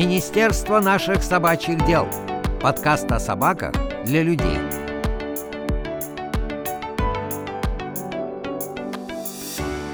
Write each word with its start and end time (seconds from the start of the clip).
Министерство 0.00 0.80
наших 0.80 1.22
собачьих 1.22 1.84
дел. 1.84 2.08
Подкаст 2.62 3.12
о 3.12 3.20
собаках 3.20 3.74
для 4.06 4.22
людей. 4.22 4.56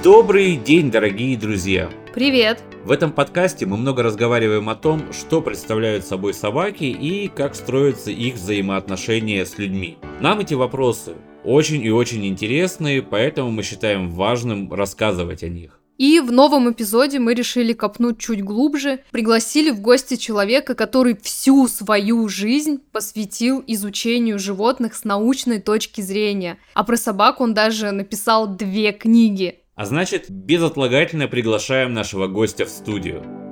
Добрый 0.05 0.55
день, 0.59 0.93
дорогие 0.93 1.37
друзья! 1.37 1.91
Привет! 2.15 2.63
В 2.85 2.93
этом 2.93 3.11
подкасте 3.11 3.67
мы 3.67 3.77
много 3.77 4.05
разговариваем 4.05 4.69
о 4.69 4.77
том, 4.77 5.13
что 5.13 5.43
представляют 5.43 6.07
собой 6.07 6.35
собаки 6.35 6.85
и 6.85 7.27
как 7.27 7.57
строятся 7.57 8.13
их 8.13 8.35
взаимоотношения 8.35 9.45
с 9.45 9.59
людьми. 9.59 9.99
Нам 10.21 10.39
эти 10.39 10.55
вопросы 10.55 11.17
очень 11.43 11.83
и 11.83 11.91
очень 11.91 12.25
интересны, 12.29 13.03
поэтому 13.03 13.51
мы 13.51 13.65
считаем 13.65 14.09
важным 14.11 14.73
рассказывать 14.73 15.43
о 15.43 15.49
них. 15.49 15.81
И 15.99 16.21
в 16.21 16.31
новом 16.31 16.71
эпизоде 16.71 17.19
мы 17.19 17.35
решили 17.35 17.73
копнуть 17.73 18.19
чуть 18.19 18.43
глубже, 18.43 19.01
пригласили 19.11 19.71
в 19.71 19.81
гости 19.81 20.17
человека, 20.17 20.75
который 20.75 21.17
всю 21.17 21.69
свою 21.69 22.29
жизнь 22.29 22.81
посвятил 22.93 23.63
изучению 23.67 24.39
животных 24.39 24.95
с 24.95 25.05
научной 25.05 25.61
точки 25.61 26.01
зрения. 26.01 26.59
А 26.75 26.85
про 26.85 26.97
собак 26.97 27.41
он 27.41 27.55
даже 27.55 27.91
написал 27.93 28.47
две 28.47 28.93
книги. 28.93 29.61
А 29.75 29.85
значит, 29.85 30.31
безотлагательно 30.31 31.29
приглашаем 31.29 31.93
нашего 31.93 32.27
гостя 32.29 32.65
в 32.65 32.71
студию. 32.71 33.46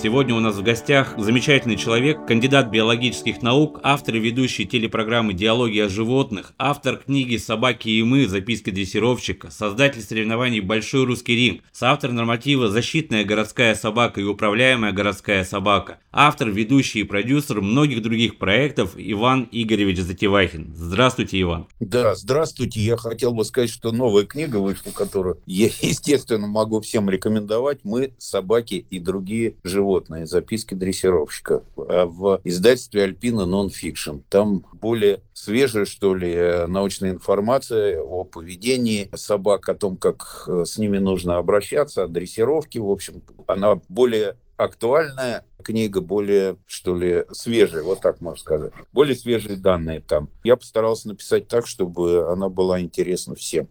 Сегодня 0.00 0.32
у 0.32 0.38
нас 0.38 0.54
в 0.54 0.62
гостях 0.62 1.14
замечательный 1.18 1.74
человек, 1.74 2.24
кандидат 2.24 2.70
биологических 2.70 3.42
наук, 3.42 3.80
автор 3.82 4.14
и 4.14 4.20
ведущий 4.20 4.64
телепрограммы 4.64 5.34
«Диалоги 5.34 5.80
о 5.80 5.88
животных», 5.88 6.52
автор 6.56 6.98
книги 6.98 7.36
«Собаки 7.36 7.88
и 7.88 8.04
мы. 8.04 8.28
Записки 8.28 8.70
дрессировщика», 8.70 9.50
создатель 9.50 10.00
соревнований 10.00 10.60
«Большой 10.60 11.04
русский 11.04 11.34
ринг», 11.34 11.62
соавтор 11.72 12.12
норматива 12.12 12.68
«Защитная 12.68 13.24
городская 13.24 13.74
собака» 13.74 14.20
и 14.20 14.24
«Управляемая 14.24 14.92
городская 14.92 15.42
собака», 15.42 15.98
автор, 16.12 16.48
ведущий 16.48 17.00
и 17.00 17.04
продюсер 17.04 17.60
многих 17.60 18.00
других 18.00 18.38
проектов 18.38 18.92
Иван 18.96 19.48
Игоревич 19.50 19.98
Затевахин. 19.98 20.74
Здравствуйте, 20.76 21.40
Иван. 21.40 21.66
Да, 21.80 22.14
здравствуйте. 22.14 22.80
Я 22.80 22.96
хотел 22.96 23.34
бы 23.34 23.44
сказать, 23.44 23.70
что 23.70 23.90
новая 23.90 24.26
книга 24.26 24.58
вышла, 24.58 24.92
которую 24.92 25.40
я, 25.46 25.66
естественно, 25.80 26.46
могу 26.46 26.80
всем 26.82 27.10
рекомендовать. 27.10 27.80
«Мы, 27.82 28.12
собаки 28.18 28.86
и 28.88 29.00
другие 29.00 29.56
животные» 29.64 29.87
животные, 29.88 30.26
записки 30.26 30.74
дрессировщика 30.74 31.62
а 31.76 32.06
в 32.06 32.40
издательстве 32.44 33.04
Альпина 33.04 33.46
Нонфикшн. 33.46 34.18
Там 34.28 34.64
более 34.72 35.22
свежая, 35.32 35.86
что 35.86 36.14
ли, 36.14 36.66
научная 36.66 37.10
информация 37.10 38.00
о 38.00 38.24
поведении 38.24 39.10
собак, 39.14 39.68
о 39.68 39.74
том, 39.74 39.96
как 39.96 40.44
э, 40.46 40.64
с 40.66 40.76
ними 40.78 40.98
нужно 40.98 41.38
обращаться, 41.38 42.04
о 42.04 42.08
дрессировке. 42.08 42.80
В 42.80 42.90
общем, 42.90 43.22
она 43.46 43.80
более 43.88 44.36
актуальная 44.56 45.44
книга, 45.62 46.00
более, 46.00 46.56
что 46.66 46.96
ли, 46.96 47.24
свежая, 47.32 47.82
вот 47.82 48.00
так 48.00 48.20
можно 48.20 48.40
сказать. 48.40 48.72
Более 48.92 49.16
свежие 49.16 49.56
данные 49.56 50.00
там. 50.00 50.28
Я 50.44 50.56
постарался 50.56 51.08
написать 51.08 51.48
так, 51.48 51.66
чтобы 51.66 52.30
она 52.30 52.48
была 52.48 52.80
интересна 52.80 53.34
всем, 53.34 53.68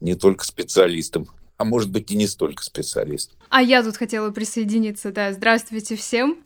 не 0.00 0.14
только 0.14 0.44
специалистам 0.44 1.28
а 1.56 1.64
может 1.64 1.90
быть 1.90 2.10
и 2.10 2.16
не 2.16 2.26
столько 2.26 2.62
специалистов. 2.62 3.38
А 3.48 3.62
я 3.62 3.82
тут 3.82 3.96
хотела 3.96 4.30
присоединиться, 4.30 5.12
да. 5.12 5.32
Здравствуйте 5.32 5.94
всем. 5.94 6.38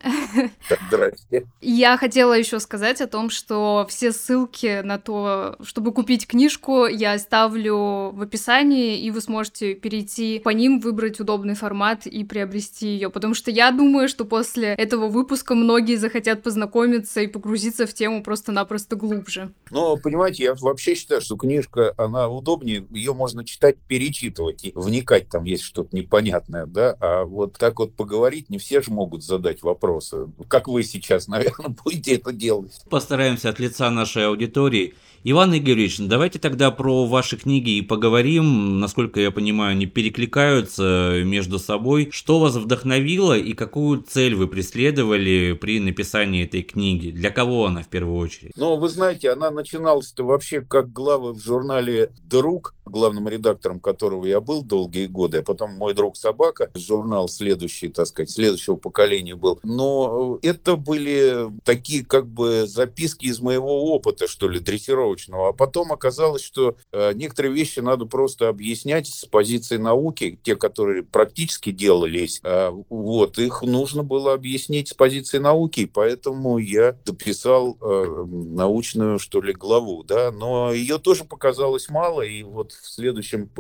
Здравствуйте. 0.89 1.47
Я 1.61 1.97
хотела 1.97 2.33
еще 2.33 2.59
сказать 2.59 3.01
о 3.01 3.07
том, 3.07 3.31
что 3.31 3.87
все 3.89 4.13
ссылки 4.13 4.83
на 4.83 4.98
то, 4.98 5.57
чтобы 5.63 5.93
купить 5.93 6.27
книжку, 6.27 6.87
я 6.87 7.13
оставлю 7.13 8.11
в 8.11 8.21
описании, 8.23 9.01
и 9.01 9.11
вы 9.11 9.21
сможете 9.21 9.75
перейти 9.75 10.41
по 10.41 10.51
ним, 10.51 10.80
выбрать 10.80 11.20
удобный 11.20 11.55
формат 11.55 12.07
и 12.07 12.25
приобрести 12.25 12.89
ее. 12.89 13.09
Потому 13.09 13.35
что 13.35 13.51
я 13.51 13.70
думаю, 13.70 14.09
что 14.09 14.25
после 14.25 14.75
этого 14.75 15.07
выпуска 15.07 15.55
многие 15.55 15.97
захотят 15.97 16.42
познакомиться 16.42 17.20
и 17.20 17.27
погрузиться 17.27 17.86
в 17.86 17.95
тему 17.95 18.23
просто-напросто 18.23 18.97
глубже. 18.97 19.53
Но, 19.70 19.97
понимаете, 19.97 20.42
я 20.42 20.55
вообще 20.55 20.95
считаю, 20.95 21.20
что 21.20 21.36
книжка, 21.36 21.95
она 21.97 22.29
удобнее, 22.29 22.85
ее 22.91 23.14
можно 23.14 23.45
читать, 23.45 23.77
перечитывать, 23.89 24.64
и 24.64 24.73
вникать 24.75 25.05
там 25.06 25.44
есть 25.44 25.62
что-то 25.62 25.94
непонятное, 25.96 26.67
да, 26.67 26.96
а 27.00 27.24
вот 27.24 27.55
так 27.58 27.78
вот 27.78 27.94
поговорить 27.94 28.50
не 28.50 28.58
все 28.58 28.83
же 28.83 28.90
могут 28.90 29.24
задать 29.24 29.62
вопросы. 29.62 30.27
Как 30.48 30.68
вы 30.68 30.83
сейчас, 30.83 31.28
наверное, 31.28 31.74
будете 31.84 32.17
это 32.17 32.33
делать. 32.33 32.72
Постараемся 32.90 33.48
от 33.48 33.58
лица 33.58 33.90
нашей 33.90 34.27
аудитории 34.27 34.94
Иван 35.28 35.58
Игоревич, 35.58 35.98
давайте 35.98 36.39
тогда 36.39 36.70
про 36.70 37.05
ваши 37.05 37.36
книги 37.36 37.70
и 37.70 37.83
поговорим. 37.83 38.78
Насколько 38.78 39.18
я 39.18 39.33
понимаю, 39.33 39.72
они 39.72 39.86
перекликаются 39.86 41.20
между 41.24 41.58
собой. 41.58 42.11
Что 42.12 42.38
вас 42.38 42.55
вдохновило 42.55 43.36
и 43.36 43.52
какую 43.52 44.02
цель 44.02 44.36
вы 44.36 44.46
преследовали 44.46 45.58
при 45.61 45.80
написании 45.80 46.44
этой 46.44 46.62
книги? 46.62 47.11
Для 47.11 47.30
кого 47.30 47.67
она 47.67 47.83
в 47.83 47.88
первую 47.88 48.18
очередь? 48.18 48.52
Ну, 48.55 48.77
вы 48.77 48.88
знаете, 48.88 49.30
она 49.30 49.50
начиналась-то 49.50 50.23
вообще 50.23 50.61
как 50.61 50.92
глава 50.92 51.33
в 51.33 51.40
журнале 51.40 52.12
«Друг», 52.23 52.76
главным 52.86 53.29
редактором 53.29 53.80
которого 53.80 54.24
я 54.27 54.41
был 54.41 54.63
долгие 54.63 55.07
годы, 55.07 55.39
а 55.39 55.42
потом 55.42 55.73
мой 55.73 55.95
друг 55.95 56.17
собака, 56.17 56.70
журнал 56.74 57.29
следующий, 57.29 57.89
так 57.89 58.07
сказать, 58.07 58.30
следующего 58.30 58.77
поколения 58.77 59.35
был. 59.35 59.61
Но 59.63 60.39
это 60.42 60.77
были 60.77 61.51
такие 61.64 62.05
как 62.05 62.27
бы 62.27 62.67
записки 62.67 63.27
из 63.27 63.41
моего 63.41 63.92
опыта, 63.92 64.29
что 64.29 64.48
ли, 64.48 64.61
дрессировочные 64.61 65.27
научного. 65.27 65.48
А 65.48 65.52
потом 65.52 65.92
оказалось, 65.92 66.42
что 66.42 66.77
э, 66.92 67.13
некоторые 67.14 67.55
вещи 67.55 67.80
надо 67.80 68.07
просто 68.07 68.48
объяснять 68.48 69.07
с 69.07 69.24
позиции 69.24 69.77
науки, 69.77 70.39
те, 70.42 70.57
которые 70.57 71.03
практически 71.03 71.70
делались, 71.70 72.41
э, 72.42 72.70
вот, 72.89 73.39
их 73.39 73.63
нужно 73.63 74.03
было 74.03 74.35
объяснить 74.35 74.89
с 74.89 74.95
позиции 74.95 75.39
науки, 75.39 75.86
поэтому 75.86 76.58
я 76.58 76.97
дописал 77.05 77.77
э, 77.80 78.24
научную, 78.27 79.18
что 79.18 79.41
ли, 79.41 79.53
главу, 79.53 80.03
да, 80.03 80.30
но 80.30 80.73
ее 80.73 80.98
тоже 80.98 81.24
показалось 81.24 81.89
мало, 81.89 82.23
и 82.23 82.42
вот 82.42 82.73
в 82.83 82.89
следующем 82.89 83.51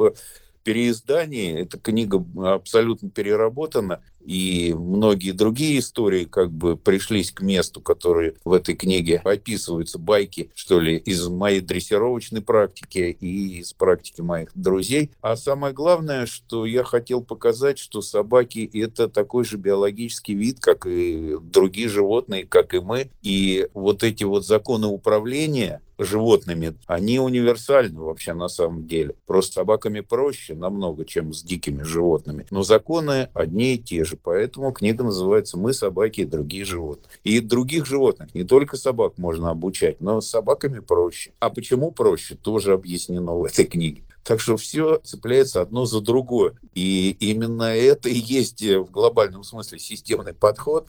переиздании. 0.64 1.62
Эта 1.62 1.78
книга 1.78 2.24
абсолютно 2.54 3.08
переработана, 3.10 4.02
и 4.26 4.74
многие 4.74 5.30
другие 5.30 5.78
истории 5.78 6.24
как 6.24 6.50
бы 6.50 6.76
пришлись 6.76 7.30
к 7.30 7.42
месту, 7.42 7.80
которые 7.80 8.34
в 8.44 8.52
этой 8.52 8.74
книге 8.74 9.22
описываются, 9.24 9.98
байки, 9.98 10.50
что 10.54 10.80
ли, 10.80 10.96
из 10.96 11.28
моей 11.28 11.60
дрессировочной 11.60 12.42
практики 12.42 13.16
и 13.20 13.60
из 13.60 13.72
практики 13.72 14.20
моих 14.20 14.50
друзей. 14.54 15.12
А 15.20 15.36
самое 15.36 15.72
главное, 15.72 16.26
что 16.26 16.66
я 16.66 16.82
хотел 16.82 17.22
показать, 17.22 17.78
что 17.78 18.02
собаки— 18.02 18.68
это 18.74 19.08
такой 19.08 19.44
же 19.44 19.56
биологический 19.56 20.34
вид, 20.34 20.58
как 20.60 20.86
и 20.86 21.36
другие 21.40 21.88
животные, 21.88 22.46
как 22.46 22.74
и 22.74 22.80
мы. 22.80 23.10
И 23.22 23.68
вот 23.74 24.02
эти 24.02 24.24
вот 24.24 24.44
законы 24.44 24.88
управления 24.88 25.80
животными, 25.98 26.74
они 26.86 27.18
универсальны 27.18 28.00
вообще 28.00 28.34
на 28.34 28.48
самом 28.48 28.86
деле. 28.86 29.14
Просто 29.26 29.54
собаками 29.54 30.00
проще 30.00 30.54
намного, 30.54 31.04
чем 31.04 31.32
с 31.32 31.42
дикими 31.42 31.82
животными. 31.82 32.46
Но 32.50 32.62
законы 32.62 33.28
одни 33.34 33.74
и 33.74 33.78
те 33.78 34.04
же 34.04 34.15
же. 34.16 34.20
Поэтому 34.22 34.72
книга 34.72 35.04
называется 35.04 35.58
«Мы, 35.58 35.72
собаки 35.72 36.22
и 36.22 36.24
другие 36.24 36.64
животные». 36.64 37.10
И 37.24 37.40
других 37.40 37.86
животных, 37.86 38.34
не 38.34 38.44
только 38.44 38.76
собак 38.76 39.18
можно 39.18 39.50
обучать, 39.50 40.00
но 40.00 40.20
с 40.20 40.28
собаками 40.28 40.80
проще. 40.80 41.32
А 41.38 41.50
почему 41.50 41.90
проще, 41.92 42.34
тоже 42.34 42.72
объяснено 42.72 43.34
в 43.34 43.44
этой 43.44 43.64
книге. 43.64 44.02
Так 44.24 44.40
что 44.40 44.56
все 44.56 44.98
цепляется 45.04 45.60
одно 45.60 45.84
за 45.84 46.00
другое. 46.00 46.54
И 46.74 47.16
именно 47.20 47.64
это 47.64 48.08
и 48.08 48.18
есть 48.18 48.62
в 48.62 48.90
глобальном 48.90 49.44
смысле 49.44 49.78
системный 49.78 50.34
подход. 50.34 50.88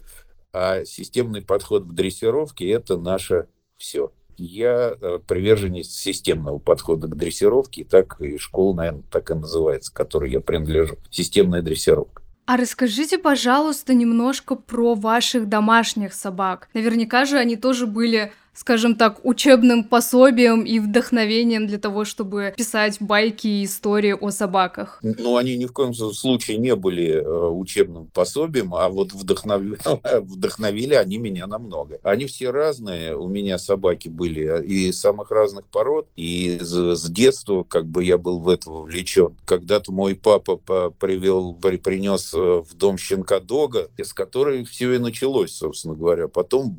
А 0.53 0.85
системный 0.85 1.41
подход 1.41 1.83
в 1.83 1.93
дрессировке– 1.93 2.67
это 2.71 2.97
наше 2.97 3.47
все. 3.77 4.11
Я 4.37 4.95
э, 4.99 5.19
приверженец 5.27 5.87
системного 5.87 6.59
подхода 6.59 7.07
к 7.07 7.15
дрессировке, 7.15 7.81
и 7.81 7.83
так 7.83 8.21
и 8.21 8.37
школа, 8.37 8.75
наверное, 8.75 9.03
так 9.11 9.31
и 9.31 9.33
называется, 9.33 9.93
которой 9.93 10.31
я 10.31 10.41
принадлежу. 10.41 10.95
Системная 11.09 11.61
дрессировка. 11.61 12.23
А 12.47 12.55
расскажите, 12.55 13.17
пожалуйста, 13.17 13.93
немножко 13.93 14.55
про 14.55 14.95
ваших 14.95 15.49
домашних 15.49 16.13
собак. 16.13 16.69
Наверняка 16.73 17.25
же 17.25 17.37
они 17.37 17.57
тоже 17.57 17.87
были 17.87 18.31
скажем 18.57 18.95
так, 18.95 19.23
учебным 19.23 19.83
пособием 19.83 20.63
и 20.63 20.79
вдохновением 20.79 21.67
для 21.67 21.77
того, 21.77 22.05
чтобы 22.05 22.53
писать 22.57 22.97
байки 22.99 23.47
и 23.47 23.65
истории 23.65 24.13
о 24.19 24.31
собаках? 24.31 24.99
Ну, 25.03 25.37
они 25.37 25.55
ни 25.57 25.65
в 25.65 25.73
коем 25.73 25.93
случае 25.93 26.57
не 26.57 26.75
были 26.75 27.13
э, 27.13 27.49
учебным 27.49 28.07
пособием, 28.07 28.73
а 28.73 28.89
вот 28.89 29.13
вдохновили, 29.13 29.77
вдохновили 30.21 30.95
они 30.95 31.17
меня 31.17 31.45
намного. 31.45 31.99
Они 32.01 32.25
все 32.25 32.49
разные, 32.49 33.15
у 33.15 33.27
меня 33.27 33.59
собаки 33.59 34.09
были 34.09 34.65
и 34.65 34.91
самых 34.91 35.29
разных 35.29 35.67
пород, 35.67 36.07
и 36.15 36.57
с, 36.59 36.95
с 36.95 37.09
детства 37.09 37.63
как 37.63 37.85
бы 37.85 38.03
я 38.03 38.17
был 38.17 38.39
в 38.39 38.49
это 38.49 38.71
вовлечен. 38.71 39.37
Когда-то 39.45 39.91
мой 39.91 40.15
папа 40.15 40.57
привел, 40.99 41.53
принес 41.53 42.33
э, 42.33 42.37
в 42.37 42.73
дом 42.75 42.97
щенка 42.97 43.39
Дога, 43.39 43.89
с 43.97 44.13
которой 44.13 44.65
все 44.65 44.93
и 44.93 44.97
началось, 44.97 45.51
собственно 45.51 45.93
говоря. 45.93 46.27
Потом 46.27 46.75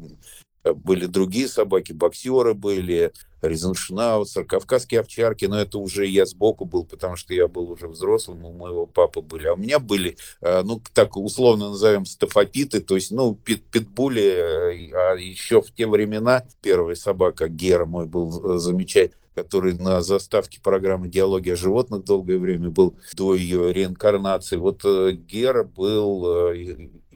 были 0.65 1.07
другие 1.07 1.49
собаки, 1.49 1.93
боксеры 1.93 2.55
были, 2.55 3.13
Ризеншнауцер, 3.41 4.45
кавказские 4.45 5.01
овчарки, 5.01 5.45
но 5.45 5.61
это 5.61 5.79
уже 5.79 6.07
я 6.07 6.27
сбоку 6.27 6.65
был, 6.65 6.85
потому 6.85 7.17
что 7.17 7.35
я 7.35 7.47
был 7.47 7.71
уже 7.71 7.87
взрослым, 7.87 8.45
у 8.45 8.53
моего 8.53 8.87
папы 8.87 9.21
были. 9.21 9.47
А 9.47 9.55
у 9.55 9.57
меня 9.57 9.79
были, 9.79 10.17
э, 10.41 10.63
ну, 10.63 10.83
так 10.93 11.17
условно 11.17 11.71
назовем, 11.71 12.05
стафопиты, 12.05 12.81
то 12.81 12.97
есть, 12.97 13.13
ну, 13.13 13.35
пит 13.35 13.65
питбули, 13.71 14.23
э, 14.23 14.91
а 14.93 15.15
еще 15.15 15.63
в 15.63 15.73
те 15.73 15.87
времена 15.87 16.45
первая 16.63 16.97
собака 16.97 17.49
Гера 17.49 17.87
мой 17.87 18.07
был 18.07 18.55
э, 18.55 18.59
замечательный 18.59 19.15
который 19.35 19.75
на 19.75 20.03
заставке 20.03 20.61
программы 20.61 21.07
«Диалоги 21.07 21.51
о 21.51 21.57
животных» 21.57 22.03
долгое 22.03 22.39
время 22.39 22.71
был 22.71 22.97
до 23.15 23.37
ее 23.37 23.73
реинкарнации. 23.73 24.57
Вот 24.57 24.85
Гера 24.85 25.63
был 25.63 26.53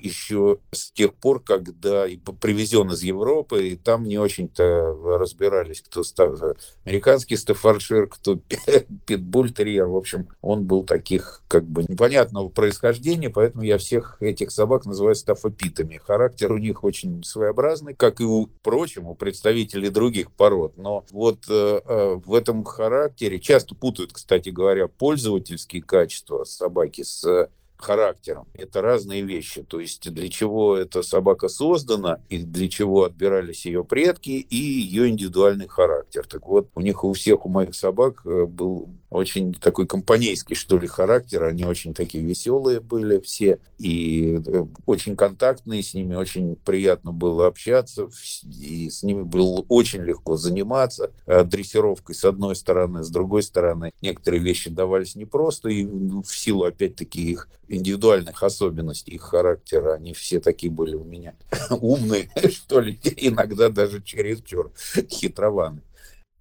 еще 0.02 0.58
с 0.72 0.90
тех 0.92 1.14
пор, 1.14 1.42
когда 1.42 2.06
и 2.06 2.16
привезен 2.16 2.90
из 2.90 3.02
Европы, 3.02 3.68
и 3.68 3.76
там 3.76 4.04
не 4.04 4.18
очень-то 4.18 5.18
разбирались, 5.18 5.80
кто 5.82 6.02
став... 6.02 6.38
американский 6.84 7.36
стаффордшир, 7.36 8.08
кто 8.08 8.38
питбуль-терьер. 9.06 9.86
В 9.86 9.96
общем, 9.96 10.28
он 10.40 10.64
был 10.64 10.84
таких 10.84 11.42
как 11.48 11.64
бы 11.64 11.84
непонятного 11.84 12.48
происхождения, 12.48 13.30
поэтому 13.30 13.62
я 13.62 13.78
всех 13.78 14.16
этих 14.20 14.50
собак 14.50 14.86
называю 14.86 15.14
стаффопитами. 15.14 16.00
Характер 16.04 16.52
у 16.52 16.58
них 16.58 16.84
очень 16.84 17.22
своеобразный, 17.24 17.94
как 17.94 18.20
и 18.20 18.24
у, 18.24 18.46
впрочем, 18.46 19.06
у 19.06 19.14
представителей 19.14 19.90
других 19.90 20.32
пород. 20.32 20.76
Но 20.76 21.04
вот 21.10 21.44
э, 21.48 21.80
э, 21.84 22.20
в 22.24 22.34
этом 22.34 22.64
характере 22.64 23.38
часто 23.38 23.74
путают, 23.74 24.12
кстати 24.12 24.48
говоря, 24.48 24.88
пользовательские 24.88 25.82
качества 25.82 26.44
собаки 26.44 27.02
с 27.02 27.48
характером. 27.82 28.46
Это 28.54 28.80
разные 28.82 29.22
вещи. 29.22 29.62
То 29.62 29.80
есть 29.80 30.10
для 30.10 30.28
чего 30.28 30.76
эта 30.76 31.02
собака 31.02 31.48
создана, 31.48 32.20
и 32.28 32.38
для 32.38 32.68
чего 32.68 33.04
отбирались 33.04 33.66
ее 33.66 33.84
предки, 33.84 34.30
и 34.30 34.56
ее 34.56 35.08
индивидуальный 35.08 35.68
характер. 35.68 36.26
Так 36.26 36.46
вот, 36.46 36.68
у 36.74 36.80
них 36.80 37.04
у 37.04 37.12
всех, 37.12 37.46
у 37.46 37.48
моих 37.48 37.74
собак 37.74 38.22
э, 38.24 38.46
был 38.46 38.88
очень 39.12 39.54
такой 39.54 39.86
компанейский, 39.86 40.56
что 40.56 40.78
ли, 40.78 40.86
характер. 40.86 41.44
Они 41.44 41.64
очень 41.64 41.94
такие 41.94 42.24
веселые 42.24 42.80
были 42.80 43.20
все 43.20 43.58
и 43.78 44.40
э, 44.46 44.64
очень 44.86 45.16
контактные 45.16 45.82
с 45.82 45.92
ними, 45.94 46.14
очень 46.14 46.56
приятно 46.56 47.12
было 47.12 47.46
общаться, 47.46 48.08
и 48.44 48.88
с 48.88 49.02
ними 49.02 49.22
было 49.22 49.64
очень 49.68 50.02
легко 50.02 50.36
заниматься 50.36 51.10
э, 51.26 51.44
дрессировкой 51.44 52.14
с 52.14 52.24
одной 52.24 52.56
стороны, 52.56 53.02
с 53.02 53.10
другой 53.10 53.42
стороны. 53.42 53.92
Некоторые 54.00 54.40
вещи 54.40 54.70
давались 54.70 55.14
непросто, 55.14 55.68
и 55.68 55.84
ну, 55.84 56.22
в 56.22 56.36
силу, 56.36 56.64
опять-таки, 56.64 57.20
их 57.22 57.48
индивидуальных 57.68 58.42
особенностей, 58.42 59.12
их 59.12 59.22
характера, 59.22 59.94
они 59.94 60.14
все 60.14 60.40
такие 60.40 60.72
были 60.72 60.94
у 60.94 61.04
меня 61.04 61.34
умные, 61.70 62.30
что 62.50 62.80
ли, 62.80 62.98
иногда 63.16 63.68
даже 63.68 64.02
чересчур 64.02 64.72
хитрованы. 65.10 65.82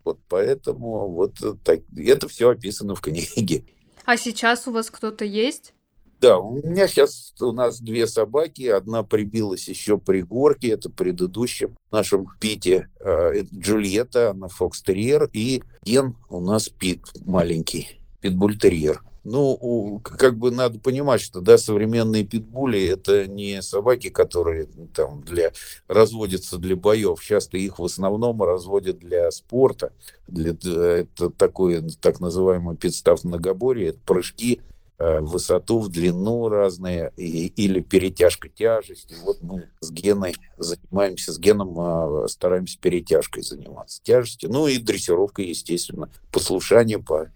Вот 0.03 0.19
поэтому 0.27 1.09
вот 1.09 1.35
так, 1.63 1.79
это 1.95 2.27
все 2.27 2.49
описано 2.49 2.95
в 2.95 3.01
книге. 3.01 3.65
А 4.05 4.17
сейчас 4.17 4.67
у 4.67 4.71
вас 4.71 4.89
кто-то 4.89 5.25
есть? 5.25 5.73
Да, 6.21 6.37
у 6.37 6.61
меня 6.61 6.87
сейчас 6.87 7.33
у 7.41 7.51
нас 7.51 7.81
две 7.81 8.05
собаки. 8.05 8.67
Одна 8.67 9.01
прибилась 9.03 9.67
еще 9.67 9.97
при 9.97 10.21
горке, 10.21 10.69
это 10.69 10.89
предыдущем 10.91 11.75
нашем 11.91 12.27
Пите. 12.39 12.89
Э, 12.99 13.41
Джульетта, 13.41 14.29
она 14.29 14.47
фокстерьер. 14.47 15.29
И 15.33 15.63
Ген 15.83 16.15
у 16.29 16.39
нас 16.39 16.69
Пит 16.69 17.01
маленький, 17.25 17.99
питбультерьер. 18.21 19.01
Ну, 19.23 20.01
как 20.03 20.35
бы 20.35 20.49
надо 20.49 20.79
понимать, 20.79 21.21
что 21.21 21.41
да, 21.41 21.59
современные 21.59 22.23
питбули 22.23 22.83
это 22.87 23.27
не 23.27 23.61
собаки, 23.61 24.09
которые 24.09 24.67
там 24.95 25.21
для 25.21 25.51
разводятся 25.87 26.57
для 26.57 26.75
боев. 26.75 27.21
Часто 27.21 27.57
их 27.57 27.77
в 27.77 27.85
основном 27.85 28.41
разводят 28.41 28.97
для 28.97 29.29
спорта. 29.29 29.93
Для, 30.27 30.51
это 30.51 31.29
такое 31.29 31.87
так 32.01 32.19
называемый 32.19 32.75
подстав 32.75 33.23
многоборье, 33.23 33.89
это 33.89 33.99
прыжки 33.99 34.61
э, 34.97 35.19
в 35.19 35.33
высоту, 35.33 35.79
в 35.79 35.89
длину 35.89 36.49
разные, 36.49 37.13
и, 37.15 37.45
или 37.47 37.79
перетяжка 37.79 38.49
тяжести. 38.49 39.15
Вот 39.23 39.43
мы 39.43 39.69
с 39.81 39.91
Геной 39.91 40.33
занимаемся, 40.57 41.31
с 41.31 41.37
Геном 41.37 41.79
а, 41.79 42.27
стараемся 42.27 42.79
перетяжкой 42.79 43.43
заниматься. 43.43 44.01
Тяжести, 44.01 44.47
ну 44.47 44.67
и 44.67 44.79
дрессировкой, 44.79 45.45
естественно, 45.45 46.09
послушание 46.31 46.97
по 46.97 47.29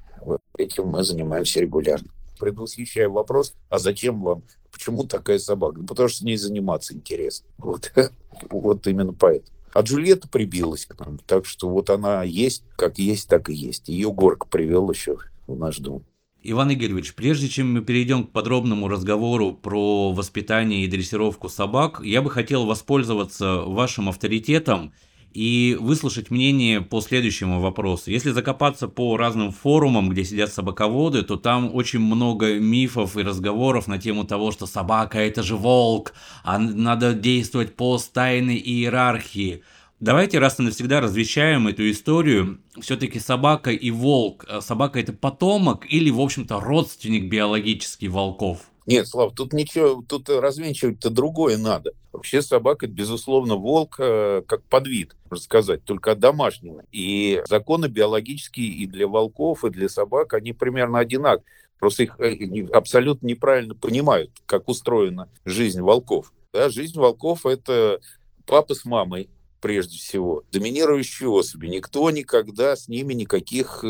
этим 0.57 0.87
мы 0.87 1.03
занимаемся 1.03 1.61
регулярно. 1.61 2.09
Предвосхищая 2.39 3.07
вопрос, 3.07 3.53
а 3.69 3.79
зачем 3.79 4.21
вам, 4.21 4.43
почему 4.71 5.05
такая 5.05 5.39
собака? 5.39 5.79
Ну, 5.79 5.87
потому 5.87 6.09
что 6.09 6.19
с 6.19 6.21
ней 6.21 6.37
заниматься 6.37 6.93
интересно. 6.93 7.47
Вот, 7.57 7.93
вот 8.49 8.87
именно 8.87 9.13
поэтому. 9.13 9.55
А 9.73 9.81
Джульетта 9.81 10.27
прибилась 10.29 10.85
к 10.85 10.97
нам, 10.99 11.17
так 11.19 11.45
что 11.45 11.69
вот 11.69 11.89
она 11.89 12.23
есть, 12.23 12.63
как 12.77 12.97
есть, 12.97 13.27
так 13.27 13.49
и 13.49 13.53
есть. 13.53 13.89
Ее 13.89 14.11
Горка 14.11 14.47
привел 14.47 14.89
еще 14.89 15.17
в 15.47 15.57
наш 15.57 15.77
дом. 15.79 16.05
Иван 16.47 16.73
Игоревич, 16.73 17.15
прежде 17.15 17.49
чем 17.49 17.73
мы 17.73 17.81
перейдем 17.81 18.23
к 18.23 18.31
подробному 18.31 18.87
разговору 18.87 19.51
про 19.53 20.13
воспитание 20.13 20.85
и 20.85 20.87
дрессировку 20.87 21.49
собак, 21.49 22.01
я 22.03 22.21
бы 22.21 22.29
хотел 22.29 22.65
воспользоваться 22.65 23.61
вашим 23.61 24.09
авторитетом 24.09 24.93
и 25.35 25.77
выслушать 25.77 26.31
мнение 26.31 26.79
по 26.79 27.01
следующему 27.01 27.59
вопросу. 27.59 28.09
Если 28.09 28.31
закопаться 28.31 28.87
по 28.87 29.17
разным 29.17 29.51
форумам, 29.51 30.09
где 30.09 30.23
сидят 30.23 30.53
собаководы, 30.53 31.23
то 31.23 31.35
там 31.35 31.75
очень 31.75 31.99
много 31.99 32.57
мифов 32.57 33.17
и 33.17 33.21
разговоров 33.21 33.87
на 33.87 33.97
тему 33.97 34.23
того, 34.23 34.51
что 34.51 34.65
собака 34.65 35.19
это 35.19 35.43
же 35.43 35.57
волк, 35.57 36.13
а 36.43 36.57
надо 36.57 37.13
действовать 37.13 37.75
по 37.75 37.97
стайной 37.97 38.55
иерархии. 38.55 39.61
Давайте 39.99 40.39
раз 40.39 40.59
и 40.59 40.63
навсегда 40.63 41.01
развещаем 41.01 41.67
эту 41.67 41.89
историю. 41.91 42.59
Все-таки 42.79 43.19
собака 43.19 43.71
и 43.71 43.91
волк. 43.91 44.45
Собака 44.61 44.99
это 45.01 45.11
потомок 45.11 45.85
или, 45.89 46.11
в 46.11 46.21
общем-то, 46.21 46.61
родственник 46.61 47.29
биологический 47.29 48.07
волков? 48.07 48.59
Нет, 48.85 49.07
Слав, 49.07 49.33
тут 49.33 49.51
ничего, 49.51 50.03
тут 50.07 50.29
развенчивать-то 50.29 51.09
другое 51.09 51.57
надо. 51.57 51.91
Вообще 52.15 52.41
собака, 52.41 52.87
безусловно, 52.87 53.55
волк 53.55 53.95
э, 53.99 54.41
как 54.47 54.63
подвид, 54.63 55.15
можно 55.29 55.43
сказать, 55.43 55.83
только 55.83 56.15
домашний. 56.15 56.77
И 56.91 57.43
законы 57.47 57.87
биологические 57.87 58.67
и 58.67 58.87
для 58.87 59.07
волков, 59.07 59.65
и 59.65 59.69
для 59.69 59.89
собак, 59.89 60.33
они 60.33 60.53
примерно 60.53 60.99
одинаковые. 60.99 61.45
Просто 61.79 62.03
их 62.03 62.19
э, 62.19 62.67
абсолютно 62.73 63.27
неправильно 63.27 63.75
понимают, 63.75 64.31
как 64.45 64.69
устроена 64.69 65.29
жизнь 65.43 65.81
волков. 65.81 66.31
Да, 66.53 66.69
жизнь 66.69 66.97
волков– 66.97 67.45
это 67.45 67.99
папа 68.45 68.75
с 68.75 68.85
мамой, 68.85 69.29
прежде 69.59 69.97
всего, 69.97 70.43
доминирующие 70.51 71.29
особи. 71.29 71.67
Никто 71.67 72.09
никогда 72.11 72.75
с 72.75 72.87
ними 72.87 73.13
никаких 73.13 73.83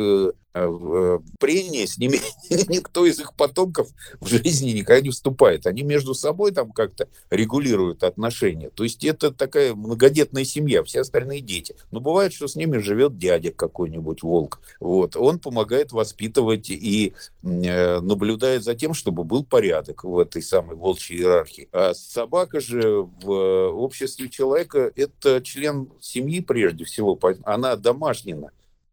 э, 0.56 0.70
э, 0.70 1.20
прений, 1.40 1.86
с 1.88 1.98
ними 1.98 2.20
никто 2.70 3.06
из 3.06 3.20
их 3.20 3.34
потомков 3.36 3.90
в 4.20 4.28
жизни 4.28 4.72
никогда 4.72 5.02
не 5.02 5.10
вступает. 5.10 5.68
Они 5.68 5.84
между 5.84 6.14
собой 6.14 6.52
там 6.52 6.72
как-то 6.72 7.08
регулируют 7.30 8.04
отношения. 8.04 8.70
То 8.70 8.84
есть 8.84 9.04
это 9.04 9.32
такая 9.32 9.76
многодетная 9.76 10.46
семья, 10.46 10.84
все 10.84 11.02
остальные 11.02 11.42
дети. 11.42 11.76
Но 11.92 12.00
бывает, 12.00 12.34
что 12.34 12.48
с 12.48 12.56
ними 12.56 12.78
живет 12.78 13.18
дядя 13.18 13.52
какой-нибудь 13.52 14.24
волк. 14.24 14.60
Вот. 14.80 15.16
Он 15.16 15.40
помогает 15.40 15.92
воспитывать 15.92 16.70
и 16.70 17.14
э, 17.44 18.00
наблюдает 18.00 18.64
за 18.64 18.76
тем, 18.76 18.94
чтобы 18.94 19.24
был 19.24 19.44
порядок 19.44 20.04
в 20.04 20.18
этой 20.18 20.42
самой 20.42 20.76
волчьей 20.76 21.20
иерархии. 21.20 21.68
А 21.72 21.94
собака 21.94 22.60
же 22.60 23.08
в 23.22 23.32
обществе 23.70 24.30
человека 24.30 24.92
это 24.96 25.42
член 25.42 25.90
семьи 26.00 26.40
прежде 26.40 26.86
всего. 26.86 27.20
Она 27.44 27.76
домашняя. 27.76 28.36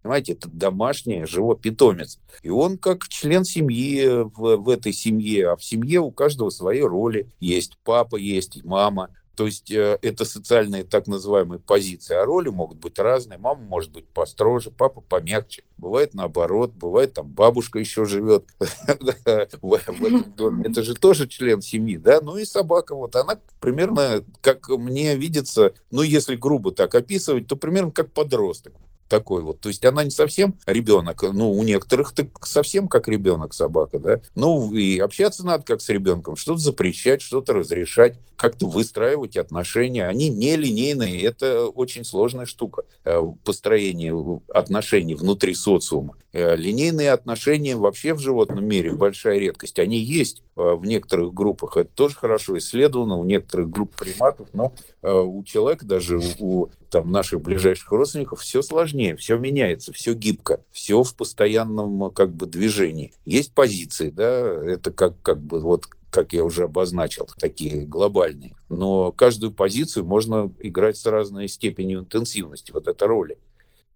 Понимаете, 0.02 0.32
это 0.32 0.48
домашний 0.48 1.26
живой 1.26 1.56
питомец. 1.56 2.18
И 2.42 2.50
он 2.50 2.76
как 2.76 3.06
член 3.08 3.44
семьи 3.44 4.04
в, 4.06 4.56
в 4.56 4.68
этой 4.68 4.92
семье. 4.92 5.50
А 5.50 5.56
в 5.56 5.64
семье 5.64 6.00
у 6.00 6.10
каждого 6.10 6.50
свои 6.50 6.80
роли. 6.80 7.28
Есть 7.38 7.78
папа, 7.84 8.16
есть 8.16 8.64
мама. 8.64 9.10
То 9.36 9.46
есть 9.46 9.70
э, 9.70 9.98
это 10.02 10.24
социальные 10.24 10.84
так 10.84 11.06
называемые 11.06 11.60
позиции. 11.60 12.14
А 12.14 12.24
роли 12.24 12.48
могут 12.48 12.78
быть 12.78 12.98
разные. 12.98 13.38
Мама 13.38 13.60
может 13.62 13.92
быть 13.92 14.06
построже, 14.08 14.70
папа 14.70 15.00
помягче. 15.00 15.62
Бывает 15.78 16.14
наоборот, 16.14 16.72
бывает 16.72 17.14
там 17.14 17.28
бабушка 17.28 17.78
еще 17.78 18.04
живет 18.04 18.44
в 19.62 19.74
этом 19.74 20.32
доме. 20.36 20.64
Это 20.68 20.82
же 20.82 20.94
тоже 20.94 21.28
член 21.28 21.62
семьи, 21.62 21.96
да? 21.96 22.20
Ну 22.20 22.36
и 22.36 22.44
собака, 22.44 22.94
вот 22.94 23.16
она 23.16 23.38
примерно, 23.60 24.24
как 24.40 24.68
мне 24.68 25.16
видится, 25.16 25.72
ну 25.90 26.02
если 26.02 26.36
грубо 26.36 26.72
так 26.72 26.94
описывать, 26.94 27.46
то 27.46 27.56
примерно 27.56 27.90
как 27.90 28.12
подросток 28.12 28.74
такой 29.12 29.42
вот. 29.42 29.60
То 29.60 29.68
есть 29.68 29.84
она 29.84 30.04
не 30.04 30.10
совсем 30.10 30.54
ребенок, 30.64 31.22
ну, 31.22 31.52
у 31.52 31.62
некоторых 31.64 32.12
так 32.12 32.46
совсем 32.46 32.88
как 32.88 33.08
ребенок 33.08 33.52
собака, 33.52 33.98
да. 33.98 34.20
Ну, 34.34 34.72
и 34.72 34.98
общаться 34.98 35.44
надо 35.44 35.64
как 35.64 35.82
с 35.82 35.88
ребенком, 35.90 36.34
что-то 36.34 36.60
запрещать, 36.60 37.20
что-то 37.20 37.52
разрешать, 37.52 38.14
как-то 38.42 38.66
выстраивать 38.66 39.36
отношения. 39.36 40.08
Они 40.08 40.28
не 40.28 40.56
линейные, 40.56 41.22
это 41.22 41.68
очень 41.68 42.04
сложная 42.04 42.44
штука, 42.44 42.82
э, 43.04 43.22
построение 43.44 44.40
отношений 44.48 45.14
внутри 45.14 45.54
социума. 45.54 46.16
Э, 46.32 46.56
линейные 46.56 47.12
отношения 47.12 47.76
вообще 47.76 48.14
в 48.14 48.18
животном 48.18 48.66
мире 48.66 48.94
большая 48.94 49.38
редкость. 49.38 49.78
Они 49.78 49.96
есть 49.96 50.42
э, 50.56 50.74
в 50.74 50.84
некоторых 50.84 51.32
группах, 51.32 51.76
это 51.76 51.90
тоже 51.94 52.16
хорошо 52.16 52.58
исследовано, 52.58 53.16
у 53.16 53.24
некоторых 53.24 53.70
групп 53.70 53.94
приматов, 53.94 54.48
но 54.52 54.72
у 55.02 55.44
человека, 55.44 55.86
даже 55.86 56.20
у 56.40 56.68
там, 56.90 57.12
наших 57.12 57.42
ближайших 57.42 57.92
родственников, 57.92 58.40
все 58.40 58.60
сложнее, 58.62 59.14
все 59.14 59.38
меняется, 59.38 59.92
все 59.92 60.14
гибко, 60.14 60.64
все 60.72 61.04
в 61.04 61.14
постоянном 61.14 62.10
как 62.10 62.34
бы 62.34 62.46
движении. 62.46 63.12
Есть 63.24 63.54
позиции, 63.54 64.10
да, 64.10 64.26
это 64.26 64.90
как, 64.90 65.14
как 65.22 65.40
бы 65.40 65.60
вот 65.60 65.86
как 66.12 66.34
я 66.34 66.44
уже 66.44 66.64
обозначил, 66.64 67.26
такие 67.38 67.86
глобальные. 67.86 68.54
Но 68.68 69.12
каждую 69.12 69.50
позицию 69.50 70.04
можно 70.04 70.52
играть 70.58 70.98
с 70.98 71.06
разной 71.06 71.48
степенью 71.48 72.00
интенсивности, 72.00 72.70
вот 72.70 72.86
эта 72.86 73.06
роли. 73.06 73.38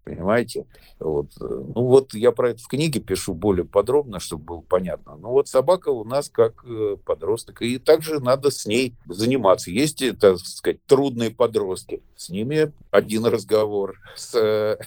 Понимаете? 0.07 0.65
Вот. 0.99 1.27
Ну 1.37 1.73
вот 1.83 2.13
я 2.13 2.31
про 2.31 2.51
это 2.51 2.63
в 2.63 2.67
книге 2.69 3.01
пишу 3.01 3.33
более 3.33 3.65
подробно, 3.65 4.21
чтобы 4.21 4.45
было 4.45 4.61
понятно. 4.61 5.17
Ну 5.17 5.31
вот 5.31 5.49
собака 5.49 5.89
у 5.89 6.05
нас 6.05 6.29
как 6.29 6.63
э, 6.63 6.95
подросток, 7.03 7.61
и 7.61 7.77
также 7.77 8.21
надо 8.21 8.49
с 8.49 8.65
ней 8.65 8.93
заниматься. 9.05 9.69
Есть, 9.69 10.01
так 10.17 10.39
сказать, 10.39 10.77
трудные 10.85 11.29
подростки. 11.31 12.01
С 12.15 12.31
один 12.89 13.25
разговор. 13.25 13.99
С, 14.15 14.33
э, 14.33 14.77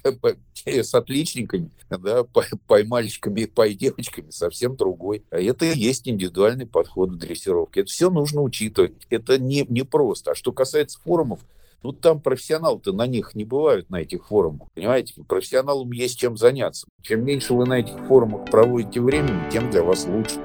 с 0.83 0.95
отличниками, 0.95 1.71
да, 1.91 2.25
пой 2.25 2.85
мальчиками, 2.85 3.45
пой 3.45 3.75
девочками 3.75 4.31
совсем 4.31 4.77
другой. 4.77 5.23
А 5.31 5.39
это 5.39 5.67
и 5.67 5.79
есть 5.79 6.09
индивидуальный 6.09 6.67
подход 6.67 7.11
в 7.11 7.19
дрессировке. 7.19 7.81
Это 7.81 7.91
все 7.91 8.09
нужно 8.09 8.41
учитывать. 8.41 8.95
Это 9.11 9.39
не, 9.39 9.67
не 9.69 9.83
просто. 9.83 10.31
А 10.31 10.35
что 10.35 10.53
касается 10.53 10.99
форумов, 11.05 11.41
ну, 11.83 11.93
там 11.93 12.21
профессионалы-то 12.21 12.93
на 12.93 13.07
них 13.07 13.35
не 13.35 13.45
бывают, 13.45 13.91
на 13.91 14.01
этих 14.01 14.27
форумах. 14.27 14.69
Понимаете, 14.75 15.15
профессионалам 15.27 15.91
есть 15.93 16.19
чем 16.19 16.37
заняться. 16.37 16.87
Чем 17.03 17.25
меньше 17.25 17.55
вы 17.55 17.67
на 17.67 17.81
этих 17.81 17.99
форумах 18.07 18.51
проводите 18.51 19.01
времени, 19.01 19.51
тем 19.51 19.71
для 19.71 19.83
вас 19.83 20.07
лучше. 20.07 20.39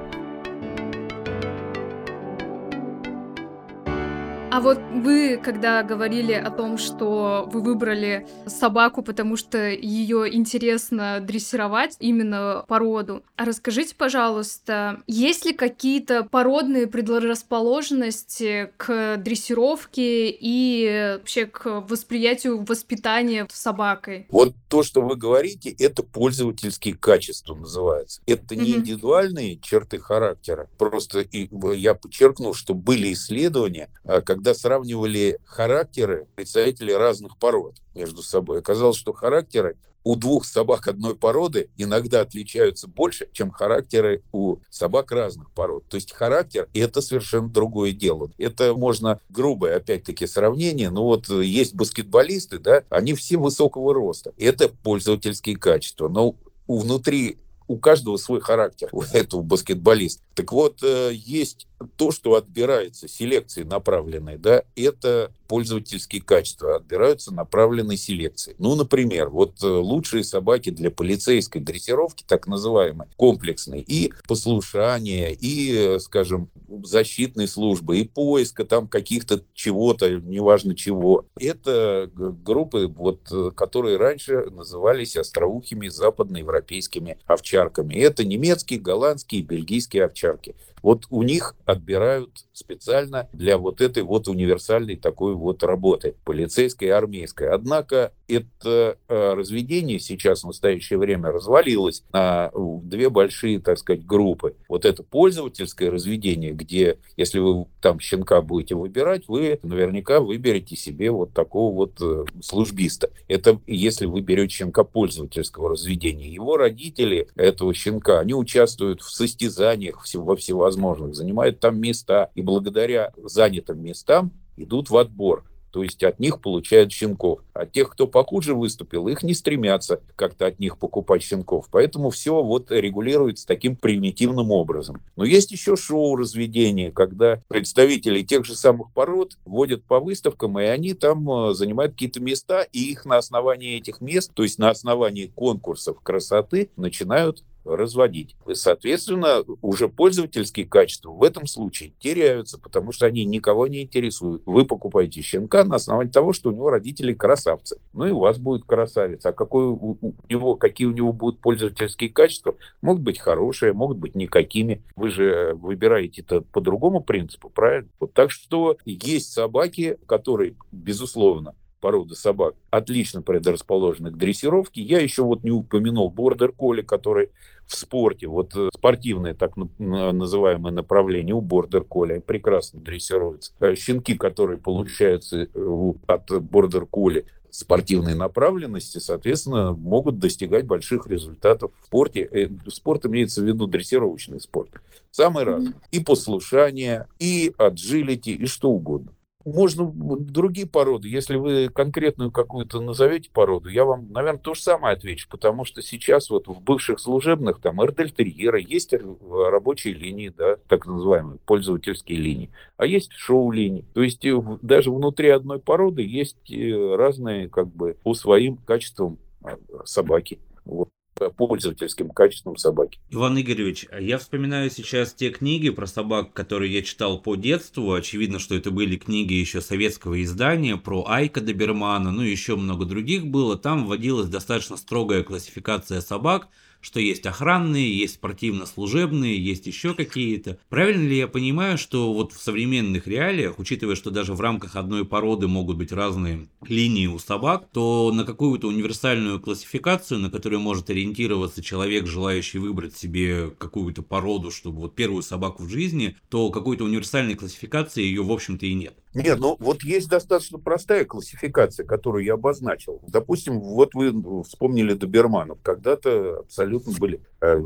А 4.56 4.62
вот 4.62 4.80
вы, 4.80 5.36
когда 5.36 5.84
говорили 5.84 6.32
о 6.32 6.50
том, 6.50 6.78
что 6.78 7.44
вы 7.52 7.60
выбрали 7.60 8.26
собаку, 8.48 9.02
потому 9.02 9.36
что 9.36 9.70
ее 9.70 10.34
интересно 10.34 11.20
дрессировать 11.20 11.98
именно 12.00 12.64
породу, 12.70 13.22
а 13.36 13.44
расскажите, 13.44 13.96
пожалуйста, 13.96 15.04
есть 15.08 15.44
ли 15.44 15.52
какие-то 15.52 16.24
породные 16.24 16.88
предрасположенности 16.88 18.72
к 18.78 19.18
дрессировке 19.18 20.30
и 20.30 21.16
вообще 21.18 21.48
к 21.48 21.82
восприятию 21.82 22.64
воспитания 22.64 23.48
собакой? 23.52 24.26
Вот 24.30 24.56
то, 24.70 24.84
что 24.84 25.02
вы 25.02 25.18
говорите, 25.18 25.70
это 25.70 26.02
пользовательские 26.02 26.96
качества 26.96 27.56
называется. 27.56 28.22
Это 28.26 28.56
не 28.56 28.72
индивидуальные 28.72 29.58
черты 29.58 30.00
характера. 30.00 30.70
Просто 30.78 31.20
и 31.20 31.50
я 31.76 31.94
подчеркнул, 31.94 32.54
что 32.54 32.74
были 32.74 33.12
исследования, 33.12 33.90
а, 34.06 34.22
когда 34.22 34.45
когда 34.46 34.54
сравнивали 34.54 35.40
характеры 35.44 36.28
представителей 36.36 36.94
разных 36.94 37.36
пород 37.40 37.78
между 37.96 38.22
собой, 38.22 38.60
оказалось, 38.60 38.96
что 38.96 39.12
характеры 39.12 39.76
у 40.04 40.16
двух 40.16 40.46
собак 40.46 40.88
одной 40.88 41.16
породы 41.16 41.72
иногда 41.78 42.22
отличаются 42.22 42.88
больше, 42.88 43.28
чем 43.34 43.50
характеры 43.50 44.22
у 44.32 44.58
собак 44.70 45.12
разных 45.12 45.50
пород. 45.50 45.86
То 45.90 45.96
есть 45.96 46.12
характер– 46.12 46.70
это 46.76 47.02
совершенно 47.02 47.50
другое 47.50 47.92
дело. 47.92 48.30
Это 48.38 48.76
можно 48.76 49.20
грубое, 49.30 49.78
опять-таки, 49.78 50.28
сравнение. 50.28 50.92
Но 50.92 51.06
вот 51.06 51.28
есть 51.28 51.74
баскетболисты, 51.74 52.60
да, 52.60 52.84
они 52.92 53.16
все 53.16 53.38
высокого 53.38 53.96
роста. 53.96 54.32
Это 54.38 54.70
пользовательские 54.70 55.58
качества. 55.58 56.08
Но 56.08 56.36
внутри 56.68 57.40
у 57.68 57.78
каждого 57.78 58.18
свой 58.18 58.42
характер, 58.42 58.90
у 58.92 59.02
этого 59.02 59.42
баскетболиста. 59.42 60.22
Так 60.36 60.52
вот, 60.52 60.84
э, 60.84 61.12
есть 61.14 61.68
то, 61.98 62.12
что 62.12 62.36
отбирается 62.36 63.08
селекцией 63.08 63.68
направленной, 63.68 64.38
да, 64.38 64.64
это 64.76 65.32
пользовательские 65.48 66.22
качества 66.22 66.76
отбираются 66.78 67.34
направленной 67.34 67.98
селекцией. 67.98 68.56
Ну, 68.60 68.76
например, 68.76 69.30
вот 69.30 69.62
э, 69.64 69.68
лучшие 69.68 70.24
собаки 70.24 70.70
для 70.70 70.90
полицейской 70.90 71.62
дрессировки, 71.62 72.24
так 72.28 72.48
называемой, 72.48 73.08
комплексной, 73.16 73.82
и 73.82 74.12
послушания, 74.28 75.32
и, 75.32 75.96
э, 75.96 76.00
скажем, 76.00 76.50
защитной 76.84 77.48
службы, 77.48 78.00
и 78.00 78.08
поиска 78.08 78.66
там 78.66 78.88
каких-то 78.88 79.44
чего-то, 79.54 80.10
неважно 80.20 80.76
чего. 80.76 81.26
Это 81.40 82.10
группы, 82.16 82.88
вот, 82.88 83.22
э, 83.32 83.52
которые 83.56 83.98
раньше 83.98 84.46
назывались 84.50 85.16
остроухими 85.16 85.88
западноевропейскими 85.88 87.18
овчарками. 87.26 87.96
Это 87.96 88.26
немецкие, 88.26 88.80
голландские, 88.80 89.44
бельгийские 89.44 90.06
овчарки. 90.06 90.56
Вот 90.86 91.08
у 91.10 91.24
них 91.24 91.56
отбирают 91.66 92.46
специально 92.58 93.28
для 93.34 93.58
вот 93.58 93.82
этой 93.82 94.04
вот 94.04 94.28
универсальной 94.28 94.96
такой 94.96 95.36
вот 95.36 95.64
работы, 95.64 96.16
полицейской 96.24 96.88
и 96.88 96.92
армейской. 96.92 97.50
Однако 97.50 98.12
это 98.28 98.98
э, 99.08 99.34
разведение 99.34 100.00
сейчас 100.00 100.44
в 100.44 100.48
настоящее 100.48 100.98
время 101.00 101.32
развалилось 101.32 102.04
на 102.12 102.52
две 102.56 103.10
большие, 103.10 103.60
так 103.60 103.78
сказать, 103.78 104.06
группы. 104.06 104.56
Вот 104.68 104.86
это 104.86 105.04
пользовательское 105.04 105.92
разведение, 105.92 106.52
где, 106.52 106.98
если 107.18 107.40
вы 107.40 107.66
там 107.82 108.00
щенка 108.00 108.42
будете 108.42 108.76
выбирать, 108.76 109.28
вы 109.28 109.60
наверняка 109.64 110.20
выберете 110.20 110.76
себе 110.76 111.12
вот 111.12 111.34
такого 111.34 111.74
вот 111.74 112.02
э, 112.02 112.26
службиста. 112.42 113.10
Это 113.28 113.60
если 113.68 114.06
вы 114.06 114.22
берете 114.22 114.56
щенка 114.56 114.84
пользовательского 114.84 115.72
разведения. 115.72 116.30
Его 116.30 116.58
родители 116.58 117.28
этого 117.36 117.74
щенка, 117.74 118.20
они 118.20 118.34
участвуют 118.34 119.02
в 119.02 119.12
состязаниях 119.12 120.06
во 120.16 120.36
всевозможных 120.36 120.86
возможных, 120.86 121.16
занимают 121.16 121.60
там 121.60 121.80
места, 121.80 122.30
и 122.36 122.42
благодаря 122.46 123.12
занятым 123.18 123.84
местам 123.84 124.32
идут 124.56 124.90
в 124.90 124.98
отбор. 124.98 125.44
То 125.76 125.84
есть 125.84 126.02
от 126.06 126.22
них 126.22 126.40
получают 126.40 126.94
щенков. 126.94 127.42
А 127.54 127.66
тех, 127.66 127.90
кто 127.90 128.08
похуже 128.08 128.56
выступил, 128.56 129.10
их 129.10 129.24
не 129.24 129.34
стремятся 129.34 130.00
как-то 130.16 130.46
от 130.46 130.58
них 130.58 130.78
покупать 130.78 131.22
щенков. 131.22 131.68
Поэтому 131.70 132.12
все 132.12 132.42
вот 132.42 132.72
регулируется 132.72 133.46
таким 133.46 133.76
примитивным 133.76 134.52
образом. 134.52 135.02
Но 135.18 135.26
есть 135.26 135.52
еще 135.52 135.76
шоу 135.76 136.16
разведения, 136.16 136.92
когда 136.94 137.42
представители 137.50 138.22
тех 138.22 138.46
же 138.46 138.56
самых 138.56 138.94
пород 138.94 139.38
водят 139.44 139.84
по 139.84 140.00
выставкам, 140.00 140.58
и 140.62 140.64
они 140.64 140.94
там 140.94 141.30
э, 141.30 141.54
занимают 141.54 141.92
какие-то 141.92 142.22
места, 142.22 142.62
и 142.62 142.92
их 142.92 143.04
на 143.04 143.18
основании 143.18 143.76
этих 143.76 144.00
мест, 144.00 144.32
то 144.34 144.44
есть 144.44 144.58
на 144.58 144.70
основании 144.70 145.26
конкурсов 145.26 146.00
красоты, 146.00 146.70
начинают 146.78 147.44
разводить. 147.66 148.36
Соответственно, 148.54 149.44
уже 149.62 149.90
пользовательские 149.90 150.66
качества 150.66 151.12
в 151.12 151.24
этом 151.24 151.48
случае 151.48 151.94
теряются, 152.00 152.60
потому 152.60 152.92
что 152.92 153.06
они 153.06 153.26
никого 153.26 153.68
не 153.68 153.84
интересуют. 153.84 154.44
Вы 154.46 154.66
покупаете 154.66 155.22
щенка 155.22 155.64
на 155.64 155.76
основании 155.76 156.12
того, 156.12 156.34
что 156.34 156.50
у 156.50 156.54
него 156.54 156.70
родители 156.70 157.14
красавцы. 157.14 157.80
Ну 157.94 158.06
и 158.06 158.12
у 158.12 158.20
вас 158.20 158.38
будет 158.38 158.66
красавец. 158.66 159.26
А 159.26 159.34
какой 159.34 159.66
у, 159.66 159.98
него, 160.30 160.56
какие 160.56 160.88
у 160.88 160.92
него 160.92 161.12
будут 161.12 161.40
пользовательские 161.40 162.10
качества? 162.10 162.56
Могут 162.82 163.04
быть 163.04 163.20
хорошие, 163.20 163.74
могут 163.74 163.98
быть 163.98 164.16
никакими. 164.16 164.82
Вы 164.96 165.10
же 165.10 165.54
выбираете 165.56 166.22
это 166.22 166.42
по 166.42 166.62
другому 166.62 167.02
принципу, 167.02 167.50
правильно? 167.50 167.90
Вот 168.00 168.14
так 168.14 168.32
что 168.32 168.78
есть 168.86 169.32
собаки, 169.32 169.98
которые, 170.06 170.56
безусловно, 170.72 171.56
породы 171.86 172.16
собак 172.16 172.56
отлично 172.72 173.22
предрасположены 173.22 174.10
к 174.10 174.18
дрессировке. 174.18 174.82
Я 174.82 175.00
еще 175.02 175.22
вот 175.22 175.44
не 175.44 175.52
упомянул 175.52 176.10
бордер 176.10 176.52
колли, 176.52 176.82
который 176.82 177.30
в 177.68 177.76
спорте, 177.76 178.28
вот 178.28 178.56
э, 178.56 178.70
спортивное 178.74 179.34
так 179.34 179.54
называемое 179.80 180.72
направление 180.72 181.34
у 181.34 181.42
бордер 181.42 181.84
колли 181.84 182.20
прекрасно 182.20 182.80
дрессируется. 182.80 183.54
Э, 183.60 183.76
щенки, 183.76 184.16
которые 184.16 184.58
получаются 184.58 185.48
э, 185.52 185.94
от 186.08 186.44
бордер 186.44 186.86
колли, 186.86 187.26
спортивной 187.50 188.16
направленности, 188.16 188.98
соответственно, 188.98 189.72
могут 189.72 190.20
достигать 190.20 190.66
больших 190.66 191.08
результатов 191.08 191.72
в 191.82 191.86
спорте. 191.86 192.52
Спорт 192.68 193.06
имеется 193.06 193.42
в 193.42 193.46
виду 193.46 193.66
дрессировочный 193.66 194.42
спорт. 194.42 194.70
Самый 195.10 195.46
разный. 195.46 195.74
И 195.92 196.02
послушание, 196.02 197.08
и 197.18 197.54
аджилити, 197.58 198.32
и 198.32 198.46
что 198.46 198.72
угодно. 198.72 199.15
Можно 199.46 199.92
другие 199.94 200.68
породы. 200.68 201.08
Если 201.08 201.36
вы 201.36 201.70
конкретную 201.70 202.32
какую-то 202.32 202.82
назовете 202.82 203.30
породу, 203.32 203.70
я 203.70 203.86
вам, 203.86 204.12
наверное, 204.12 204.40
то 204.40 204.56
же 204.56 204.62
самое 204.62 204.96
отвечу, 204.96 205.28
потому 205.30 205.66
что 205.66 205.84
сейчас 205.84 206.32
вот 206.32 206.48
в 206.48 206.62
бывших 206.62 207.00
служебных, 207.00 207.62
там, 207.62 207.80
эрдельтерьера 207.80 208.58
есть 208.58 208.92
рабочие 208.94 209.94
линии, 209.94 210.30
да, 210.30 210.56
так 210.68 210.88
называемые 210.88 211.38
пользовательские 211.46 212.18
линии, 212.18 212.50
а 212.78 212.88
есть 212.88 213.12
шоу-линии. 213.12 213.86
То 213.94 214.02
есть 214.02 214.26
э, 214.26 214.36
даже 214.64 214.92
внутри 214.92 215.30
одной 215.30 215.60
породы 215.60 216.02
есть 216.02 216.52
э, 216.52 216.96
разные, 216.96 217.48
как 217.48 217.68
бы, 217.68 217.98
по 218.02 218.16
своим 218.16 218.58
качествам 218.58 219.20
а, 219.44 219.60
собаки. 219.86 220.40
Вот. 220.66 220.90
Пользовательским 221.38 222.10
качеством 222.10 222.58
собаки. 222.58 223.00
Иван 223.10 223.40
Игоревич, 223.40 223.88
я 224.00 224.18
вспоминаю 224.18 224.70
сейчас 224.70 225.14
те 225.14 225.30
книги 225.30 225.70
про 225.70 225.88
собак, 225.88 226.34
которые 226.34 226.74
я 226.74 226.82
читал 226.82 227.20
по 227.20 227.36
детству. 227.36 227.94
Очевидно, 227.94 228.40
что 228.40 228.56
это 228.56 228.72
были 228.72 228.98
книги 228.98 229.34
еще 229.34 229.62
советского 229.62 230.22
издания 230.22 230.76
про 230.76 231.06
Айка 231.08 231.40
Добермана, 231.40 232.12
ну 232.12 232.24
и 232.24 232.32
еще 232.32 232.58
много 232.58 232.86
других 232.86 233.28
было. 233.28 233.58
Там 233.58 233.86
вводилась 233.86 234.28
достаточно 234.28 234.76
строгая 234.78 235.24
классификация 235.24 236.02
собак– 236.02 236.50
что 236.82 237.00
есть 237.00 237.26
охранные, 237.26 237.98
есть 237.98 238.16
спортивно-служебные, 238.16 239.44
есть 239.44 239.66
еще 239.68 239.94
какие-то. 239.94 240.60
Правильно 240.70 241.08
ли 241.08 241.18
я 241.18 241.28
понимаю, 241.28 241.78
что 241.78 242.14
вот 242.14 242.34
в 242.34 242.42
современных 242.42 243.08
реалиях, 243.08 243.60
учитывая, 243.60 243.96
что 243.96 244.12
даже 244.12 244.34
в 244.34 244.42
рамках 244.42 244.76
одной 244.76 245.06
породы 245.06 245.48
могут 245.48 245.78
быть 245.78 245.92
разные 245.92 246.48
линии 246.68 247.08
у 247.08 247.20
собак, 247.20 247.68
то 247.72 248.12
на 248.14 248.24
какую-то 248.24 248.68
универсальную 248.68 249.40
классификацию, 249.40 250.20
на 250.20 250.30
которую 250.30 250.60
может 250.60 250.90
ориентироваться 250.90 251.64
человек, 251.64 252.08
желающий 252.08 252.60
выбрать 252.60 252.96
себе 252.96 253.50
какую-то 253.58 254.02
породу, 254.02 254.52
чтобы 254.52 254.82
вот 254.82 254.96
первую 254.96 255.24
собаку 255.24 255.64
в 255.64 255.70
жизни, 255.70 256.16
то 256.30 256.50
какой-то 256.50 256.84
универсальной 256.84 257.36
классификации 257.36 258.04
ее, 258.04 258.24
в 258.24 258.32
общем-то, 258.32 258.66
и 258.66 258.74
нет. 258.74 258.96
Нет, 259.16 259.40
ну 259.40 259.56
вот 259.60 259.82
есть 259.84 260.10
достаточно 260.10 260.60
простая 260.60 261.06
классификация, 261.06 261.86
которую 261.86 262.26
я 262.26 262.34
обозначил. 262.34 263.02
Допустим, 263.08 263.62
вот 263.62 263.94
вы 263.94 264.44
вспомнили 264.44 264.94
доберманов. 264.94 265.58
Когда-то 265.64 266.40
абсолютно 266.40 266.94
были 267.00 267.22
э, 267.40 267.58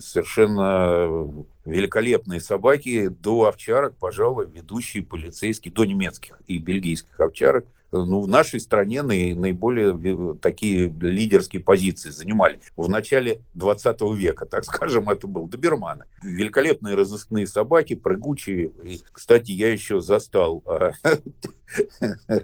совершенно 0.00 1.44
великолепные 1.64 2.40
собаки 2.40 3.08
до 3.08 3.46
овчарок, 3.46 3.96
пожалуй, 3.96 4.48
ведущие 4.50 5.02
полицейские, 5.02 5.72
до 5.72 5.84
немецких 5.84 6.40
и 6.46 6.58
бельгийских 6.58 7.18
овчарок 7.20 7.66
ну, 7.92 8.22
в 8.22 8.28
нашей 8.28 8.58
стране 8.58 9.02
наиболее 9.02 10.34
такие 10.40 10.88
лидерские 10.88 11.62
позиции 11.62 12.08
занимали. 12.08 12.58
В 12.74 12.88
начале 12.88 13.42
20 13.54 14.00
века, 14.16 14.46
так 14.46 14.64
скажем, 14.64 15.10
это 15.10 15.26
был 15.26 15.46
доберманы. 15.46 16.06
Великолепные 16.22 16.94
разыскные 16.94 17.46
собаки, 17.46 17.94
прыгучие. 17.94 18.72
И, 18.82 19.02
кстати, 19.12 19.52
я 19.52 19.70
еще 19.70 20.00
застал 20.00 20.62
а, 20.64 20.92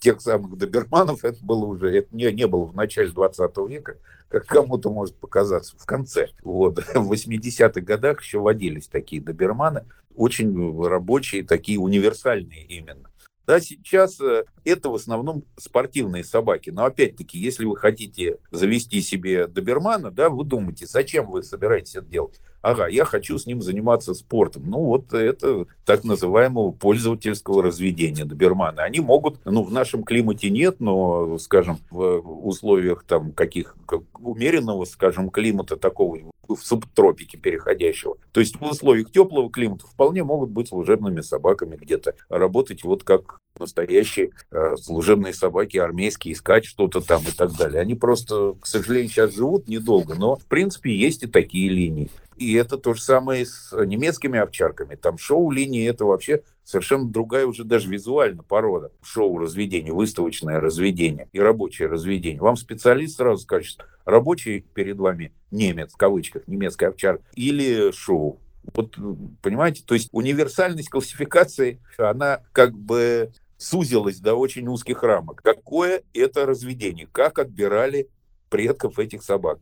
тех 0.00 0.20
самых 0.20 0.58
доберманов. 0.58 1.24
Это 1.24 1.38
было 1.44 1.64
уже, 1.64 1.96
это 1.96 2.08
не, 2.10 2.32
не 2.32 2.48
было 2.48 2.64
в 2.64 2.74
начале 2.74 3.10
20 3.10 3.56
века, 3.68 3.96
как 4.28 4.46
кому-то 4.46 4.90
может 4.90 5.16
показаться 5.16 5.76
в 5.78 5.86
конце. 5.86 6.28
Вот. 6.42 6.78
В 6.94 7.12
80-х 7.12 7.80
годах 7.80 8.22
еще 8.22 8.38
водились 8.38 8.88
такие 8.88 9.22
доберманы, 9.22 9.84
очень 10.14 10.86
рабочие, 10.86 11.44
такие 11.44 11.78
универсальные 11.78 12.64
именно. 12.64 13.10
Да, 13.46 13.60
сейчас 13.60 14.20
э, 14.20 14.44
это 14.64 14.90
в 14.90 14.94
основном 14.94 15.42
спортивные 15.56 16.22
собаки. 16.22 16.68
Но 16.68 16.84
опять-таки, 16.84 17.38
если 17.38 17.64
вы 17.64 17.78
хотите 17.78 18.36
завести 18.50 19.00
себе 19.00 19.46
добермана, 19.46 20.10
да, 20.10 20.28
вы 20.28 20.44
думаете, 20.44 20.86
зачем 20.86 21.30
вы 21.30 21.42
собираетесь 21.42 21.96
это 21.96 22.06
делать? 22.06 22.40
Ага, 22.60 22.88
я 22.88 23.04
хочу 23.04 23.38
с 23.38 23.46
ним 23.46 23.62
заниматься 23.62 24.14
спортом. 24.14 24.64
Ну, 24.66 24.78
вот 24.78 25.12
это 25.12 25.66
так 25.84 26.04
называемого 26.04 26.72
пользовательского 26.72 27.62
разведения 27.62 28.24
добермана. 28.24 28.82
Они 28.82 29.00
могут, 29.00 29.38
ну, 29.44 29.62
в 29.62 29.72
нашем 29.72 30.02
климате 30.02 30.50
нет, 30.50 30.80
но, 30.80 31.38
скажем, 31.38 31.78
в 31.90 32.46
условиях 32.46 33.04
там 33.04 33.32
каких 33.32 33.76
умеренного, 34.18 34.84
скажем, 34.86 35.30
климата 35.30 35.76
такого 35.76 36.18
в 36.56 36.64
субтропике 36.64 37.36
переходящего. 37.38 38.16
То 38.32 38.40
есть 38.40 38.58
в 38.58 38.64
условиях 38.64 39.10
теплого 39.10 39.50
климата 39.50 39.86
вполне 39.86 40.24
могут 40.24 40.50
быть 40.50 40.68
служебными 40.68 41.20
собаками 41.20 41.76
где-то, 41.76 42.14
работать 42.28 42.84
вот 42.84 43.04
как 43.04 43.38
настоящие 43.58 44.30
э, 44.50 44.76
служебные 44.76 45.34
собаки, 45.34 45.78
армейские, 45.78 46.34
искать 46.34 46.64
что-то 46.64 47.00
там 47.00 47.22
и 47.22 47.32
так 47.36 47.56
далее. 47.56 47.80
Они 47.80 47.94
просто, 47.94 48.54
к 48.60 48.66
сожалению, 48.66 49.10
сейчас 49.10 49.34
живут 49.34 49.68
недолго, 49.68 50.14
но 50.14 50.36
в 50.36 50.44
принципе 50.46 50.94
есть 50.94 51.22
и 51.24 51.26
такие 51.26 51.68
линии. 51.68 52.08
И 52.36 52.54
это 52.54 52.78
то 52.78 52.94
же 52.94 53.02
самое 53.02 53.44
с 53.44 53.72
немецкими 53.72 54.38
овчарками. 54.38 54.94
Там 54.94 55.18
шоу-линии 55.18 55.88
это 55.88 56.04
вообще 56.04 56.42
совершенно 56.62 57.08
другая 57.08 57.46
уже 57.46 57.64
даже 57.64 57.88
визуально 57.90 58.44
порода. 58.44 58.92
Шоу-разведение, 59.02 59.92
выставочное 59.92 60.60
разведение 60.60 61.28
и 61.32 61.40
рабочее 61.40 61.88
разведение. 61.88 62.40
Вам 62.40 62.56
специалист 62.56 63.16
сразу 63.16 63.42
скажет, 63.42 63.78
рабочий 64.08 64.60
перед 64.74 64.96
вами 64.96 65.32
немец, 65.50 65.92
в 65.92 65.96
кавычках, 65.96 66.48
немецкий 66.48 66.86
овчар, 66.86 67.20
или 67.34 67.92
шоу. 67.92 68.40
Вот, 68.74 68.96
понимаете, 69.42 69.82
то 69.84 69.94
есть 69.94 70.08
универсальность 70.12 70.88
классификации, 70.88 71.80
она 71.98 72.42
как 72.52 72.74
бы 72.74 73.32
сузилась 73.58 74.18
до 74.18 74.34
очень 74.34 74.66
узких 74.68 75.02
рамок. 75.02 75.42
Какое 75.42 76.02
это 76.14 76.46
разведение? 76.46 77.06
Как 77.12 77.38
отбирали 77.38 78.08
предков 78.48 78.98
этих 78.98 79.22
собак? 79.22 79.58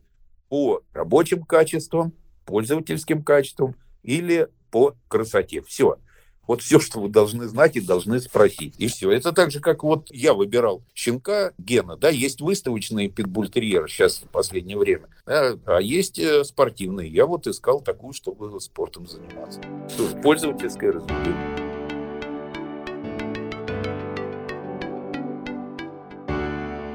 По 0.49 0.81
рабочим 0.93 1.43
качествам, 1.43 2.13
пользовательским 2.45 3.23
качествам 3.23 3.75
или 4.03 4.47
по 4.71 4.95
красоте. 5.09 5.61
Все. 5.61 5.97
Вот 6.47 6.61
все, 6.61 6.79
что 6.79 7.01
вы 7.01 7.09
должны 7.09 7.47
знать 7.47 7.75
и 7.75 7.81
должны 7.81 8.19
спросить. 8.19 8.73
И 8.77 8.87
все. 8.87 9.11
Это 9.11 9.33
так 9.33 9.51
же, 9.51 9.59
как 9.59 9.83
вот 9.83 10.07
я 10.11 10.33
выбирал 10.33 10.81
щенка 10.95 11.51
Гена, 11.57 11.97
да, 11.97 12.09
есть 12.09 12.41
выставочные 12.41 13.09
питбультерьеры 13.09 13.87
сейчас 13.87 14.19
в 14.19 14.29
последнее 14.29 14.77
время, 14.77 15.09
да, 15.25 15.57
а 15.65 15.79
есть 15.79 16.17
э, 16.19 16.43
спортивные. 16.43 17.09
Я 17.09 17.25
вот 17.25 17.47
искал 17.47 17.81
такую, 17.81 18.13
чтобы 18.13 18.59
спортом 18.61 19.07
заниматься. 19.07 19.61
Тоже 19.97 20.15
пользовательское 20.17 20.93
развлечение. 20.93 21.57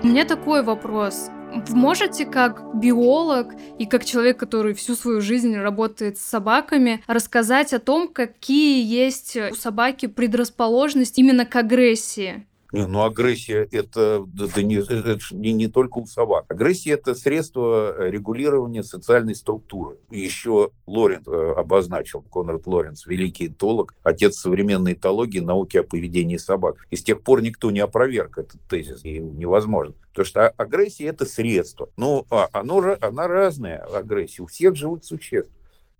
У 0.02 0.06
меня 0.08 0.24
такой 0.24 0.64
вопрос. 0.64 1.30
Можете 1.68 2.24
как 2.24 2.74
биолог 2.74 3.54
и 3.78 3.86
как 3.86 4.04
человек, 4.04 4.38
который 4.38 4.74
всю 4.74 4.94
свою 4.94 5.20
жизнь 5.20 5.56
работает 5.56 6.18
с 6.18 6.22
собаками, 6.22 7.02
рассказать 7.06 7.72
о 7.72 7.78
том, 7.78 8.08
какие 8.08 8.84
есть 8.84 9.36
у 9.36 9.54
собаки 9.54 10.06
предрасположенности 10.06 11.20
именно 11.20 11.44
к 11.44 11.54
агрессии? 11.56 12.46
Не, 12.72 12.87
ну 12.87 13.04
агрессия 13.04 13.68
это, 13.70 14.26
это, 14.40 14.62
не, 14.62 14.76
это 14.76 15.18
не, 15.32 15.52
не 15.52 15.68
только 15.68 15.98
у 15.98 16.06
собак. 16.06 16.46
Агрессия 16.48 16.92
это 16.92 17.14
средство 17.14 17.94
э, 17.98 18.11
регулирования 18.11 18.82
социальной 18.82 19.35
структуры. 19.35 19.98
Еще 20.11 20.70
Лоренц 20.87 21.28
э, 21.28 21.52
обозначил, 21.56 22.22
Конрад 22.22 22.66
Лоренц, 22.66 23.06
великий 23.06 23.48
этолог, 23.48 23.94
отец 24.02 24.37
современной 24.37 24.94
этологии, 24.94 25.40
науки 25.40 25.76
о 25.76 25.82
поведении 25.82 26.38
собак. 26.38 26.76
И 26.90 26.96
с 26.96 27.04
тех 27.04 27.22
пор 27.22 27.42
никто 27.42 27.70
не 27.70 27.80
опроверг 27.80 28.38
этот 28.38 28.61
тезис, 28.62 29.04
и 29.04 29.18
невозможно. 29.18 29.94
Потому 30.08 30.26
что 30.26 30.48
агрессия 30.48 31.06
это 31.06 31.26
средство. 31.26 31.90
Но 31.98 32.26
а, 32.30 32.48
оно, 32.52 32.96
она 33.00 33.28
разная, 33.28 33.78
агрессия, 33.78 34.42
у 34.42 34.46
всех 34.46 34.76
живых 34.76 35.04
существ 35.04 35.52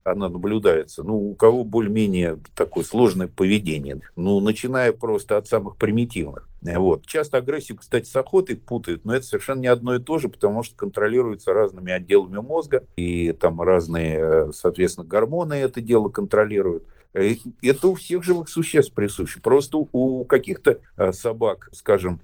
она 0.05 0.29
наблюдается. 0.29 1.03
Ну, 1.03 1.31
у 1.31 1.35
кого 1.35 1.65
более-менее 1.65 2.39
такое 2.55 2.85
сложное 2.85 3.29
поведение. 3.29 4.01
Ну, 4.17 4.41
начиная 4.41 4.93
просто 4.93 5.37
от 5.37 5.47
самых 5.47 5.77
примитивных. 5.77 6.49
Вот. 6.63 7.07
Часто 7.07 7.39
агрессию, 7.39 7.79
кстати, 7.79 8.07
с 8.07 8.15
охотой 8.15 8.57
путают, 8.57 9.05
но 9.05 9.15
это 9.15 9.27
совершенно 9.27 9.61
не 9.61 9.67
одно 9.67 9.97
и 9.97 9.99
то 9.99 10.19
же, 10.19 10.29
потому 10.29 10.63
что 10.63 10.77
контролируется 10.77 11.53
разными 11.53 11.93
отделами 11.93 12.39
мозга, 12.39 12.85
и 12.97 13.33
там 13.33 13.61
разные, 13.61 14.19
э, 14.19 14.53
соответственно, 14.53 15.07
гормоны 15.07 15.55
это 15.55 15.81
дело 15.81 16.09
контролируют. 16.09 16.85
Э, 17.15 17.35
это 17.63 17.89
у 17.89 17.95
всех 17.95 18.23
живых 18.23 18.49
существ 18.49 18.95
присуще. 18.95 19.41
Просто 19.41 19.79
у 19.79 20.25
каких-то 20.25 20.79
э, 20.97 21.13
собак, 21.13 21.69
скажем, 21.73 22.21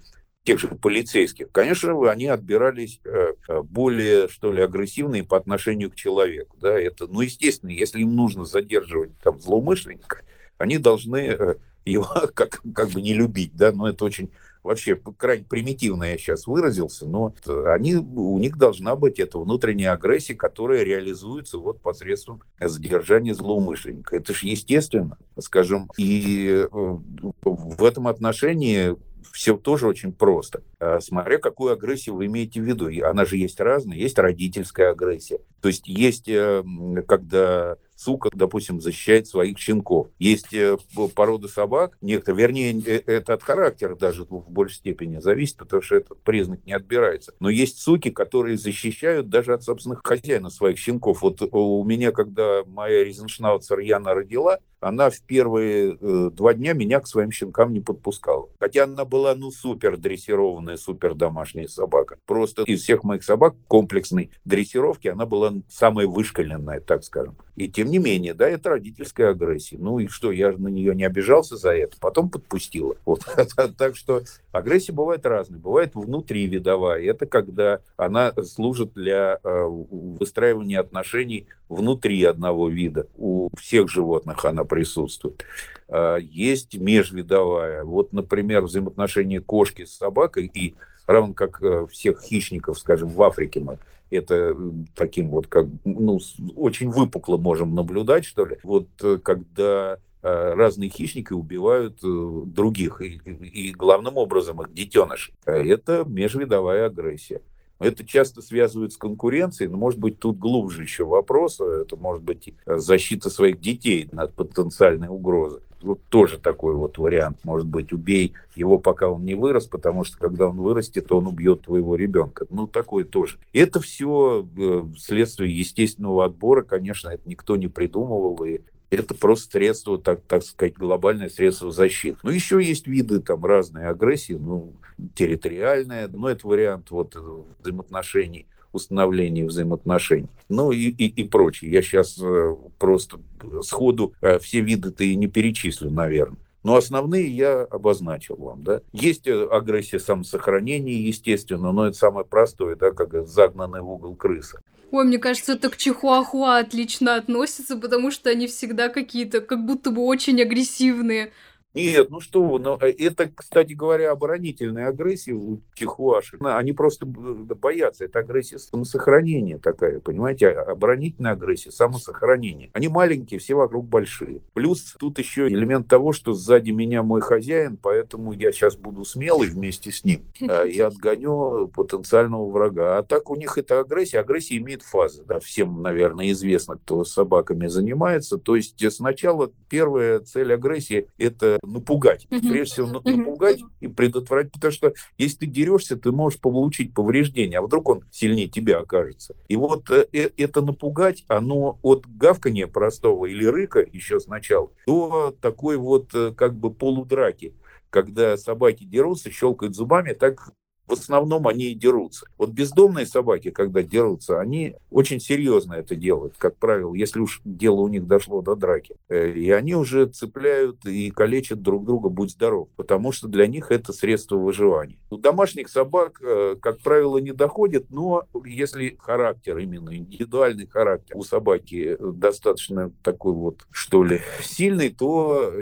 тех 0.48 0.58
же 0.58 0.68
полицейских, 0.68 1.52
конечно, 1.52 2.10
они 2.10 2.26
отбирались 2.26 3.00
э, 3.04 3.34
э, 3.48 3.62
более, 3.62 4.28
что 4.28 4.50
ли, 4.50 4.62
агрессивные 4.62 5.22
по 5.22 5.36
отношению 5.36 5.90
к 5.90 5.94
человеку. 5.94 6.56
Да, 6.58 6.70
это, 6.70 7.06
ну, 7.06 7.20
естественно, 7.20 7.68
если 7.68 8.00
им 8.00 8.16
нужно 8.16 8.46
задерживать 8.46 9.10
там 9.18 9.38
злоумышленника, 9.38 10.22
они 10.56 10.78
должны 10.78 11.18
э, 11.18 11.56
его 11.84 12.06
как, 12.34 12.62
как 12.74 12.88
бы 12.88 13.02
не 13.02 13.12
любить, 13.12 13.54
да, 13.56 13.72
но 13.72 13.90
это 13.90 14.06
очень 14.06 14.30
вообще 14.62 14.96
крайне 14.96 15.44
примитивно 15.44 16.04
я 16.04 16.16
сейчас 16.16 16.46
выразился, 16.46 17.06
но 17.06 17.34
они, 17.66 17.96
у 17.96 18.38
них 18.38 18.56
должна 18.56 18.96
быть 18.96 19.18
эта 19.18 19.38
внутренняя 19.38 19.92
агрессия, 19.92 20.34
которая 20.34 20.82
реализуется 20.82 21.58
вот 21.58 21.82
посредством 21.82 22.42
задержания 22.58 23.34
злоумышленника. 23.34 24.16
Это 24.16 24.32
же 24.32 24.46
естественно, 24.46 25.18
скажем, 25.38 25.90
и 25.98 26.66
в 26.70 27.84
этом 27.84 28.08
отношении 28.08 28.96
все 29.32 29.56
тоже 29.56 29.86
очень 29.86 30.12
просто. 30.12 30.62
А, 30.80 31.00
смотря 31.00 31.38
какую 31.38 31.72
агрессию 31.72 32.16
вы 32.16 32.26
имеете 32.26 32.60
в 32.60 32.64
виду. 32.64 32.88
Она 33.04 33.24
же 33.24 33.36
есть 33.36 33.60
разная. 33.60 33.96
Есть 33.96 34.18
родительская 34.18 34.90
агрессия. 34.90 35.40
То 35.60 35.68
есть 35.68 35.88
есть, 35.88 36.28
э, 36.28 36.62
когда 37.06 37.76
сука, 37.96 38.30
допустим, 38.32 38.80
защищает 38.80 39.26
своих 39.26 39.58
щенков. 39.58 40.08
Есть 40.20 40.54
э, 40.54 40.76
породы 41.16 41.48
собак, 41.48 41.98
некоторые, 42.00 42.46
вернее, 42.46 42.80
э, 42.86 43.02
это 43.06 43.34
от 43.34 43.42
характера 43.42 43.96
даже 43.96 44.24
в 44.24 44.50
большей 44.50 44.76
степени 44.76 45.18
зависит, 45.18 45.56
потому 45.56 45.82
что 45.82 45.96
этот 45.96 46.22
признак 46.22 46.64
не 46.64 46.72
отбирается. 46.72 47.34
Но 47.40 47.50
есть 47.50 47.80
суки, 47.80 48.10
которые 48.10 48.56
защищают 48.56 49.28
даже 49.28 49.52
от 49.52 49.64
собственных 49.64 50.02
хозяина 50.04 50.50
своих 50.50 50.78
щенков. 50.78 51.22
Вот 51.22 51.42
у 51.42 51.84
меня, 51.84 52.12
когда 52.12 52.62
моя 52.64 53.02
Ризеншнауцер 53.02 53.80
Яна 53.80 54.14
родила, 54.14 54.60
она 54.80 55.10
в 55.10 55.20
первые 55.20 55.96
э, 56.00 56.30
два 56.32 56.54
дня 56.54 56.72
меня 56.72 57.00
к 57.00 57.06
своим 57.06 57.30
щенкам 57.30 57.72
не 57.72 57.80
подпускала. 57.80 58.48
Хотя 58.58 58.84
она 58.84 59.04
была, 59.04 59.34
ну, 59.34 59.50
супер 59.50 59.96
дрессированная, 59.96 60.76
супер 60.76 61.14
домашняя 61.14 61.68
собака. 61.68 62.18
Просто 62.26 62.62
из 62.62 62.82
всех 62.82 63.04
моих 63.04 63.24
собак 63.24 63.54
комплексной 63.66 64.30
дрессировки 64.44 65.08
она 65.08 65.26
была 65.26 65.52
самая 65.68 66.06
вышкаленная, 66.06 66.80
так 66.80 67.04
скажем. 67.04 67.36
И 67.56 67.68
тем 67.68 67.88
не 67.88 67.98
менее, 67.98 68.34
да, 68.34 68.48
это 68.48 68.70
родительская 68.70 69.30
агрессия. 69.30 69.78
Ну 69.78 69.98
и 69.98 70.06
что, 70.06 70.30
я 70.30 70.52
на 70.52 70.68
нее 70.68 70.94
не 70.94 71.04
обижался 71.04 71.56
за 71.56 71.74
это, 71.74 71.96
потом 71.98 72.30
подпустила. 72.30 72.96
Вот. 73.04 73.24
Так 73.76 73.96
что 73.96 74.22
агрессия 74.52 74.92
бывает 74.92 75.26
разная. 75.26 75.58
Бывает 75.58 75.94
внутривидовая. 75.94 77.02
Это 77.02 77.26
когда 77.26 77.80
она 77.96 78.32
служит 78.44 78.92
для 78.94 79.40
э, 79.42 79.64
выстраивания 79.66 80.80
отношений 80.80 81.46
внутри 81.68 82.22
одного 82.24 82.68
вида. 82.68 83.06
У 83.16 83.50
всех 83.56 83.88
животных 83.88 84.44
она 84.44 84.64
присутствует. 84.64 85.44
А, 85.88 86.16
есть 86.16 86.76
межвидовая. 86.76 87.84
Вот, 87.84 88.12
например, 88.12 88.62
взаимоотношения 88.62 89.40
кошки 89.40 89.84
с 89.84 89.96
собакой 89.96 90.50
и 90.52 90.74
равно 91.06 91.34
как 91.34 91.62
э, 91.62 91.86
всех 91.90 92.20
хищников, 92.22 92.78
скажем, 92.78 93.08
в 93.08 93.22
Африке 93.22 93.60
мы 93.60 93.78
это 94.10 94.56
таким 94.94 95.28
вот 95.28 95.48
как 95.48 95.66
ну 95.84 96.18
очень 96.56 96.90
выпукло 96.90 97.36
можем 97.36 97.74
наблюдать 97.74 98.24
что 98.24 98.46
ли 98.46 98.56
вот 98.62 98.88
э, 99.02 99.18
когда 99.22 99.98
э, 100.22 100.54
разные 100.54 100.88
хищники 100.88 101.34
убивают 101.34 101.98
других 102.00 103.02
и, 103.02 103.16
и 103.16 103.72
главным 103.72 104.16
образом 104.16 104.62
их 104.62 104.72
детенышей 104.72 105.34
это 105.44 106.04
межвидовая 106.06 106.86
агрессия 106.86 107.42
это 107.78 108.04
часто 108.04 108.42
связывают 108.42 108.92
с 108.92 108.96
конкуренцией, 108.96 109.70
но 109.70 109.76
может 109.76 110.00
быть 110.00 110.18
тут 110.18 110.38
глубже 110.38 110.82
еще 110.82 111.04
вопрос, 111.04 111.60
это 111.60 111.96
может 111.96 112.22
быть 112.22 112.52
защита 112.66 113.30
своих 113.30 113.60
детей 113.60 114.08
от 114.16 114.34
потенциальной 114.34 115.08
угрозы. 115.08 115.60
Вот 115.80 116.00
тоже 116.08 116.38
такой 116.38 116.74
вот 116.74 116.98
вариант 116.98 117.38
может 117.44 117.68
быть. 117.68 117.92
Убей 117.92 118.34
его, 118.56 118.78
пока 118.78 119.08
он 119.08 119.24
не 119.24 119.34
вырос, 119.34 119.66
потому 119.66 120.04
что 120.04 120.18
когда 120.18 120.48
он 120.48 120.56
вырастет, 120.56 121.12
он 121.12 121.28
убьет 121.28 121.62
твоего 121.62 121.94
ребенка. 121.94 122.46
Ну, 122.50 122.66
такое 122.66 123.04
тоже. 123.04 123.38
Это 123.52 123.80
все 123.80 124.44
э, 124.56 124.82
следствие 124.98 125.56
естественного 125.56 126.24
отбора, 126.24 126.62
конечно, 126.62 127.10
это 127.10 127.28
никто 127.28 127.56
не 127.56 127.68
придумывал, 127.68 128.42
и 128.44 128.60
это 128.90 129.14
просто 129.14 129.52
средство, 129.52 129.98
так, 129.98 130.22
так 130.22 130.42
сказать, 130.42 130.74
глобальное 130.74 131.28
средство 131.28 131.70
защиты. 131.70 132.18
Ну, 132.22 132.30
еще 132.30 132.62
есть 132.62 132.86
виды 132.86 133.20
там 133.20 133.44
разные 133.44 133.88
агрессии, 133.88 134.34
ну, 134.34 134.72
территориальная, 135.14 136.08
но 136.08 136.28
это 136.30 136.46
вариант 136.46 136.90
вот 136.90 137.16
э, 137.16 137.20
взаимоотношений 137.60 138.46
установления 138.72 139.46
взаимоотношений. 139.46 140.28
Ну 140.48 140.72
и, 140.72 140.88
и, 140.90 141.06
и 141.06 141.24
прочее. 141.26 141.70
Я 141.70 141.82
сейчас 141.82 142.18
э, 142.20 142.56
просто 142.78 143.18
сходу 143.62 144.12
э, 144.20 144.38
все 144.38 144.60
виды-то 144.60 145.04
и 145.04 145.16
не 145.16 145.26
перечислю, 145.26 145.90
наверное. 145.90 146.38
Но 146.64 146.76
основные 146.76 147.28
я 147.28 147.62
обозначил 147.62 148.36
вам, 148.36 148.62
да. 148.64 148.82
Есть 148.92 149.26
агрессия 149.28 149.98
самосохранения, 149.98 151.00
естественно, 151.00 151.72
но 151.72 151.86
это 151.86 151.96
самое 151.96 152.26
простое, 152.26 152.76
да, 152.76 152.90
как 152.90 153.26
загнанный 153.26 153.80
в 153.80 153.88
угол 153.88 154.14
крыса. 154.16 154.60
Ой, 154.90 155.04
мне 155.04 155.18
кажется, 155.18 155.52
это 155.52 155.68
к 155.68 155.76
чихуахуа 155.76 156.58
отлично 156.58 157.16
относится, 157.16 157.76
потому 157.76 158.10
что 158.10 158.30
они 158.30 158.46
всегда 158.46 158.88
какие-то, 158.88 159.40
как 159.42 159.64
будто 159.64 159.90
бы 159.90 160.02
очень 160.02 160.40
агрессивные. 160.40 161.32
Нет, 161.74 162.08
ну 162.08 162.20
что 162.20 162.42
вы, 162.42 162.58
ну, 162.58 162.78
э, 162.80 162.90
это, 162.98 163.30
кстати 163.32 163.74
говоря, 163.74 164.10
оборонительная 164.10 164.88
агрессия 164.88 165.34
у 165.34 165.60
чихуашек. 165.74 166.40
Они 166.42 166.72
просто 166.72 167.04
боятся, 167.04 168.06
это 168.06 168.20
агрессия 168.20 168.58
самосохранения 168.58 169.58
такая, 169.58 170.00
понимаете, 170.00 170.48
а, 170.48 170.72
оборонительная 170.72 171.32
агрессия, 171.32 171.70
самосохранение. 171.70 172.70
Они 172.72 172.88
маленькие, 172.88 173.38
все 173.38 173.54
вокруг 173.54 173.86
большие. 173.86 174.40
Плюс 174.54 174.96
тут 174.98 175.18
еще 175.18 175.46
элемент 175.46 175.88
того, 175.88 176.12
что 176.12 176.32
сзади 176.32 176.70
меня 176.70 177.02
мой 177.02 177.20
хозяин, 177.20 177.76
поэтому 177.76 178.32
я 178.32 178.50
сейчас 178.50 178.74
буду 178.74 179.04
смелый 179.04 179.48
вместе 179.48 179.92
с 179.92 180.04
ним 180.04 180.22
э, 180.40 180.68
и 180.68 180.80
отгоню 180.80 181.68
потенциального 181.68 182.50
врага. 182.50 182.96
А 182.96 183.02
так 183.02 183.28
у 183.28 183.36
них 183.36 183.58
это 183.58 183.80
агрессия, 183.80 184.20
агрессия 184.20 184.56
имеет 184.56 184.82
фазы, 184.82 185.22
да, 185.26 185.38
всем, 185.38 185.82
наверное, 185.82 186.30
известно, 186.30 186.76
кто 186.76 187.04
собаками 187.04 187.66
занимается. 187.66 188.38
То 188.38 188.56
есть 188.56 188.82
сначала 188.90 189.52
первая 189.68 190.20
цель 190.20 190.54
агрессии– 190.54 191.08
это 191.18 191.57
напугать. 191.62 192.26
Прежде 192.28 192.64
всего, 192.64 193.00
напугать 193.00 193.60
и 193.80 193.88
предотвратить, 193.88 194.52
потому 194.52 194.72
что 194.72 194.92
если 195.16 195.38
ты 195.38 195.46
дерешься, 195.46 195.96
ты 195.96 196.12
можешь 196.12 196.40
получить 196.40 196.94
повреждение, 196.94 197.58
а 197.58 197.62
вдруг 197.62 197.88
он 197.88 198.04
сильнее 198.10 198.48
тебя 198.48 198.78
окажется. 198.78 199.36
И 199.48 199.56
вот 199.56 199.90
э, 199.90 200.06
э, 200.12 200.30
это 200.36 200.62
напугать, 200.62 201.24
оно 201.28 201.78
от 201.82 202.06
гавкания 202.06 202.66
простого 202.66 203.26
или 203.26 203.44
рыка 203.44 203.80
еще 203.80 204.20
сначала 204.20 204.70
до 204.86 205.34
такой 205.40 205.76
вот 205.76 206.14
э, 206.14 206.32
как 206.36 206.54
бы 206.54 206.72
полудраки 206.72 207.54
когда 207.90 208.36
собаки 208.36 208.84
дерутся, 208.84 209.30
щелкают 209.30 209.74
зубами, 209.74 210.12
так 210.12 210.52
в 210.88 210.92
основном 210.92 211.46
они 211.46 211.66
и 211.66 211.74
дерутся. 211.74 212.26
Вот 212.38 212.50
бездомные 212.50 213.06
собаки, 213.06 213.50
когда 213.50 213.82
дерутся, 213.82 214.40
они 214.40 214.74
очень 214.90 215.20
серьезно 215.20 215.74
это 215.74 215.94
делают, 215.94 216.34
как 216.38 216.56
правило, 216.56 216.94
если 216.94 217.20
уж 217.20 217.40
дело 217.44 217.80
у 217.80 217.88
них 217.88 218.06
дошло 218.06 218.40
до 218.40 218.56
драки. 218.56 218.96
Э, 219.08 219.30
и 219.30 219.50
они 219.50 219.74
уже 219.74 220.06
цепляют 220.06 220.86
и 220.86 221.10
калечат 221.10 221.62
друг 221.62 221.84
друга, 221.84 222.08
будь 222.08 222.30
здоров, 222.30 222.68
потому 222.76 223.12
что 223.12 223.28
для 223.28 223.46
них 223.46 223.70
это 223.70 223.92
средство 223.92 224.36
выживания. 224.36 224.98
У 225.10 225.18
домашних 225.18 225.68
собак, 225.68 226.20
э, 226.22 226.56
как 226.60 226.80
правило, 226.80 227.18
не 227.18 227.32
доходит, 227.32 227.90
но 227.90 228.24
если 228.44 228.96
характер, 228.98 229.58
именно 229.58 229.94
индивидуальный 229.94 230.66
характер 230.66 231.16
у 231.16 231.22
собаки 231.22 231.96
достаточно 232.00 232.92
такой 233.02 233.32
вот, 233.32 233.66
что 233.70 234.02
ли, 234.02 234.20
сильный, 234.42 234.90
то 234.90 235.52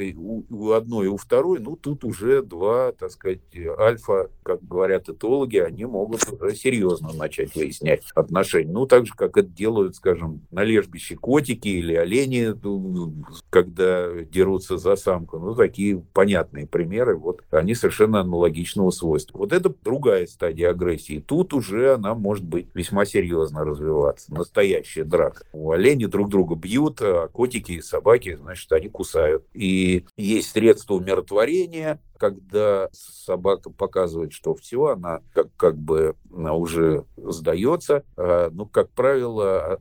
у 0.51 0.71
одной 0.71 1.07
и 1.07 1.09
у 1.09 1.17
второй, 1.17 1.59
ну, 1.59 1.77
тут 1.77 2.05
уже 2.05 2.43
два, 2.43 2.93
так 2.93 3.11
сказать, 3.11 3.41
альфа, 3.79 4.31
как 4.43 4.63
говорят 4.63 5.09
этологи, 5.17 5.59
они 5.59 5.85
могут 5.85 6.23
уже 6.33 6.55
серьезно 6.55 7.13
начать 7.13 7.55
выяснять 7.55 8.03
отношения. 8.15 8.73
Ну, 8.73 8.87
так 8.87 9.07
же, 9.07 9.13
как 9.15 9.37
это 9.37 9.49
делают, 9.49 9.97
скажем, 9.97 10.47
на 10.51 10.63
лежбище 10.63 11.17
котики 11.17 11.69
или 11.69 11.95
олени, 11.95 12.55
ну, 12.63 13.15
когда 13.51 14.23
дерутся 14.23 14.79
за 14.79 14.97
самку. 14.97 15.39
Ну, 15.39 15.55
такие 15.55 15.99
понятные 16.13 16.67
примеры. 16.67 17.17
Вот 17.17 17.43
они 17.51 17.75
совершенно 17.75 18.21
аналогичного 18.21 18.91
свойства. 18.91 19.39
Вот 19.39 19.53
это 19.53 19.75
другая 19.83 20.27
стадия 20.27 20.71
агрессии. 20.71 21.25
Тут 21.27 21.55
уже 21.55 21.95
она 21.95 22.15
может 22.15 22.45
быть 22.45 22.69
весьма 22.75 23.05
серьезно 23.05 23.65
развиваться. 23.65 24.33
Настоящая 24.33 25.05
драка. 25.05 25.45
У 25.53 25.71
оленей 25.71 26.07
друг 26.07 26.29
друга 26.29 26.55
бьют, 26.55 27.01
а 27.01 27.29
котики 27.29 27.73
и 27.73 27.81
собаки, 27.81 28.39
значит, 28.41 28.71
они 28.73 28.89
кусают. 28.89 29.45
И 29.55 30.05
есть 30.17 30.51
средства 30.51 30.95
умиротворения, 30.95 32.01
когда 32.19 32.89
собака 32.93 33.71
показывает, 33.71 34.33
что 34.33 34.55
все, 34.55 34.87
она 34.87 35.21
как, 35.33 35.49
как 35.57 35.77
бы 35.77 36.17
уже 36.31 37.05
сдается, 37.17 38.05
а, 38.17 38.51
ну, 38.51 38.67
как 38.67 38.91
правило, 38.91 39.75
а, 39.75 39.81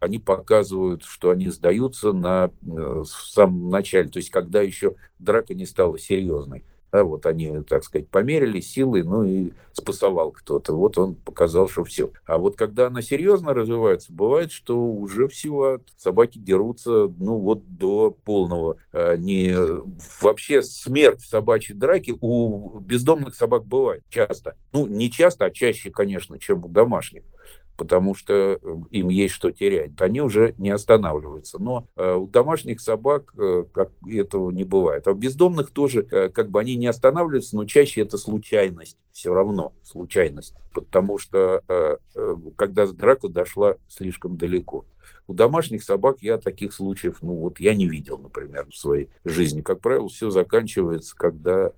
они 0.00 0.18
показывают, 0.18 1.04
что 1.04 1.30
они 1.30 1.48
сдаются 1.48 2.12
на, 2.12 2.50
э, 2.62 2.66
в 2.66 3.06
самом 3.06 3.68
начале, 3.68 4.08
то 4.08 4.18
есть 4.18 4.30
когда 4.30 4.62
еще 4.62 4.94
драка 5.18 5.54
не 5.54 5.66
стала 5.66 5.98
серьезной. 5.98 6.64
Да, 6.90 7.04
вот 7.04 7.26
они, 7.26 7.62
так 7.62 7.84
сказать, 7.84 8.08
померили 8.08 8.60
силы, 8.60 9.02
ну 9.04 9.24
и 9.24 9.52
спасовал 9.72 10.32
кто-то. 10.32 10.74
Вот 10.74 10.96
он 10.98 11.14
показал, 11.14 11.68
что 11.68 11.84
все. 11.84 12.10
А 12.26 12.38
вот 12.38 12.56
когда 12.56 12.86
она 12.86 13.02
серьезно 13.02 13.54
развивается, 13.54 14.12
бывает, 14.12 14.52
что 14.52 14.76
уже 14.78 15.28
все, 15.28 15.80
собаки 15.96 16.38
дерутся, 16.38 17.12
ну 17.18 17.38
вот 17.38 17.62
до 17.76 18.10
полного. 18.10 18.76
А 18.92 19.16
не, 19.16 19.54
вообще 20.22 20.62
смерть 20.62 21.20
в 21.20 21.28
собачьей 21.28 21.76
драке 21.78 22.14
у 22.20 22.78
бездомных 22.80 23.34
собак 23.34 23.66
бывает 23.66 24.02
часто. 24.08 24.56
Ну, 24.72 24.86
не 24.86 25.10
часто, 25.10 25.44
а 25.44 25.50
чаще, 25.50 25.90
конечно, 25.90 26.38
чем 26.38 26.64
у 26.64 26.68
домашних 26.68 27.22
потому 27.78 28.14
что 28.14 28.34
э, 28.34 28.58
им 28.90 29.08
есть 29.08 29.32
что 29.32 29.52
терять. 29.52 29.92
Они 30.00 30.20
уже 30.20 30.54
не 30.58 30.68
останавливаются. 30.68 31.62
Но 31.62 31.86
э, 31.96 32.14
у 32.14 32.26
домашних 32.26 32.80
собак 32.80 33.32
э, 33.38 33.64
как 33.72 33.92
этого 34.06 34.50
не 34.50 34.64
бывает. 34.64 35.06
А 35.06 35.12
у 35.12 35.14
бездомных 35.14 35.70
тоже, 35.70 36.02
как 36.02 36.50
бы 36.50 36.58
они 36.60 36.74
не 36.74 36.88
останавливаются, 36.88 37.54
но 37.54 37.64
чаще 37.64 38.02
это 38.02 38.18
случайность. 38.18 38.98
Все 39.12 39.32
равно 39.32 39.72
случайность. 39.84 40.54
Потому 40.74 41.18
что 41.18 41.62
когда 42.56 42.86
драка 42.86 43.28
дошла 43.28 43.76
слишком 43.88 44.36
далеко. 44.36 44.84
У 45.26 45.34
домашних 45.34 45.82
собак 45.82 46.18
я 46.20 46.38
таких 46.38 46.72
случаев, 46.72 47.18
ну 47.22 47.34
вот 47.34 47.60
я 47.60 47.74
не 47.74 47.88
видел, 47.88 48.18
например, 48.18 48.66
в 48.70 48.76
своей 48.76 49.08
жизни. 49.24 49.60
Как 49.60 49.80
правило, 49.80 50.08
все 50.08 50.30
заканчивается, 50.30 51.16
когда 51.16 51.72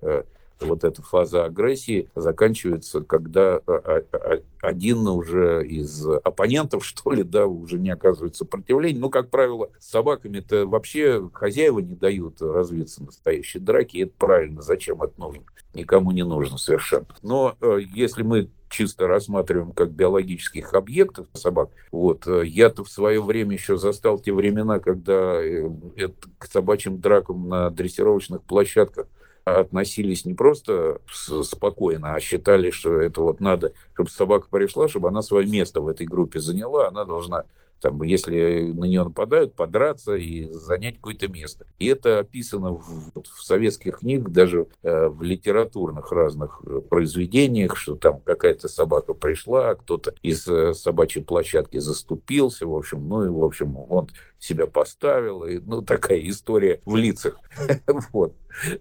вот 0.61 0.83
эта 0.83 1.01
фаза 1.01 1.45
агрессии 1.45 2.09
заканчивается, 2.15 3.01
когда 3.01 3.61
а, 3.67 4.03
а, 4.11 4.41
один 4.61 5.07
уже 5.07 5.65
из 5.65 6.05
оппонентов, 6.07 6.85
что 6.85 7.11
ли, 7.11 7.23
да, 7.23 7.45
уже 7.47 7.79
не 7.79 7.89
оказывает 7.89 8.35
сопротивления. 8.35 8.99
Ну, 8.99 9.09
как 9.09 9.29
правило, 9.29 9.69
с 9.79 9.89
собаками-то 9.89 10.65
вообще 10.67 11.29
хозяева 11.33 11.79
не 11.79 11.95
дают 11.95 12.41
развиться 12.41 13.03
настоящей 13.03 13.59
драки, 13.59 13.97
и 13.97 14.03
это 14.03 14.13
правильно, 14.17 14.61
зачем 14.61 15.01
это 15.01 15.13
нужно? 15.19 15.43
Никому 15.73 16.11
не 16.11 16.23
нужно 16.23 16.57
совершенно. 16.57 17.07
Но 17.21 17.55
э, 17.61 17.79
если 17.93 18.23
мы 18.23 18.49
чисто 18.71 19.07
рассматриваем 19.07 19.73
как 19.73 19.91
биологических 19.91 20.73
объектов 20.73 21.27
собак. 21.33 21.69
Вот. 21.91 22.25
Э, 22.25 22.43
я-то 22.45 22.83
в 22.83 22.89
свое 22.89 23.21
время 23.21 23.53
еще 23.53 23.77
застал 23.77 24.17
те 24.17 24.33
времена, 24.33 24.79
когда 24.79 25.41
э, 25.43 25.69
это, 25.97 26.15
к 26.37 26.45
собачьим 26.45 26.99
дракам 26.99 27.49
на 27.49 27.69
дрессировочных 27.69 28.41
площадках 28.43 29.07
относились 29.45 30.25
не 30.25 30.33
просто 30.33 30.99
спокойно, 31.43 32.15
а 32.15 32.19
считали, 32.19 32.71
что 32.71 32.99
это 32.99 33.21
вот 33.21 33.39
надо, 33.39 33.73
чтобы 33.93 34.09
собака 34.09 34.47
пришла, 34.49 34.87
чтобы 34.87 35.09
она 35.09 35.21
свое 35.21 35.47
место 35.47 35.81
в 35.81 35.87
этой 35.87 36.05
группе 36.05 36.39
заняла, 36.39 36.87
она 36.87 37.05
должна 37.05 37.45
там, 37.81 38.01
если 38.03 38.71
на 38.71 38.85
нее 38.85 39.03
нападают, 39.03 39.55
подраться 39.55 40.15
и 40.15 40.51
занять 40.53 40.97
какое-то 40.97 41.27
место. 41.27 41.65
И 41.79 41.87
это 41.87 42.19
описано 42.19 42.73
в, 42.73 43.11
в 43.15 43.43
советских 43.43 43.99
книгах, 43.99 44.31
даже 44.31 44.67
э, 44.83 45.07
в 45.07 45.23
литературных 45.23 46.11
разных 46.11 46.61
э, 46.63 46.79
произведениях, 46.81 47.75
что 47.75 47.95
там 47.95 48.21
какая-то 48.21 48.67
собака 48.67 49.13
пришла, 49.13 49.73
кто-то 49.75 50.13
из 50.21 50.47
э, 50.47 50.73
собачьей 50.73 51.25
площадки 51.25 51.79
заступился, 51.79 52.67
в 52.67 52.75
общем, 52.75 53.07
ну 53.07 53.25
и, 53.25 53.29
в 53.29 53.43
общем, 53.43 53.75
он 53.89 54.09
себя 54.41 54.65
поставил, 54.65 55.43
и, 55.43 55.59
ну, 55.59 55.83
такая 55.83 56.19
история 56.27 56.81
в 56.83 56.95
лицах. 56.95 57.37
вот. 58.11 58.35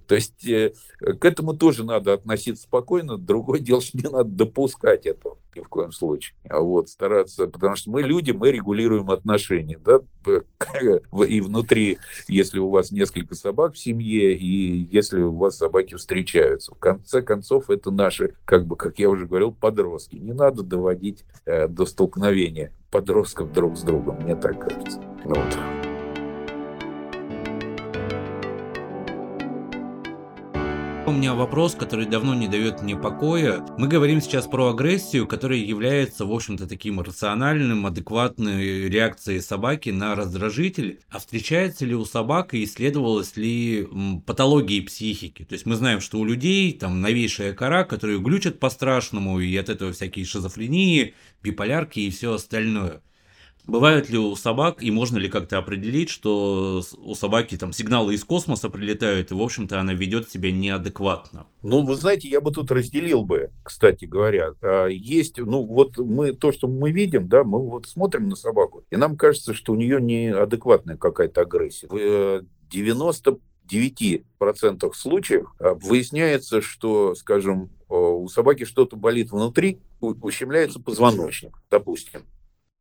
То 0.07 0.15
есть 0.15 0.47
э, 0.49 0.73
к 1.01 1.25
этому 1.25 1.55
тоже 1.55 1.85
надо 1.85 2.15
относиться 2.15 2.65
спокойно, 2.65 3.19
другое 3.19 3.61
дело, 3.61 3.83
что 3.83 3.99
не 3.99 4.09
надо 4.09 4.31
допускать 4.31 5.07
этого 5.07 5.37
ни 5.55 5.61
в 5.61 5.69
коем 5.69 5.93
случае. 5.93 6.35
А 6.49 6.61
вот 6.61 6.89
стараться, 6.89 7.47
потому 7.47 7.77
что 7.77 7.91
мы 7.91 8.03
люди, 8.03 8.31
мы 8.31 8.53
регулируем 8.53 9.11
отношения, 9.11 9.79
да, 9.79 10.01
и 11.27 11.41
внутри, 11.41 11.99
если 12.27 12.59
у 12.59 12.71
вас 12.71 12.91
несколько 12.91 13.35
собак 13.35 13.75
в 13.75 13.79
семье, 13.79 14.35
и 14.37 14.89
если 14.91 15.21
у 15.21 15.37
вас 15.37 15.59
собаки 15.59 15.97
встречаются. 15.97 16.75
В 16.75 16.79
конце 16.79 17.21
концов, 17.21 17.69
это 17.69 17.91
наши, 17.91 18.35
как 18.47 18.65
бы, 18.67 18.77
как 18.77 18.99
я 18.99 19.11
уже 19.11 19.27
говорил, 19.27 19.53
подростки. 19.53 20.17
Не 20.17 20.33
надо 20.33 20.63
доводить 20.63 21.25
э, 21.45 21.69
до 21.69 21.85
столкновения 21.85 22.73
подростков 22.91 23.53
друг 23.53 23.77
с 23.77 23.83
другом, 23.83 24.23
мне 24.23 24.37
так 24.37 24.59
кажется. 24.59 25.10
Вот. 25.25 25.59
У 31.07 31.13
меня 31.13 31.35
вопрос, 31.35 31.75
который 31.75 32.07
давно 32.07 32.35
не 32.35 32.47
дает 32.47 32.83
мне 32.83 32.97
покоя. 32.97 33.67
Мы 33.77 33.89
говорим 33.89 34.21
сейчас 34.21 34.47
про 34.47 34.71
агрессию, 34.71 35.27
которая 35.27 35.59
является, 35.59 36.25
в 36.25 36.33
общем-то, 36.33 36.69
таким 36.69 37.01
рациональным, 37.01 37.85
адекватной 37.85 38.89
реакцией 38.89 39.41
собаки 39.41 39.91
на 39.91 40.15
раздражитель. 40.15 41.01
А 41.11 41.19
встречается 41.19 41.85
ли 41.85 41.97
у 41.97 42.05
собак 42.05 42.55
и 42.55 42.63
исследовалась 42.63 43.37
ли 43.37 43.89
патологии 44.25 44.83
психики? 44.83 45.45
То 45.45 45.55
есть 45.55 45.67
мы 45.67 45.75
знаем, 45.75 46.01
что 46.01 46.19
у 46.21 46.25
людей 46.25 46.73
там 46.75 47.01
новейшая 47.01 47.55
кора, 47.55 47.83
которые 47.83 48.21
глючат 48.21 48.61
по-страшному, 48.61 49.41
и 49.41 49.57
от 49.57 49.69
этого 49.69 49.93
всякие 49.93 50.25
шизофрении, 50.25 51.15
биполярки 51.43 51.99
и 51.99 52.11
все 52.11 52.35
остальное. 52.35 53.03
Бывают 53.67 54.11
ли 54.11 54.19
у 54.19 54.35
собак, 54.37 54.83
и 54.83 54.91
можно 54.91 55.19
ли 55.19 55.29
как-то 55.29 55.59
определить, 55.59 56.11
что 56.11 56.83
у 56.99 57.15
собаки 57.15 57.57
там 57.57 57.73
сигналы 57.73 58.15
из 58.15 58.25
космоса 58.25 58.69
прилетают, 58.69 59.31
и, 59.31 59.35
в 59.35 59.43
общем-то, 59.43 59.79
она 59.79 59.95
ведет 59.95 60.31
себя 60.31 60.51
неадекватно? 60.51 61.47
Ну, 61.63 61.85
вы 61.85 61.95
знаете, 61.95 62.29
я 62.29 62.41
бы 62.41 62.51
тут 62.53 62.71
разделил 62.71 63.23
бы, 63.23 63.51
кстати 63.63 64.05
говоря. 64.07 64.55
А, 64.63 64.87
есть, 64.87 65.39
ну, 65.39 65.65
вот 65.65 65.99
мы, 65.99 66.33
то, 66.33 66.53
что 66.53 66.69
мы 66.69 66.91
видим, 66.91 67.29
да, 67.29 67.45
мы 67.45 67.69
вот 67.69 67.87
смотрим 67.87 68.29
на 68.29 68.37
собаку, 68.37 68.85
и 68.91 68.97
нам 68.97 69.17
кажется, 69.17 69.55
что 69.55 69.73
у 69.73 69.77
нее 69.77 70.01
неадекватная 70.01 70.97
какая-то 70.97 71.43
агрессия. 71.43 71.87
В 71.89 72.45
99% 72.73 74.21
э, 74.41 74.91
случаев 74.95 75.47
а, 75.59 75.75
выясняется, 75.75 76.61
что, 76.61 77.15
скажем, 77.15 77.71
у 77.89 78.29
собаки 78.29 78.65
что-то 78.65 78.97
болит 78.97 79.33
внутри, 79.33 79.81
ущемляется 80.01 80.81
позвоночник, 80.81 81.61
допустим. 81.71 82.23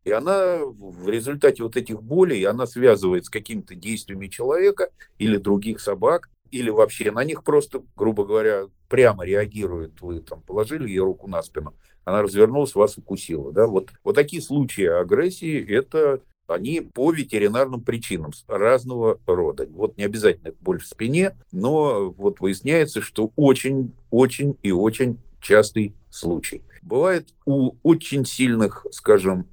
И 0.09 0.11
она 0.11 0.57
в 0.65 1.07
результате 1.07 1.61
вот 1.61 1.77
этих 1.77 2.01
болей, 2.01 2.43
она 2.47 2.65
связывает 2.65 3.25
с 3.25 3.29
какими-то 3.29 3.75
действиями 3.75 4.25
человека 4.25 4.89
или 5.19 5.37
других 5.37 5.79
собак, 5.79 6.31
или 6.49 6.71
вообще 6.71 7.11
на 7.11 7.23
них 7.23 7.43
просто, 7.43 7.83
грубо 7.95 8.25
говоря, 8.25 8.63
прямо 8.87 9.23
реагирует. 9.23 10.01
Вы 10.01 10.21
там 10.21 10.41
положили 10.41 10.89
ей 10.89 10.97
руку 10.97 11.27
на 11.27 11.43
спину, 11.43 11.75
она 12.05 12.23
развернулась, 12.23 12.73
вас 12.73 12.97
укусила. 12.97 13.51
Да? 13.51 13.67
Вот, 13.67 13.91
вот 14.03 14.15
такие 14.15 14.41
случаи 14.41 14.85
агрессии, 14.85 15.63
это 15.63 16.21
они 16.47 16.81
по 16.81 17.11
ветеринарным 17.11 17.81
причинам 17.81 18.31
разного 18.47 19.19
рода. 19.27 19.67
Вот 19.69 19.95
не 19.97 20.05
обязательно 20.05 20.55
боль 20.59 20.79
в 20.79 20.87
спине, 20.87 21.37
но 21.51 22.09
вот 22.09 22.39
выясняется, 22.39 23.01
что 23.01 23.31
очень, 23.35 23.93
очень 24.09 24.57
и 24.63 24.71
очень 24.71 25.19
частый 25.39 25.93
случай. 26.09 26.63
Бывает 26.81 27.29
у 27.45 27.73
очень 27.83 28.25
сильных, 28.25 28.87
скажем, 28.89 29.45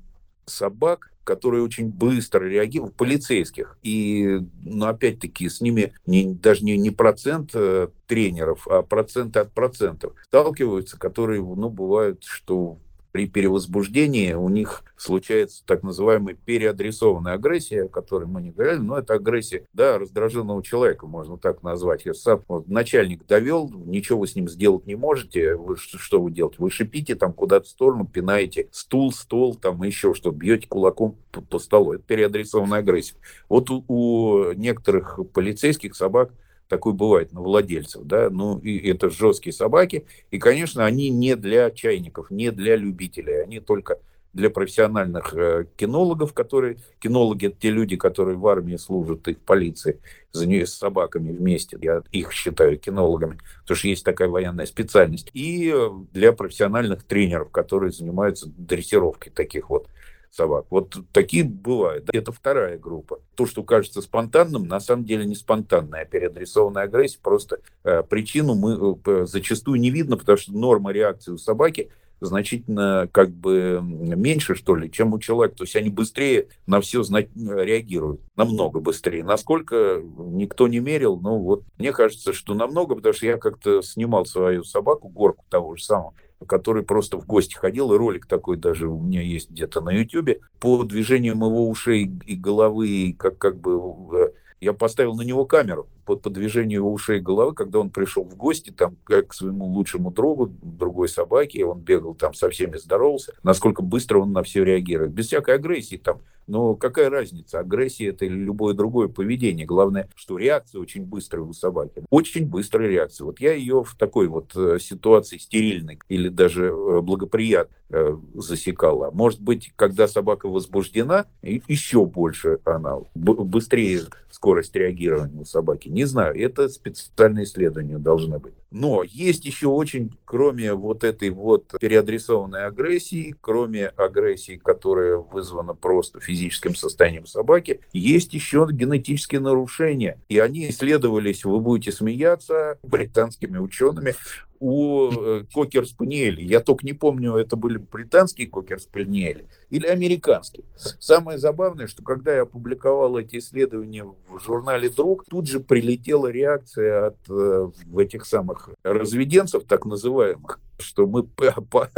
собак, 0.46 1.10
которые 1.24 1.64
очень 1.64 1.88
быстро 1.88 2.44
реагируют, 2.44 2.94
полицейских. 2.94 3.76
И, 3.82 4.40
ну, 4.62 4.86
опять-таки, 4.86 5.48
с 5.48 5.60
ними 5.60 5.92
не, 6.06 6.32
даже 6.34 6.64
не, 6.64 6.76
не 6.78 6.90
процент 6.90 7.50
э, 7.54 7.88
тренеров, 8.06 8.66
а 8.68 8.82
проценты 8.82 9.40
от 9.40 9.52
процентов 9.52 10.12
сталкиваются, 10.26 10.98
которые, 10.98 11.42
ну, 11.42 11.68
бывают, 11.68 12.22
что 12.24 12.78
при 13.16 13.26
перевозбуждении 13.26 14.34
у 14.34 14.50
них 14.50 14.84
случается 14.98 15.64
так 15.64 15.82
называемая 15.82 16.34
переадресованная 16.34 17.32
агрессия, 17.32 17.84
о 17.84 17.88
которой 17.88 18.26
мы 18.26 18.42
не 18.42 18.50
говорили, 18.50 18.76
но 18.76 18.98
это 18.98 19.14
агрессия, 19.14 19.64
да, 19.72 19.98
раздраженного 19.98 20.62
человека, 20.62 21.06
можно 21.06 21.38
так 21.38 21.62
назвать. 21.62 22.04
Я 22.04 22.12
сам, 22.12 22.42
вот, 22.46 22.68
начальник 22.68 23.26
довел, 23.26 23.70
ничего 23.70 24.18
вы 24.18 24.26
с 24.26 24.36
ним 24.36 24.50
сделать 24.50 24.86
не 24.86 24.96
можете, 24.96 25.56
вы, 25.56 25.78
что 25.78 26.20
вы 26.20 26.30
делаете? 26.30 26.56
Вы 26.58 26.70
шипите 26.70 27.14
там 27.14 27.32
куда-то 27.32 27.64
в 27.64 27.68
сторону, 27.70 28.06
пинаете 28.06 28.68
стул, 28.70 29.10
стол, 29.12 29.54
там 29.54 29.82
еще 29.82 30.12
что, 30.12 30.30
бьете 30.30 30.68
кулаком 30.68 31.16
по, 31.32 31.40
по 31.40 31.58
столу. 31.58 31.94
Это 31.94 32.02
переадресованная 32.02 32.80
агрессия. 32.80 33.14
Вот 33.48 33.70
у, 33.70 33.82
у 33.88 34.52
некоторых 34.52 35.20
полицейских 35.32 35.96
собак 35.96 36.32
такой 36.68 36.92
бывает 36.92 37.32
на 37.32 37.40
владельцев, 37.40 38.02
да, 38.04 38.30
ну, 38.30 38.58
и 38.58 38.88
это 38.88 39.10
жесткие 39.10 39.52
собаки, 39.52 40.06
и, 40.30 40.38
конечно, 40.38 40.84
они 40.84 41.10
не 41.10 41.36
для 41.36 41.70
чайников, 41.70 42.30
не 42.30 42.50
для 42.50 42.76
любителей, 42.76 43.42
они 43.42 43.60
только 43.60 43.98
для 44.36 44.50
профессиональных 44.50 45.34
э, 45.34 45.64
кинологов, 45.76 46.34
которые, 46.34 46.76
кинологи 47.00 47.46
это 47.46 47.56
те 47.58 47.70
люди, 47.70 47.96
которые 47.96 48.36
в 48.36 48.46
армии 48.46 48.76
служат, 48.76 49.26
их 49.28 49.38
полиции, 49.38 49.98
за 50.30 50.46
нее 50.46 50.66
с 50.66 50.74
собаками 50.74 51.32
вместе, 51.32 51.78
я 51.80 52.02
их 52.12 52.32
считаю 52.32 52.78
кинологами, 52.78 53.38
потому 53.62 53.76
что 53.76 53.88
есть 53.88 54.04
такая 54.04 54.28
военная 54.28 54.66
специальность, 54.66 55.30
и 55.32 55.72
э, 55.74 55.90
для 56.12 56.32
профессиональных 56.32 57.04
тренеров, 57.04 57.50
которые 57.50 57.92
занимаются 57.92 58.46
дрессировкой 58.56 59.32
таких 59.32 59.70
вот 59.70 59.88
собак. 60.30 60.66
Вот 60.70 60.96
такие 61.12 61.44
бывают. 61.44 62.08
Это 62.12 62.32
вторая 62.32 62.78
группа. 62.78 63.20
То, 63.34 63.46
что 63.46 63.62
кажется 63.62 64.02
спонтанным, 64.02 64.66
на 64.66 64.80
самом 64.80 65.04
деле 65.04 65.24
не 65.24 65.34
спонтанная. 65.34 66.04
Переадресованная 66.04 66.84
агрессия 66.84 67.18
просто 67.22 67.60
э, 67.84 68.02
причину 68.02 68.54
мы 68.54 68.98
э, 69.04 69.26
зачастую 69.26 69.80
не 69.80 69.90
видно, 69.90 70.16
потому 70.16 70.38
что 70.38 70.52
норма 70.52 70.92
реакции 70.92 71.32
у 71.32 71.38
собаки 71.38 71.90
значительно 72.20 73.08
как 73.12 73.30
бы 73.30 73.80
меньше, 73.82 74.54
что 74.54 74.74
ли, 74.74 74.90
чем 74.90 75.12
у 75.12 75.18
человека. 75.18 75.58
То 75.58 75.64
есть 75.64 75.76
они 75.76 75.90
быстрее 75.90 76.48
на 76.66 76.80
все 76.80 77.02
реагируют, 77.02 78.20
намного 78.36 78.80
быстрее. 78.80 79.24
Насколько 79.24 80.02
никто 80.02 80.68
не 80.68 80.78
мерил, 80.78 81.18
ну 81.20 81.38
вот 81.38 81.64
мне 81.78 81.92
кажется, 81.92 82.32
что 82.32 82.54
намного, 82.54 82.94
потому 82.94 83.12
что 83.12 83.26
я 83.26 83.36
как-то 83.36 83.82
снимал 83.82 84.24
свою 84.24 84.64
собаку, 84.64 85.08
горку 85.08 85.44
того 85.50 85.76
же 85.76 85.84
самого, 85.84 86.14
который 86.46 86.82
просто 86.82 87.18
в 87.18 87.26
гости 87.26 87.54
ходил, 87.54 87.92
и 87.92 87.96
ролик 87.96 88.26
такой 88.26 88.56
даже 88.56 88.88
у 88.88 89.00
меня 89.00 89.22
есть 89.22 89.50
где-то 89.50 89.80
на 89.80 89.90
YouTube, 89.90 90.40
по 90.60 90.82
движениям 90.84 91.38
его 91.38 91.68
ушей 91.68 92.10
и 92.26 92.36
головы, 92.36 93.14
как, 93.18 93.38
как 93.38 93.56
бы 93.56 93.80
э, 94.16 94.30
я 94.60 94.72
поставил 94.72 95.14
на 95.14 95.22
него 95.22 95.46
камеру 95.46 95.88
по, 96.06 96.16
по 96.16 96.30
движению 96.30 96.84
ушей 96.84 97.18
и 97.18 97.20
головы, 97.20 97.54
когда 97.54 97.80
он 97.80 97.90
пришел 97.90 98.24
в 98.24 98.36
гости 98.36 98.70
там 98.70 98.96
как 99.04 99.28
к 99.28 99.34
своему 99.34 99.66
лучшему 99.66 100.10
другу, 100.10 100.46
другой 100.62 101.08
собаке, 101.08 101.66
он 101.66 101.80
бегал 101.80 102.14
там 102.14 102.32
со 102.32 102.48
всеми 102.48 102.76
здоровался, 102.76 103.34
насколько 103.42 103.82
быстро 103.82 104.20
он 104.20 104.32
на 104.32 104.42
все 104.42 104.64
реагирует. 104.64 105.12
Без 105.12 105.26
всякой 105.26 105.56
агрессии 105.56 105.96
там. 105.96 106.22
Но 106.46 106.76
какая 106.76 107.10
разница, 107.10 107.58
агрессия 107.58 108.08
это 108.08 108.24
или 108.24 108.34
любое 108.34 108.74
другое 108.74 109.08
поведение. 109.08 109.66
Главное, 109.66 110.08
что 110.14 110.38
реакция 110.38 110.80
очень 110.80 111.04
быстрая 111.04 111.44
у 111.44 111.52
собаки. 111.52 112.04
Очень 112.10 112.46
быстрая 112.46 112.88
реакция. 112.88 113.24
Вот 113.24 113.40
я 113.40 113.52
ее 113.52 113.82
в 113.82 113.96
такой 113.96 114.28
вот 114.28 114.52
э, 114.54 114.78
ситуации 114.80 115.38
стерильной 115.38 115.98
или 116.08 116.28
даже 116.28 116.66
э, 116.66 117.00
благоприятной 117.00 117.76
э, 117.90 118.16
засекала. 118.34 119.10
Может 119.10 119.40
быть, 119.40 119.72
когда 119.74 120.06
собака 120.06 120.48
возбуждена, 120.48 121.26
еще 121.42 122.06
больше 122.06 122.60
она, 122.64 122.98
быстрее 123.14 124.02
скорость 124.30 124.76
реагирования 124.76 125.40
у 125.40 125.44
собаки. 125.44 125.88
Не 125.96 126.04
знаю, 126.04 126.38
это 126.38 126.68
специальные 126.68 127.46
исследования 127.46 127.96
должны 127.96 128.38
быть. 128.38 128.52
Но 128.70 129.02
есть 129.02 129.46
еще 129.46 129.68
очень, 129.68 130.14
кроме 130.26 130.74
вот 130.74 131.04
этой 131.04 131.30
вот 131.30 131.72
переадресованной 131.80 132.66
агрессии, 132.66 133.34
кроме 133.40 133.86
агрессии, 133.86 134.60
которая 134.62 135.16
вызвана 135.16 135.72
просто 135.72 136.20
физическим 136.20 136.74
состоянием 136.74 137.24
собаки, 137.24 137.80
есть 137.94 138.34
еще 138.34 138.68
генетические 138.70 139.40
нарушения. 139.40 140.20
И 140.28 140.38
они 140.38 140.68
исследовались, 140.68 141.46
вы 141.46 141.60
будете 141.60 141.92
смеяться, 141.92 142.78
британскими 142.82 143.56
учеными 143.56 144.14
у 144.60 145.10
э, 145.10 145.44
кокер-спаниелей. 145.52 146.44
Я 146.44 146.60
только 146.60 146.84
не 146.86 146.92
помню, 146.92 147.34
это 147.36 147.56
были 147.56 147.78
британские 147.78 148.48
кокер-спаниели 148.48 149.46
или 149.70 149.86
американские. 149.86 150.64
Самое 150.76 151.38
забавное, 151.38 151.86
что 151.86 152.02
когда 152.02 152.34
я 152.34 152.42
опубликовал 152.42 153.18
эти 153.18 153.38
исследования 153.38 154.04
в 154.04 154.40
журнале 154.40 154.88
«Друг», 154.88 155.24
тут 155.28 155.48
же 155.48 155.60
прилетела 155.60 156.28
реакция 156.28 157.08
от 157.08 157.16
э, 157.28 157.70
этих 157.98 158.26
самых 158.26 158.70
разведенцев, 158.82 159.64
так 159.64 159.86
называемых, 159.86 160.60
что 160.78 161.06
мы 161.06 161.22
по, 161.24 161.52
по, 161.70 161.90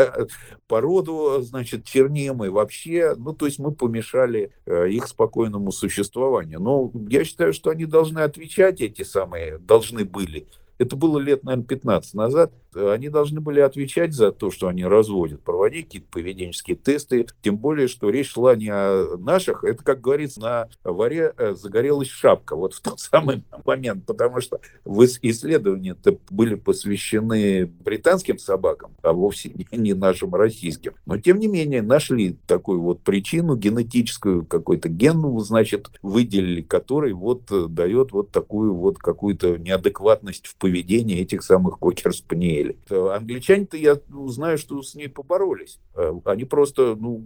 по 0.67 0.81
роду, 0.81 1.41
значит, 1.43 1.85
черним 1.85 2.45
и 2.45 2.49
вообще, 2.49 3.15
ну, 3.17 3.33
то 3.33 3.47
есть 3.47 3.59
мы 3.59 3.73
помешали 3.73 4.53
э, 4.67 4.91
их 4.91 5.09
спокойному 5.09 5.73
существованию. 5.73 6.61
Но 6.61 6.91
я 7.09 7.25
считаю, 7.25 7.53
что 7.53 7.71
они 7.71 7.85
должны 7.85 8.21
отвечать, 8.21 8.81
эти 8.81 9.03
самые, 9.03 9.59
должны 9.59 10.05
были 10.05 10.47
это 10.79 10.97
было 10.97 11.19
лет, 11.19 11.45
наверное, 11.45 11.67
15 11.67 12.15
назад, 12.15 12.53
они 12.75 13.09
должны 13.09 13.41
были 13.41 13.61
отвечать 13.61 14.13
за 14.13 14.33
то, 14.33 14.51
что 14.51 14.69
они 14.69 14.85
разводят, 14.85 15.43
проводить 15.43 15.87
какие-то 15.87 16.09
поведенческие 16.11 16.77
тесты, 16.77 17.27
тем 17.43 17.57
более, 17.57 17.89
что 17.89 18.11
речь 18.11 18.33
шла 18.33 18.55
не 18.55 18.71
о 18.71 19.17
наших, 19.19 19.65
это, 19.65 19.83
как 19.83 20.01
говорится, 20.01 20.41
на 20.41 20.69
варе 20.85 21.33
э, 21.37 21.55
загорелась 21.55 22.09
шапка, 22.09 22.57
вот 22.57 22.75
в 22.75 22.81
тот 22.81 23.01
самый 23.01 23.43
момент, 23.65 24.05
потому 24.07 24.41
что 24.41 24.61
исследования-то 24.85 26.19
были 26.31 26.55
посвящены 26.55 27.67
британским 27.67 28.39
собакам, 28.39 28.93
а 29.03 29.13
вовсе 29.13 29.51
не 29.73 29.95
нашим 29.95 30.35
российским. 30.35 30.95
Но, 31.07 31.19
тем 31.19 31.39
не 31.39 31.47
менее, 31.47 31.83
нашли 31.83 32.37
такую 32.47 32.81
вот 32.83 33.01
причину 33.01 33.57
генетическую, 33.57 34.45
какой-то 34.45 34.89
ген, 34.89 35.19
значит, 35.41 35.91
выделили, 36.03 36.63
который 36.63 37.13
вот 37.13 37.51
э, 37.51 37.67
дает 37.69 38.13
вот 38.13 38.31
такую 38.31 38.75
вот 38.75 38.99
какую-то 38.99 39.57
неадекватность 39.57 40.47
в 40.47 40.57
поведении 40.57 41.19
этих 41.19 41.43
самых 41.43 41.79
кокер-спаниелей 41.79 42.58
деле. 42.59 42.77
Англичане-то, 42.91 43.77
я 43.77 43.99
знаю, 44.27 44.59
что 44.59 44.83
с 44.83 44.95
ней 44.95 45.09
поборолись. 45.09 45.79
Э, 45.95 46.13
они 46.25 46.45
просто 46.45 46.97
ну, 46.97 47.17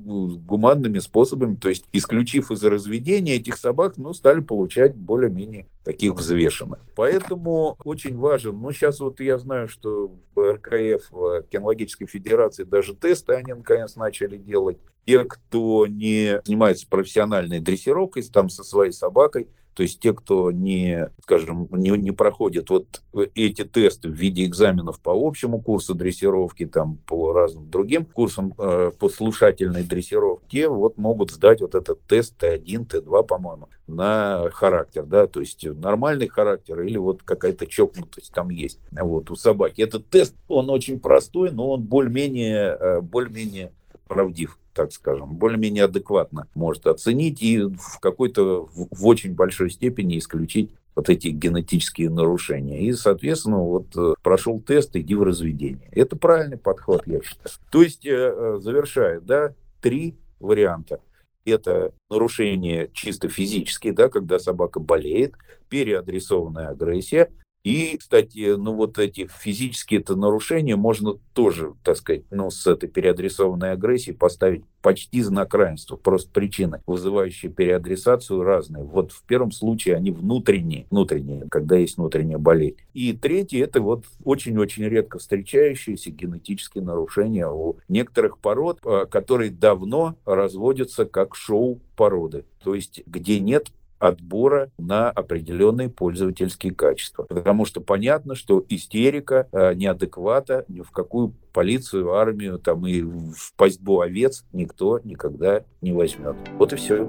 гуманными 0.44 0.98
способами, 0.98 1.56
то 1.56 1.68
есть 1.68 1.84
исключив 1.92 2.50
из 2.50 2.62
разведения 2.64 3.36
этих 3.36 3.56
собак, 3.56 3.94
ну, 3.96 4.12
стали 4.12 4.40
получать 4.40 4.94
более-менее 4.94 5.66
таких 5.84 6.14
взвешенных. 6.14 6.80
Поэтому 6.94 7.76
очень 7.84 8.16
важен, 8.16 8.58
ну, 8.60 8.72
сейчас 8.72 9.00
вот 9.00 9.20
я 9.20 9.38
знаю, 9.38 9.68
что 9.68 10.12
в 10.34 10.52
РКФ, 10.52 11.10
в 11.10 11.42
Кинологической 11.50 12.06
Федерации 12.06 12.64
даже 12.64 12.94
тесты 12.94 13.34
они 13.34 13.52
наконец 13.52 13.96
начали 13.96 14.36
делать. 14.36 14.78
Те, 15.04 15.24
кто 15.24 15.86
не 15.88 16.40
занимается 16.44 16.86
профессиональной 16.88 17.58
дрессировкой, 17.58 18.22
там 18.22 18.48
со 18.48 18.62
своей 18.62 18.92
собакой, 18.92 19.48
то 19.74 19.82
есть 19.82 20.00
те, 20.00 20.12
кто 20.12 20.50
не, 20.50 21.10
скажем, 21.22 21.68
не, 21.70 21.90
не 21.90 22.10
проходит 22.10 22.70
вот 22.70 23.02
эти 23.34 23.64
тесты 23.64 24.08
в 24.08 24.12
виде 24.12 24.44
экзаменов 24.44 25.00
по 25.00 25.10
общему 25.10 25.60
курсу 25.60 25.94
дрессировки, 25.94 26.66
там 26.66 26.98
по 27.06 27.32
разным 27.32 27.70
другим 27.70 28.04
курсам 28.04 28.54
э, 28.58 28.90
по 28.98 29.08
слушательной 29.08 29.82
дрессировке, 29.82 30.68
вот 30.68 30.98
могут 30.98 31.30
сдать 31.30 31.60
вот 31.60 31.74
этот 31.74 32.00
тест 32.02 32.42
Т1, 32.42 32.88
Т2, 32.88 33.26
по-моему, 33.26 33.68
на 33.86 34.50
характер, 34.52 35.04
да, 35.04 35.26
то 35.26 35.40
есть 35.40 35.64
нормальный 35.64 36.28
характер 36.28 36.80
или 36.82 36.98
вот 36.98 37.22
какая-то 37.22 37.66
чокнутость 37.66 38.32
там 38.32 38.50
есть 38.50 38.78
вот 38.90 39.30
у 39.30 39.36
собаки. 39.36 39.82
Этот 39.82 40.08
тест, 40.08 40.34
он 40.48 40.70
очень 40.70 41.00
простой, 41.00 41.50
но 41.50 41.70
он 41.70 41.82
более-менее, 41.82 42.76
э, 42.78 43.00
более-менее 43.00 43.72
правдив 44.14 44.58
так 44.74 44.92
скажем, 44.92 45.34
более-менее 45.34 45.84
адекватно 45.84 46.48
может 46.54 46.86
оценить 46.86 47.42
и 47.42 47.60
в 47.62 47.98
какой-то, 48.00 48.68
в 48.72 49.06
очень 49.06 49.34
большой 49.34 49.70
степени 49.70 50.18
исключить 50.18 50.70
вот 50.94 51.08
эти 51.08 51.28
генетические 51.28 52.10
нарушения. 52.10 52.82
И, 52.82 52.92
соответственно, 52.92 53.58
вот 53.58 53.96
э, 53.96 54.14
прошел 54.22 54.60
тест, 54.60 54.94
иди 54.96 55.14
в 55.14 55.22
разведение. 55.22 55.88
Это 55.92 56.16
правильный 56.16 56.58
подход, 56.58 57.02
я 57.06 57.22
считаю. 57.22 57.48
То 57.70 57.82
есть, 57.82 58.04
э, 58.04 58.10
э, 58.10 58.58
завершая, 58.60 59.20
да, 59.20 59.54
три 59.80 60.16
варианта. 60.38 61.00
Это 61.44 61.92
нарушение 62.10 62.90
чисто 62.92 63.28
физические, 63.28 63.94
да, 63.94 64.08
когда 64.08 64.38
собака 64.38 64.80
болеет, 64.80 65.34
переадресованная 65.68 66.68
агрессия, 66.68 67.30
и, 67.64 67.96
кстати, 67.96 68.56
ну 68.56 68.74
вот 68.74 68.98
эти 68.98 69.28
физические 69.38 70.00
это 70.00 70.16
нарушения 70.16 70.74
можно 70.74 71.14
тоже, 71.32 71.74
так 71.84 71.96
сказать, 71.96 72.24
ну 72.30 72.50
с 72.50 72.66
этой 72.66 72.88
переадресованной 72.88 73.72
агрессией 73.72 74.16
поставить 74.16 74.64
почти 74.82 75.22
знак 75.22 75.54
равенства. 75.54 75.96
Просто 75.96 76.28
причины, 76.32 76.82
вызывающие 76.86 77.52
переадресацию, 77.52 78.42
разные. 78.42 78.82
Вот 78.82 79.12
в 79.12 79.22
первом 79.22 79.52
случае 79.52 79.94
они 79.94 80.10
внутренние, 80.10 80.86
внутренние, 80.90 81.46
когда 81.48 81.76
есть 81.76 81.98
внутренняя 81.98 82.38
болезнь. 82.38 82.76
И 82.94 83.12
третье, 83.12 83.62
это 83.62 83.80
вот 83.80 84.06
очень-очень 84.24 84.84
редко 84.84 85.18
встречающиеся 85.18 86.10
генетические 86.10 86.82
нарушения 86.82 87.46
у 87.46 87.76
некоторых 87.88 88.38
пород, 88.38 88.80
а, 88.84 89.06
которые 89.06 89.52
давно 89.52 90.16
разводятся 90.26 91.04
как 91.04 91.36
шоу 91.36 91.80
породы. 91.96 92.44
То 92.64 92.74
есть 92.74 93.02
где 93.06 93.38
нет 93.38 93.68
отбора 94.02 94.70
на 94.78 95.10
определенные 95.10 95.88
пользовательские 95.88 96.74
качества. 96.74 97.22
Потому 97.22 97.64
что 97.64 97.80
понятно, 97.80 98.34
что 98.34 98.64
истерика, 98.68 99.48
э, 99.52 99.74
неадеквата 99.74 100.64
ни 100.66 100.80
в 100.80 100.90
какую 100.90 101.34
полицию, 101.52 102.12
армию 102.12 102.58
там 102.58 102.84
и 102.84 103.00
в 103.02 103.54
пастьбу 103.56 104.00
овец 104.00 104.44
никто 104.52 104.98
никогда 105.04 105.62
не 105.80 105.92
возьмет. 105.92 106.34
Вот 106.58 106.72
и 106.72 106.76
все. 106.76 107.08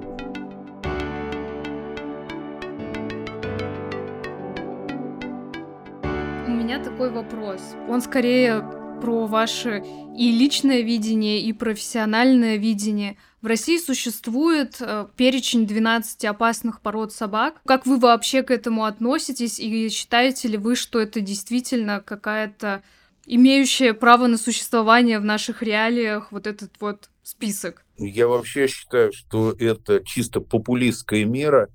У 6.46 6.50
меня 6.50 6.80
такой 6.80 7.10
вопрос. 7.10 7.60
Он 7.88 8.00
скорее 8.00 8.62
про 9.00 9.26
ваше 9.26 9.82
и 10.16 10.30
личное 10.30 10.82
видение, 10.82 11.40
и 11.40 11.52
профессиональное 11.52 12.56
видение. 12.56 13.16
В 13.44 13.46
России 13.46 13.76
существует 13.76 14.76
э, 14.80 15.06
перечень 15.18 15.66
12 15.66 16.24
опасных 16.24 16.80
пород 16.80 17.12
собак. 17.12 17.60
Как 17.66 17.84
вы 17.84 17.98
вообще 17.98 18.42
к 18.42 18.50
этому 18.50 18.86
относитесь 18.86 19.60
и 19.60 19.90
считаете 19.90 20.48
ли 20.48 20.56
вы, 20.56 20.76
что 20.76 20.98
это 20.98 21.20
действительно 21.20 22.00
какая-то 22.00 22.82
имеющая 23.26 23.92
право 23.92 24.28
на 24.28 24.38
существование 24.38 25.18
в 25.18 25.26
наших 25.26 25.62
реалиях 25.62 26.32
вот 26.32 26.46
этот 26.46 26.70
вот 26.80 27.10
список? 27.22 27.84
Я 27.98 28.28
вообще 28.28 28.66
считаю, 28.66 29.12
что 29.12 29.52
это 29.58 30.02
чисто 30.02 30.40
популистская 30.40 31.26
мера, 31.26 31.68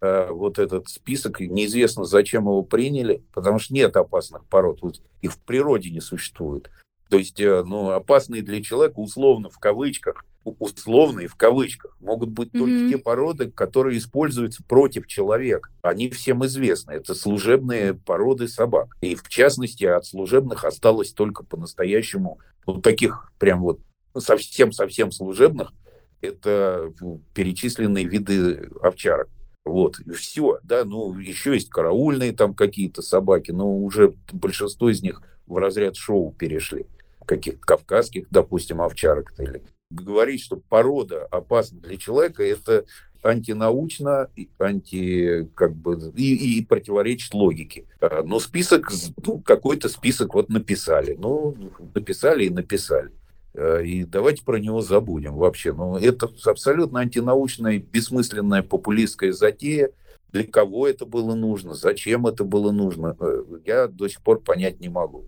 э, 0.00 0.28
вот 0.30 0.60
этот 0.60 0.88
список, 0.88 1.40
неизвестно, 1.40 2.04
зачем 2.04 2.44
его 2.44 2.62
приняли, 2.62 3.24
потому 3.34 3.58
что 3.58 3.74
нет 3.74 3.96
опасных 3.96 4.44
пород, 4.44 4.80
вот 4.80 5.02
их 5.22 5.32
в 5.32 5.38
природе 5.40 5.90
не 5.90 6.00
существует. 6.00 6.70
То 7.08 7.18
есть, 7.18 7.40
э, 7.40 7.64
ну, 7.66 7.90
опасные 7.90 8.42
для 8.42 8.62
человека, 8.62 9.00
условно, 9.00 9.50
в 9.50 9.58
кавычках, 9.58 10.24
условные 10.44 11.28
в 11.28 11.34
кавычках, 11.34 11.96
могут 12.00 12.30
быть 12.30 12.52
только 12.52 12.70
mm-hmm. 12.70 12.90
те 12.90 12.98
породы, 12.98 13.50
которые 13.50 13.98
используются 13.98 14.62
против 14.64 15.06
человека. 15.06 15.70
Они 15.82 16.08
всем 16.08 16.44
известны. 16.46 16.92
Это 16.92 17.14
служебные 17.14 17.94
породы 17.94 18.48
собак. 18.48 18.96
И 19.00 19.14
в 19.14 19.28
частности, 19.28 19.84
от 19.84 20.06
служебных 20.06 20.64
осталось 20.64 21.12
только 21.12 21.44
по-настоящему, 21.44 22.38
вот 22.66 22.82
таких 22.82 23.32
прям 23.38 23.60
вот 23.60 23.80
совсем-совсем 24.16 25.12
служебных, 25.12 25.72
это 26.20 26.92
ну, 27.00 27.20
перечисленные 27.34 28.04
виды 28.04 28.70
овчарок. 28.82 29.28
Вот, 29.64 29.96
все, 30.16 30.58
да, 30.62 30.84
ну, 30.84 31.16
еще 31.18 31.54
есть 31.54 31.68
караульные 31.68 32.32
там 32.32 32.54
какие-то 32.54 33.02
собаки, 33.02 33.50
но 33.50 33.76
уже 33.76 34.14
большинство 34.32 34.90
из 34.90 35.02
них 35.02 35.22
в 35.46 35.56
разряд 35.58 35.96
шоу 35.96 36.32
перешли 36.32 36.86
каких-то 37.26 37.60
кавказских, 37.60 38.26
допустим, 38.30 38.80
овчарок 38.80 39.32
или 39.38 39.62
говорить, 39.90 40.42
что 40.42 40.56
порода 40.56 41.26
опасна 41.26 41.80
для 41.80 41.96
человека, 41.96 42.42
это 42.42 42.84
антинаучно, 43.22 44.30
анти, 44.58 45.48
как 45.54 45.74
бы, 45.74 46.12
и, 46.16 46.58
и 46.58 46.64
противоречит 46.64 47.34
логике. 47.34 47.84
А, 48.00 48.22
но 48.22 48.40
список, 48.40 48.90
ну, 49.24 49.40
какой-то 49.40 49.88
список 49.88 50.34
вот 50.34 50.48
написали. 50.48 51.16
Ну, 51.18 51.54
написали 51.94 52.44
и 52.44 52.50
написали. 52.50 53.10
А, 53.54 53.80
и 53.80 54.04
давайте 54.04 54.42
про 54.42 54.58
него 54.58 54.80
забудем 54.80 55.34
вообще. 55.34 55.72
Ну, 55.72 55.96
это 55.96 56.30
абсолютно 56.44 57.00
антинаучная, 57.00 57.78
бессмысленная 57.78 58.62
популистская 58.62 59.32
затея. 59.32 59.90
Для 60.32 60.44
кого 60.44 60.86
это 60.86 61.06
было 61.06 61.34
нужно, 61.34 61.74
зачем 61.74 62.24
это 62.28 62.44
было 62.44 62.70
нужно, 62.70 63.16
э, 63.18 63.42
я 63.66 63.88
до 63.88 64.06
сих 64.06 64.22
пор 64.22 64.40
понять 64.40 64.78
не 64.78 64.88
могу. 64.88 65.24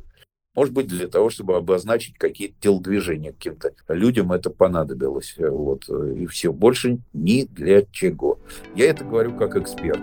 Может 0.55 0.75
быть, 0.75 0.87
для 0.87 1.09
того, 1.09 1.31
чтобы 1.31 1.57
обозначить 1.57 2.19
какие-то 2.19 2.55
телодвижения 2.61 3.33
каким-то 3.33 3.73
людям 3.89 4.33
это 4.33 4.51
понадобилось. 4.51 5.35
Вот. 5.39 5.89
И 5.89 6.27
все. 6.27 6.53
Больше 6.53 6.99
ни 7.15 7.45
для 7.45 7.87
чего. 7.91 8.39
Я 8.75 8.91
это 8.91 9.05
говорю 9.05 9.35
как 9.37 9.57
эксперт. 9.57 10.03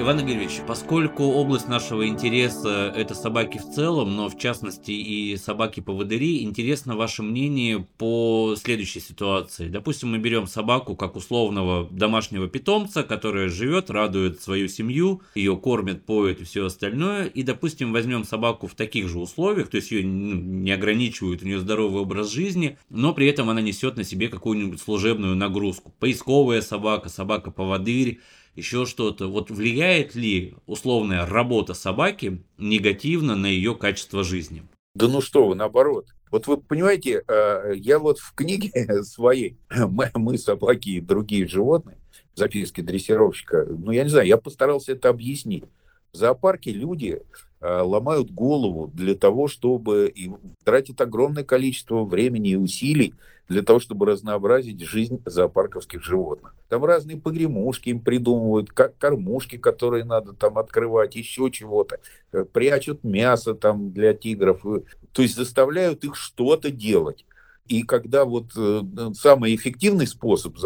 Иван 0.00 0.20
Игоревич, 0.20 0.62
поскольку 0.66 1.22
область 1.24 1.68
нашего 1.68 2.08
интереса– 2.08 2.92
это 2.96 3.14
собаки 3.14 3.58
в 3.58 3.70
целом, 3.70 4.16
но 4.16 4.28
в 4.28 4.36
частности 4.36 4.90
и 4.90 5.36
собаки-поводыри, 5.36 6.42
интересно 6.42 6.96
ваше 6.96 7.22
мнение 7.22 7.86
по 7.98 8.56
следующей 8.56 8.98
ситуации. 8.98 9.68
Допустим, 9.68 10.10
мы 10.10 10.18
берем 10.18 10.48
собаку 10.48 10.96
как 10.96 11.14
условного 11.14 11.88
домашнего 11.90 12.48
питомца, 12.48 13.04
которая 13.04 13.48
живет, 13.48 13.90
радует 13.90 14.40
свою 14.40 14.66
семью, 14.66 15.22
ее 15.36 15.56
кормят, 15.56 16.04
поют 16.04 16.40
и 16.40 16.44
все 16.44 16.66
остальное, 16.66 17.26
и, 17.26 17.42
допустим, 17.44 17.92
возьмем 17.92 18.24
собаку 18.24 18.66
в 18.66 18.74
таких 18.74 19.08
же 19.08 19.20
условиях, 19.20 19.68
то 19.68 19.76
есть 19.76 19.92
ее 19.92 20.02
не 20.02 20.72
ограничивают, 20.72 21.42
у 21.42 21.46
нее 21.46 21.60
здоровый 21.60 22.02
образ 22.02 22.32
жизни, 22.32 22.76
но 22.88 23.12
при 23.14 23.28
этом 23.28 23.50
она 23.50 23.60
несет 23.60 23.96
на 23.96 24.04
себе 24.04 24.28
какую-нибудь 24.28 24.80
служебную 24.80 25.36
нагрузку. 25.36 25.94
Поисковая 26.00 26.60
собака, 26.62 27.08
собака-поводырь, 27.08 28.20
еще 28.54 28.86
что-то. 28.86 29.28
Вот 29.28 29.50
влияет 29.50 30.14
ли 30.14 30.54
условная 30.66 31.26
работа 31.26 31.74
собаки 31.74 32.42
негативно 32.58 33.36
на 33.36 33.46
ее 33.46 33.74
качество 33.74 34.22
жизни? 34.24 34.62
Да 34.94 35.08
ну 35.08 35.20
что 35.20 35.48
вы, 35.48 35.54
наоборот. 35.54 36.08
Вот 36.30 36.46
вы 36.46 36.56
понимаете, 36.56 37.22
э, 37.26 37.72
я 37.76 37.98
вот 37.98 38.18
в 38.18 38.34
книге 38.34 38.70
своей 39.04 39.58
«Мы, 40.14 40.38
собаки 40.38 40.90
и 40.90 41.00
другие 41.00 41.46
животные», 41.46 41.98
записки 42.34 42.80
дрессировщика, 42.80 43.66
ну, 43.68 43.90
я 43.90 44.04
не 44.04 44.10
знаю, 44.10 44.26
я 44.26 44.36
постарался 44.36 44.92
это 44.92 45.08
объяснить. 45.08 45.64
В 46.12 46.16
зоопарке 46.16 46.72
люди 46.72 47.22
ломают 47.62 48.30
голову 48.32 48.90
для 48.92 49.14
того, 49.14 49.46
чтобы 49.46 50.12
и 50.14 50.30
тратят 50.64 51.00
огромное 51.00 51.44
количество 51.44 52.04
времени 52.04 52.50
и 52.50 52.56
усилий 52.56 53.14
для 53.48 53.62
того, 53.62 53.78
чтобы 53.78 54.06
разнообразить 54.06 54.80
жизнь 54.80 55.22
зоопарковских 55.24 56.02
животных. 56.02 56.54
Там 56.68 56.84
разные 56.84 57.18
погремушки 57.18 57.90
им 57.90 58.00
придумывают, 58.00 58.70
как 58.72 58.96
кормушки, 58.96 59.58
которые 59.58 60.04
надо 60.04 60.32
там 60.32 60.58
открывать, 60.58 61.16
еще 61.16 61.50
чего-то. 61.50 62.00
Э, 62.32 62.44
прячут 62.50 63.04
мясо 63.04 63.54
там 63.54 63.92
для 63.92 64.14
тигров. 64.14 64.64
Э, 64.64 64.80
то 65.12 65.22
есть 65.22 65.36
заставляют 65.36 66.04
их 66.04 66.16
что-то 66.16 66.70
делать. 66.70 67.26
И 67.68 67.84
когда 67.84 68.24
вот 68.24 68.52
э, 68.56 68.82
самый 69.14 69.54
эффективный 69.54 70.06
способ 70.06 70.56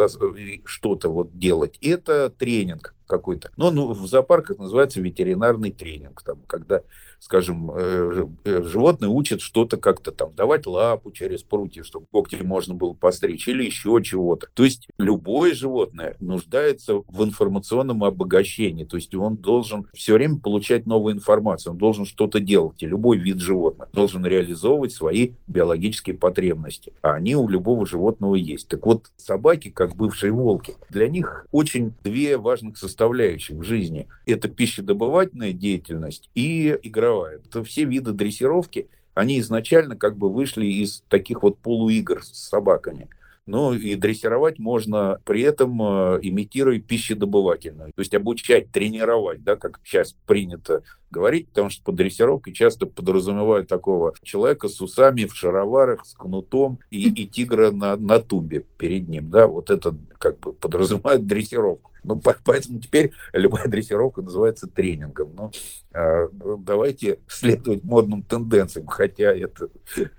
что-то 0.65 1.09
вот 1.11 1.39
делать, 1.39 1.79
это 1.83 2.31
тренинг 2.31 2.95
какой-то. 3.07 3.51
Ну, 3.57 3.71
ну, 3.71 3.93
в 3.93 4.07
зоопарках 4.07 4.59
называется 4.59 5.01
ветеринарный 5.01 5.71
тренинг, 5.71 6.23
там, 6.23 6.43
когда 6.47 6.83
скажем, 7.21 7.71
э, 7.75 8.27
э, 8.45 8.63
животное 8.63 9.09
учат 9.09 9.41
что-то 9.41 9.77
как-то 9.77 10.13
там, 10.13 10.33
давать 10.35 10.67
лапу 10.67 11.11
через 11.11 11.43
прутья, 11.43 11.83
чтобы 11.83 12.07
когти 12.11 12.37
можно 12.37 12.75
было 12.75 12.93
постричь, 12.93 13.49
или 13.49 13.65
еще 13.65 14.01
чего-то. 14.03 14.49
То 14.55 14.65
есть 14.65 14.89
любое 14.99 15.55
животное 15.55 16.17
нуждается 16.21 17.03
в 17.07 17.25
информационном 17.25 18.05
обогащении, 18.05 18.85
то 18.85 18.97
есть 18.97 19.15
он 19.15 19.37
должен 19.37 19.87
все 19.95 20.15
время 20.15 20.39
получать 20.39 20.87
новую 20.87 21.15
информацию, 21.15 21.73
он 21.73 21.79
должен 21.79 22.05
что-то 22.05 22.41
делать, 22.41 22.83
и 22.83 22.87
любой 22.87 23.19
вид 23.19 23.39
животного 23.39 23.91
должен 23.93 24.25
реализовывать 24.25 24.93
свои 24.93 25.33
биологические 25.47 26.17
потребности, 26.17 26.93
а 27.03 27.15
они 27.15 27.37
у 27.37 27.49
любого 27.49 27.87
животного 27.87 28.35
есть. 28.35 28.69
Так 28.69 28.87
вот, 28.87 29.11
собаки, 29.17 29.71
как 29.71 29.97
бывшие 29.97 30.33
волки, 30.33 30.75
для 30.91 31.09
них 31.09 31.47
очень 31.53 31.95
две 32.05 32.39
важных 32.39 32.79
составляющих 32.79 33.57
в 33.57 33.63
жизни. 33.63 34.07
Это 34.27 34.49
пищедобывательная 34.49 35.53
деятельность 35.53 36.31
и 36.35 36.79
игра 36.83 37.06
игровая. 37.07 37.39
Это 37.39 37.65
все 37.65 37.85
виды 37.85 38.13
дрессировки, 38.13 38.89
они 39.15 39.41
изначально 39.41 39.97
как 39.97 40.17
бы 40.17 40.33
вышли 40.33 40.67
из 40.67 41.03
таких 41.09 41.43
вот 41.43 41.59
полуигр 41.59 42.23
с 42.23 42.49
собаками. 42.49 43.09
Ну 43.47 43.75
и 43.75 43.95
дрессировать 43.95 44.59
можно 44.59 45.21
при 45.25 45.43
этом 45.43 45.81
э, 45.81 46.19
имитируя 46.23 46.81
пищедобывательную. 46.81 47.93
То 47.95 48.01
есть 48.01 48.13
обучать, 48.13 48.73
тренировать, 48.73 49.45
да, 49.45 49.55
как 49.55 49.81
сейчас 49.85 50.17
принято 50.27 50.83
говорить, 51.11 51.49
потому 51.49 51.71
что 51.71 51.85
под 51.85 51.95
дрессировкой 51.95 52.53
часто 52.53 52.87
подразумевают 52.87 53.69
такого 53.69 54.15
человека 54.23 54.69
с 54.69 54.81
усами, 54.81 55.27
в 55.27 55.37
шароварах, 55.37 56.05
с 56.05 56.15
кнутом 56.15 56.81
и, 56.91 57.09
и 57.09 57.27
тигра 57.27 57.71
на, 57.71 57.97
на 57.97 58.19
тумбе 58.19 58.65
перед 58.79 59.09
ним. 59.09 59.31
Да, 59.31 59.47
вот 59.47 59.71
это 59.71 59.97
как 60.19 60.41
бы 60.41 60.53
подразумевает 60.53 61.27
дрессировку. 61.27 61.93
Ну, 62.03 62.21
поэтому 62.45 62.81
теперь 62.81 63.13
любая 63.33 63.67
дрессировка 63.67 64.23
называется 64.23 64.69
тренингом. 64.69 65.35
Ну, 65.37 65.51
а, 65.93 66.29
давайте 66.59 67.19
следовать 67.27 67.83
модным 67.83 68.23
тенденциям, 68.23 68.87
хотя 68.87 69.35
это 69.35 69.69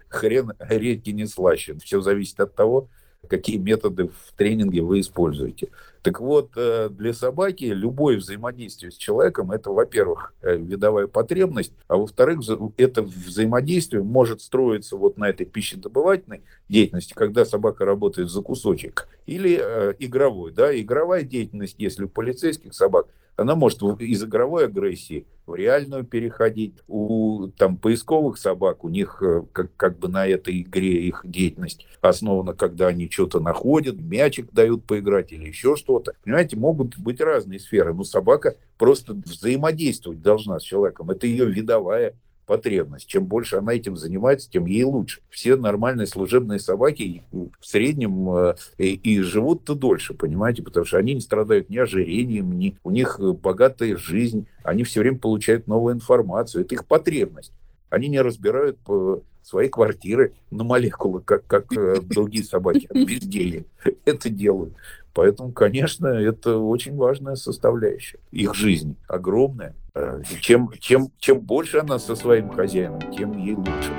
хрен 0.09 0.53
редкий 0.59 1.13
не 1.13 1.25
слащен. 1.27 1.79
Все 1.79 2.01
зависит 2.01 2.39
от 2.41 2.55
того, 2.55 2.89
какие 3.27 3.57
методы 3.57 4.07
в 4.07 4.33
тренинге 4.35 4.81
вы 4.81 4.99
используете. 4.99 5.69
Так 6.07 6.21
вот, 6.21 6.51
э, 6.55 6.87
для 6.89 7.11
собаки 7.11 7.65
любое 7.65 8.15
взаимодействие 8.15 8.93
с 8.93 8.95
человеком– 8.95 9.51
это, 9.51 9.71
во-первых, 9.71 10.33
э, 10.41 10.55
видовая 10.55 11.07
потребность, 11.07 11.73
а 11.89 11.97
во-вторых, 11.97 12.39
это 12.77 13.01
взаимодействие 13.01 14.03
может 14.03 14.39
строиться 14.39 14.95
вот 14.95 15.17
на 15.17 15.27
этой 15.27 15.45
пищедобывательной 15.45 16.43
деятельности, 16.69 17.13
когда 17.13 17.43
собака 17.43 17.83
работает 17.83 18.29
за 18.29 18.41
кусочек, 18.41 19.09
или 19.25 19.59
э, 19.61 19.95
игровой. 19.99 20.53
Да? 20.53 20.73
Игровая 20.79 21.23
деятельность, 21.23 21.75
если 21.77 22.05
у 22.05 22.07
полицейских 22.07 22.73
собак– 22.73 23.07
она 23.37 23.55
может 23.55 23.81
из 23.99 24.23
игровой 24.23 24.65
агрессии 24.65 25.27
в 25.45 25.53
реальную 25.55 26.03
переходить. 26.03 26.73
У 26.87 27.47
там, 27.55 27.77
поисковых 27.77 28.37
собак, 28.37 28.83
у 28.83 28.89
них 28.89 29.21
э, 29.21 29.43
как, 29.53 29.73
как 29.77 29.99
бы 29.99 30.07
на 30.07 30.27
этой 30.27 30.61
игре 30.61 31.03
их 31.03 31.21
деятельность 31.23 31.85
основана, 32.01 32.53
когда 32.53 32.87
они 32.87 33.09
что-то 33.09 33.39
находят, 33.39 33.95
мячик 34.01 34.51
дают 34.51 34.85
поиграть 34.85 35.31
или 35.31 35.47
еще 35.47 35.75
что-то. 35.97 36.17
Понимаете, 36.23 36.57
могут 36.57 36.97
быть 36.97 37.21
разные 37.21 37.59
сферы, 37.59 37.93
но 37.93 38.03
собака 38.03 38.55
просто 38.77 39.13
взаимодействовать 39.13 40.21
должна 40.21 40.59
с 40.59 40.63
человеком. 40.63 41.09
Это 41.09 41.27
ее 41.27 41.45
видовая 41.45 42.13
потребность. 42.45 43.07
Чем 43.07 43.25
больше 43.25 43.57
она 43.57 43.73
этим 43.73 43.97
занимается, 43.97 44.49
тем 44.49 44.65
ей 44.65 44.83
лучше. 44.83 45.19
Все 45.29 45.57
нормальные 45.57 46.07
служебные 46.07 46.59
собаки 46.59 47.23
в 47.31 47.51
среднем 47.61 48.29
э, 48.29 48.55
и, 48.77 48.93
и 48.93 49.19
живут-то 49.19 49.75
дольше, 49.75 50.13
понимаете, 50.13 50.63
потому 50.63 50.85
что 50.85 50.97
они 50.97 51.13
не 51.13 51.19
страдают 51.19 51.69
ни 51.69 51.77
ожирением, 51.77 52.57
ни 52.57 52.77
у 52.85 52.91
них 52.91 53.19
э, 53.19 53.33
богатая 53.33 53.97
жизнь, 53.97 54.47
они 54.63 54.85
все 54.85 55.01
время 55.01 55.17
получают 55.17 55.67
новую 55.67 55.95
информацию. 55.95 56.63
Это 56.63 56.75
их 56.75 56.85
потребность. 56.85 57.51
Они 57.89 58.07
не 58.07 58.21
разбирают 58.21 58.77
э, 58.87 59.17
свои 59.43 59.67
квартиры 59.67 60.33
на 60.49 60.63
молекулы, 60.63 61.19
как, 61.21 61.45
как 61.47 61.67
другие 62.07 62.45
собаки, 62.45 62.87
безделье. 62.93 63.65
Это 64.05 64.29
делают. 64.29 64.73
Поэтому, 65.17 65.51
конечно, 65.51 66.05
это 66.05 66.59
очень 66.59 66.95
важная 66.95 67.33
составляющая 67.33 68.19
их 68.29 68.53
жизни, 68.53 68.95
огромная. 69.07 69.73
Э, 69.95 70.21
чем, 70.41 70.69
чем, 70.79 71.11
чем 71.17 71.39
больше 71.39 71.79
она 71.79 71.97
со 71.97 72.15
своим 72.15 72.51
хозяином, 72.51 73.01
тем 73.11 73.35
ей 73.35 73.55
лучше. 73.55 73.91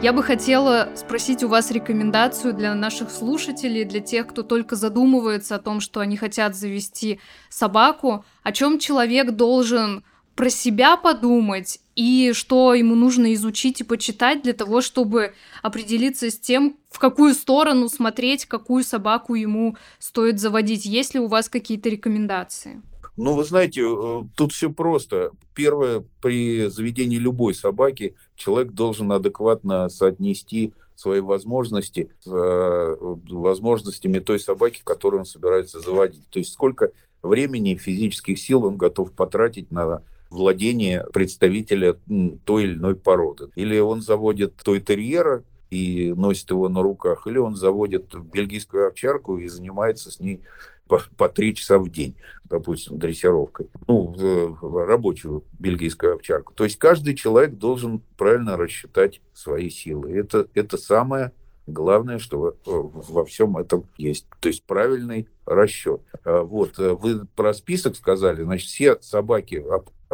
Я 0.00 0.14
бы 0.14 0.22
хотела 0.22 0.88
спросить 0.94 1.44
у 1.44 1.48
вас 1.48 1.70
рекомендацию 1.70 2.54
для 2.54 2.74
наших 2.74 3.10
слушателей, 3.10 3.84
для 3.84 4.00
тех, 4.00 4.28
кто 4.28 4.42
только 4.42 4.76
задумывается 4.76 5.56
о 5.56 5.58
том, 5.58 5.80
что 5.80 6.00
они 6.00 6.16
хотят 6.16 6.56
завести 6.56 7.20
собаку, 7.50 8.24
о 8.42 8.52
чем 8.52 8.78
человек 8.78 9.32
должен 9.32 10.04
про 10.36 10.48
себя 10.48 10.96
подумать 10.96 11.81
и 11.94 12.32
что 12.34 12.74
ему 12.74 12.94
нужно 12.94 13.34
изучить 13.34 13.80
и 13.80 13.84
почитать 13.84 14.42
для 14.42 14.52
того, 14.52 14.80
чтобы 14.80 15.34
определиться 15.62 16.30
с 16.30 16.38
тем, 16.38 16.76
в 16.90 16.98
какую 16.98 17.34
сторону 17.34 17.88
смотреть, 17.88 18.46
какую 18.46 18.84
собаку 18.84 19.34
ему 19.34 19.76
стоит 19.98 20.40
заводить. 20.40 20.84
Есть 20.84 21.14
ли 21.14 21.20
у 21.20 21.28
вас 21.28 21.48
какие-то 21.48 21.88
рекомендации? 21.88 22.82
Ну, 23.16 23.34
вы 23.34 23.44
знаете, 23.44 23.82
э, 23.82 24.22
тут 24.36 24.52
все 24.52 24.70
просто. 24.70 25.32
Первое, 25.54 26.02
при 26.22 26.68
заведении 26.68 27.18
любой 27.18 27.54
собаки 27.54 28.16
человек 28.36 28.72
должен 28.72 29.12
адекватно 29.12 29.90
соотнести 29.90 30.72
свои 30.94 31.20
возможности 31.20 32.10
с 32.20 32.30
э, 32.30 32.96
возможностями 33.00 34.18
той 34.18 34.38
собаки, 34.40 34.80
которую 34.82 35.20
он 35.20 35.26
собирается 35.26 35.80
заводить. 35.80 36.26
То 36.30 36.38
есть 36.38 36.52
сколько 36.52 36.92
времени 37.22 37.72
и 37.72 37.76
физических 37.76 38.38
сил 38.38 38.64
он 38.64 38.76
готов 38.76 39.12
потратить 39.12 39.70
на 39.70 40.02
владение 40.32 41.04
представителя 41.12 41.96
той 42.44 42.64
или 42.64 42.74
иной 42.74 42.96
породы. 42.96 43.50
Или 43.54 43.78
он 43.78 44.00
заводит 44.00 44.56
той 44.56 44.80
терьера 44.80 45.44
и 45.70 46.12
носит 46.16 46.50
его 46.50 46.68
на 46.68 46.82
руках, 46.82 47.26
или 47.26 47.38
он 47.38 47.56
заводит 47.56 48.14
бельгийскую 48.14 48.88
овчарку 48.88 49.38
и 49.38 49.48
занимается 49.48 50.10
с 50.10 50.20
ней 50.20 50.40
по, 50.86 51.00
по 51.16 51.28
три 51.28 51.54
часа 51.54 51.78
в 51.78 51.88
день, 51.88 52.16
допустим, 52.44 52.98
дрессировкой. 52.98 53.68
Ну, 53.86 54.14
рабочую 54.60 55.44
бельгийскую 55.58 56.14
овчарку. 56.14 56.52
То 56.54 56.64
есть 56.64 56.78
каждый 56.78 57.14
человек 57.14 57.54
должен 57.54 58.02
правильно 58.18 58.56
рассчитать 58.56 59.20
свои 59.32 59.70
силы. 59.70 60.12
Это, 60.12 60.48
это 60.54 60.76
самое 60.76 61.32
главное, 61.66 62.18
что 62.18 62.56
во 62.66 63.24
всем 63.24 63.56
этом 63.56 63.86
есть. 63.96 64.26
То 64.40 64.48
есть 64.48 64.64
правильный 64.64 65.28
расчет. 65.46 66.02
А 66.24 66.42
вот, 66.42 66.78
э, 66.78 66.92
вы 66.92 67.26
про 67.34 67.54
список 67.54 67.96
сказали, 67.96 68.42
значит, 68.42 68.68
все 68.68 68.98
собаки 69.00 69.64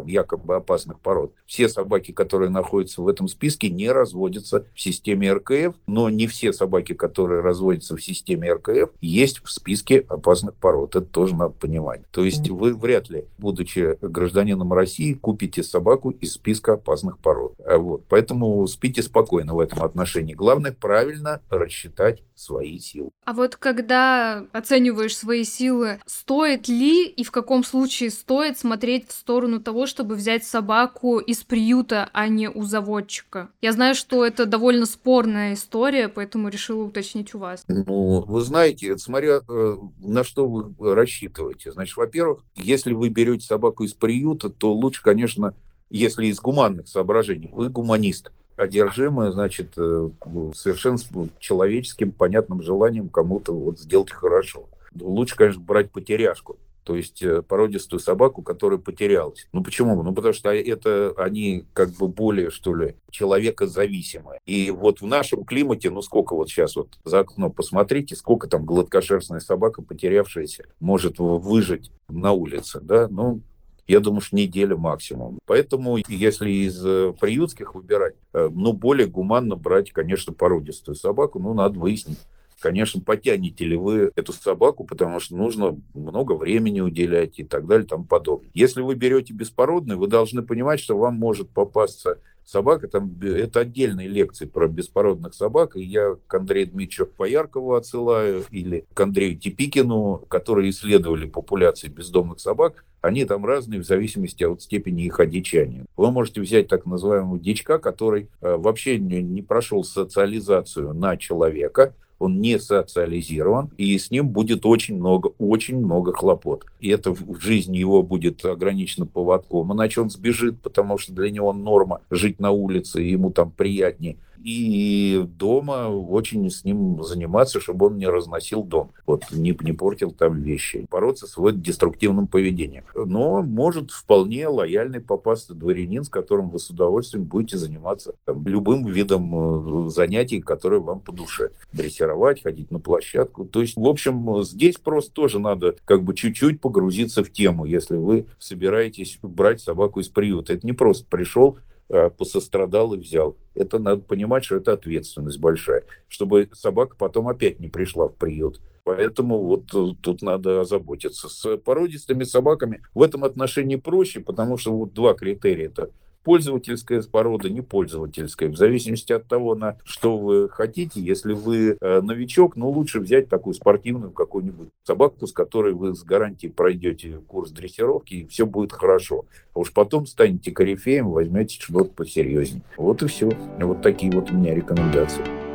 якобы 0.07 0.57
опасных 0.57 1.01
пород. 1.01 1.33
Все 1.47 1.69
собаки, 1.69 2.13
которые 2.13 2.51
находятся 2.51 3.03
в 3.03 3.09
этом 3.09 3.29
списке, 3.29 3.71
не 3.71 3.91
разводятся 3.91 4.67
в 4.75 4.81
системе 4.81 5.33
РКФ, 5.33 5.75
но 5.87 6.11
не 6.11 6.27
все 6.27 6.53
собаки, 6.53 6.95
которые 6.95 7.41
разводятся 7.41 7.97
в 7.97 8.03
системе 8.03 8.53
РКФ, 8.53 8.91
есть 9.01 9.43
в 9.43 9.51
списке 9.51 10.05
опасных 10.09 10.55
пород. 10.55 10.97
Это 10.97 11.07
тоже 11.07 11.35
надо 11.35 11.55
понимать. 11.55 12.03
То 12.11 12.25
есть 12.25 12.49
вы 12.49 12.75
вряд 12.75 13.11
ли, 13.11 13.25
будучи 13.39 13.99
гражданином 14.01 14.73
России, 14.73 15.15
купите 15.15 15.63
собаку 15.63 16.11
из 16.11 16.35
списка 16.35 16.75
опасных 16.75 17.19
пород. 17.19 17.55
А 17.65 17.79
вот. 17.79 18.05
Поэтому 18.09 18.67
спите 18.67 19.03
спокойно 19.03 19.55
в 19.55 19.61
этом 19.61 19.83
отношении. 19.83 20.35
Главное 20.35 20.73
правильно 20.73 21.41
рассчитать 21.51 22.23
свои 22.35 22.79
силы. 22.79 23.11
А 23.25 23.33
вот 23.33 23.57
когда 23.57 24.45
оцениваешь 24.53 25.17
свои 25.17 25.45
силы, 25.45 26.01
стоит 26.07 26.69
ли 26.69 27.07
и 27.07 27.25
в 27.25 27.31
каком 27.31 27.65
случае 27.65 28.11
стоит 28.11 28.59
смотреть 28.59 29.09
в 29.09 29.13
сторону 29.13 29.61
того, 29.61 29.87
чтобы 29.89 30.15
взять 30.15 30.45
собаку 30.45 31.19
из 31.19 31.43
приюта, 31.43 32.09
а 32.13 32.29
не 32.29 32.49
у 32.49 32.63
заводчика? 32.63 33.49
Я 33.61 33.73
знаю, 33.73 33.95
что 33.95 34.25
это 34.25 34.47
довольно 34.47 34.87
спорная 34.87 35.55
история, 35.55 36.09
поэтому 36.09 36.49
решила 36.49 36.85
уточнить 36.85 37.35
у 37.35 37.39
вас. 37.39 37.65
Ну, 37.67 38.23
вы 38.23 38.41
знаете, 38.43 38.97
смотря 38.99 39.41
э, 39.49 39.77
на 39.99 40.23
что 40.23 40.47
вы 40.47 40.95
рассчитываете. 40.95 41.73
Значит, 41.73 41.97
во-первых, 41.97 42.45
если 42.55 42.93
вы 42.93 43.09
берете 43.09 43.47
собаку 43.47 43.85
из 43.85 43.95
приюта, 43.95 44.49
то 44.49 44.73
лучше, 44.73 45.03
конечно, 45.03 45.55
если 45.91 46.27
из 46.27 46.39
гуманных 46.39 46.87
соображений, 46.87 47.51
вы 47.53 47.69
гуманист 47.69 48.31
одержимы, 48.57 49.33
значит, 49.33 49.75
э, 49.77 50.11
совершенно 50.55 50.99
человеческим, 51.39 52.13
понятным 52.13 52.63
желанием 52.63 53.09
кому-то 53.09 53.53
вот 53.53 53.79
сделать 53.79 54.11
хорошо. 54.11 54.69
Лучше, 55.01 55.37
конечно, 55.37 55.61
брать 55.63 55.91
потеряшку 55.91 56.59
то 56.89 56.97
есть 56.97 57.23
э, 57.23 57.43
породистую 57.43 58.01
собаку, 58.01 58.41
которая 58.41 58.79
потерялась. 58.79 59.47
Ну 59.53 59.63
почему? 59.63 60.03
Ну 60.03 60.15
потому 60.15 60.33
что 60.33 60.55
это 60.55 61.13
они 61.19 61.67
как 61.75 61.91
бы 61.91 62.09
более, 62.09 62.49
что 62.51 62.75
ли, 62.75 62.97
человекозависимые. 63.11 64.41
И 64.47 64.71
вот 64.71 65.03
в 65.03 65.07
нашем 65.07 65.45
климате, 65.45 65.91
ну 65.91 66.01
сколько 66.01 66.35
вот 66.35 66.49
сейчас 66.49 66.77
вот 66.77 66.99
за 67.05 67.19
окно 67.19 67.51
посмотрите, 67.51 68.17
сколько 68.17 68.49
там 68.49 68.65
гладкошерстная 68.65 69.41
собака, 69.41 69.83
потерявшаяся, 69.83 70.65
может 70.81 71.17
выжить 71.19 71.91
на 72.09 72.33
улице, 72.33 72.81
да? 72.81 73.07
Ну, 73.11 73.43
я 73.87 74.01
думаю, 74.01 74.23
что 74.23 74.37
неделя 74.37 74.75
максимум. 74.75 75.39
Поэтому, 75.45 75.99
если 76.09 76.51
из 76.51 76.83
э, 76.83 77.13
приютских 77.21 77.75
выбирать, 77.75 78.15
э, 78.33 78.49
ну, 78.51 78.73
более 78.73 79.09
гуманно 79.09 79.57
брать, 79.57 79.93
конечно, 79.93 80.33
породистую 80.33 80.95
собаку, 80.95 81.39
ну, 81.39 81.53
надо 81.53 81.79
выяснить, 81.79 82.19
конечно, 82.61 83.01
потянете 83.01 83.65
ли 83.65 83.77
вы 83.77 84.11
эту 84.17 84.33
собаку, 84.33 84.85
потому 84.85 85.21
что 85.21 85.37
нужно 85.37 85.79
много 85.95 86.33
времени 86.33 86.81
уделять 86.81 87.39
и 87.39 87.45
так 87.45 87.67
далее 87.67 87.85
и 87.85 87.89
тому 87.89 88.05
подобное. 88.05 88.51
Если 88.55 88.81
вы 88.81 88.95
берете 88.95 89.33
беспородную, 89.33 89.99
вы 89.99 90.09
должны 90.09 90.43
понимать, 90.43 90.81
что 90.81 90.99
вам 90.99 91.15
может 91.15 91.51
попасться 91.51 92.19
собака, 92.49 92.89
там 92.89 93.15
это 93.23 93.61
отдельные 93.61 94.09
лекции 94.09 94.47
про 94.47 94.69
беспородных 94.69 95.35
собак, 95.35 95.77
и 95.77 95.83
я 95.83 96.17
к 96.27 96.35
Андрею 96.35 96.69
Дмитриевичу 96.69 97.07
Пояркову 97.07 97.75
отсылаю, 97.75 98.45
или 98.51 98.87
к 98.95 99.01
Андрею 99.01 99.39
Типикину, 99.39 100.25
которые 100.29 100.71
исследовали 100.71 101.27
популяции 101.27 101.89
бездомных 101.89 102.41
собак, 102.41 102.85
они 103.01 103.25
там 103.27 103.45
разные 103.45 103.81
в 103.81 103.87
зависимости 103.87 104.45
от 104.45 104.63
степени 104.63 105.05
их 105.05 105.21
одичания. 105.21 105.85
Вы 105.97 106.11
можете 106.11 106.41
взять 106.41 106.69
так 106.69 106.87
называемого 106.87 107.39
дичка, 107.39 107.79
который 107.79 108.29
э, 108.41 108.57
вообще 108.57 108.99
не, 108.99 109.23
не 109.23 109.43
прошел 109.43 109.85
социализацию 109.85 110.95
на 110.95 111.17
человека, 111.17 111.95
он 112.19 112.41
не 112.41 112.59
социализирован, 112.59 113.71
и 113.77 113.97
с 113.97 114.11
ним 114.11 114.29
будет 114.29 114.67
очень 114.67 114.97
много, 114.97 115.33
очень 115.39 115.79
много 115.79 116.13
хлопот. 116.13 116.65
И 116.81 116.89
это 116.89 117.13
в 117.13 117.41
жизни 117.41 117.79
его 117.79 118.03
будет 118.03 118.45
ограничено 118.45 119.07
поводком, 119.07 119.73
иначе 119.73 120.01
он 120.01 120.11
сбежит, 120.11 120.61
потому 120.61 120.99
что 120.99 121.13
для 121.13 121.31
него 121.31 121.53
норма 121.53 122.01
жить 122.11 122.41
на 122.41 122.51
улице, 122.51 123.01
ему 123.01 123.31
там 123.31 123.51
приятнее 123.51 124.17
и 124.43 125.25
дома 125.27 125.89
очень 125.89 126.51
с 126.51 126.65
ним 126.65 127.03
заниматься, 127.03 127.61
чтобы 127.61 127.87
он 127.87 127.99
не 127.99 128.07
разносил 128.07 128.63
дом, 128.63 128.93
вот 129.07 129.25
не, 129.31 129.57
не 129.61 129.73
портил 129.73 130.11
там 130.11 130.43
вещи, 130.43 130.87
бороться 130.91 131.27
с 131.27 131.37
вот 131.37 131.61
деструктивным 131.61 132.27
поведением. 132.27 132.85
Но 132.95 133.43
может 133.43 133.91
вполне 133.91 134.49
лояльный 134.49 135.01
попасться 135.01 135.55
дворянин, 135.55 136.05
с 136.05 136.09
которым 136.09 136.51
вы 136.51 136.59
с 136.59 136.71
удовольствием 136.71 137.25
будете 137.25 137.59
заниматься 137.59 138.15
там, 138.25 138.47
любым 138.47 138.87
видом 138.87 139.87
э, 139.87 139.91
занятий, 139.91 140.41
которые 140.41 140.81
вам 140.81 141.01
по 141.01 141.13
душе. 141.13 141.51
Дрессировать, 141.73 142.43
ходить 142.43 142.71
на 142.71 142.79
площадку. 142.79 143.45
То 143.45 143.61
есть, 143.61 143.77
в 143.77 143.87
общем, 143.87 144.43
здесь 144.43 144.77
просто 144.77 145.13
тоже 145.13 145.39
надо 145.39 145.77
как 145.85 146.03
бы 146.03 146.15
чуть-чуть 146.15 146.61
погрузиться 146.61 147.25
в 147.25 147.31
тему, 147.31 147.65
если 147.65 147.97
вы 147.97 148.27
собираетесь 148.39 149.19
брать 149.23 149.61
собаку 149.61 150.01
из 150.01 150.09
приюта. 150.09 150.55
Это 150.55 150.67
не 150.67 150.73
просто 150.73 151.07
пришел, 151.09 151.59
посострадал 151.89 152.95
и 152.95 152.99
взял. 152.99 153.37
Это 153.55 153.79
надо 153.79 154.03
понимать, 154.03 154.45
что 154.45 154.57
это 154.57 154.73
ответственность 154.73 155.39
большая, 155.39 155.85
чтобы 156.09 156.49
собака 156.53 156.97
потом 156.99 157.29
опять 157.29 157.61
не 157.61 157.69
пришла 157.69 158.09
в 158.09 158.15
приют. 158.15 158.61
Поэтому 158.89 159.45
вот 159.45 159.75
э, 159.75 159.95
тут 160.01 160.23
надо 160.23 160.63
озаботиться. 160.63 161.29
С 161.29 161.59
породистыми 161.59 162.25
собаками 162.25 162.81
в 162.95 163.03
этом 163.03 163.23
отношении 163.25 163.77
проще, 163.77 164.21
потому 164.21 164.57
что 164.57 164.73
вот 164.73 164.95
два 164.95 165.13
критерия. 165.13 165.67
Это 165.67 165.91
пользовательская 166.29 167.01
порода, 167.11 167.49
не 167.49 167.63
пользовательская. 167.63 168.51
В 168.51 168.57
зависимости 168.57 169.15
от 169.15 169.27
того, 169.27 169.55
на 169.55 169.79
что 169.83 170.19
вы 170.19 170.51
хотите. 170.51 171.01
Если 171.01 171.33
вы 171.33 171.79
э, 171.81 172.01
новичок, 172.03 172.55
ну, 172.55 172.69
лучше 172.69 173.01
взять 173.01 173.31
такую 173.31 173.55
спортивную 173.55 174.11
какую-нибудь 174.11 174.69
собаку, 174.85 175.27
с 175.27 175.33
которой 175.33 175.73
вы 175.73 175.95
с 175.95 176.05
гарантией 176.05 176.53
пройдете 176.53 177.23
курс 177.27 177.51
дрессировки, 177.51 178.13
и 178.13 178.27
все 178.27 178.45
будет 178.45 178.75
хорошо. 178.75 179.25
А 179.55 179.61
уж 179.61 179.73
потом 179.73 180.05
станете 180.05 180.53
корифеем, 180.53 181.09
возьмете 181.09 181.59
что-то 181.59 181.93
посерьезнее. 181.93 182.63
Вот 182.77 183.03
и 183.03 183.07
все. 183.07 183.31
Вот 183.59 183.81
такие 183.81 184.13
вот 184.13 184.31
у 184.31 184.35
меня 184.35 184.55
рекомендации. 184.55 185.48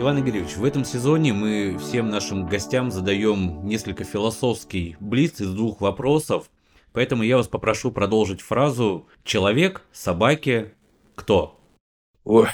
Иван 0.00 0.20
Игоревич, 0.20 0.56
в 0.56 0.64
этом 0.64 0.84
сезоне 0.84 1.32
мы 1.32 1.76
всем 1.76 2.08
нашим 2.08 2.46
гостям 2.46 2.92
задаем 2.92 3.66
несколько 3.66 4.04
философский 4.04 4.96
блиц 5.00 5.40
из 5.40 5.52
двух 5.52 5.80
вопросов, 5.80 6.50
поэтому 6.92 7.24
я 7.24 7.36
вас 7.36 7.48
попрошу 7.48 7.90
продолжить 7.90 8.40
фразу 8.40 9.08
«Человек, 9.24 9.82
собаки, 9.90 10.72
кто?» 11.16 11.58
Ой. 12.22 12.46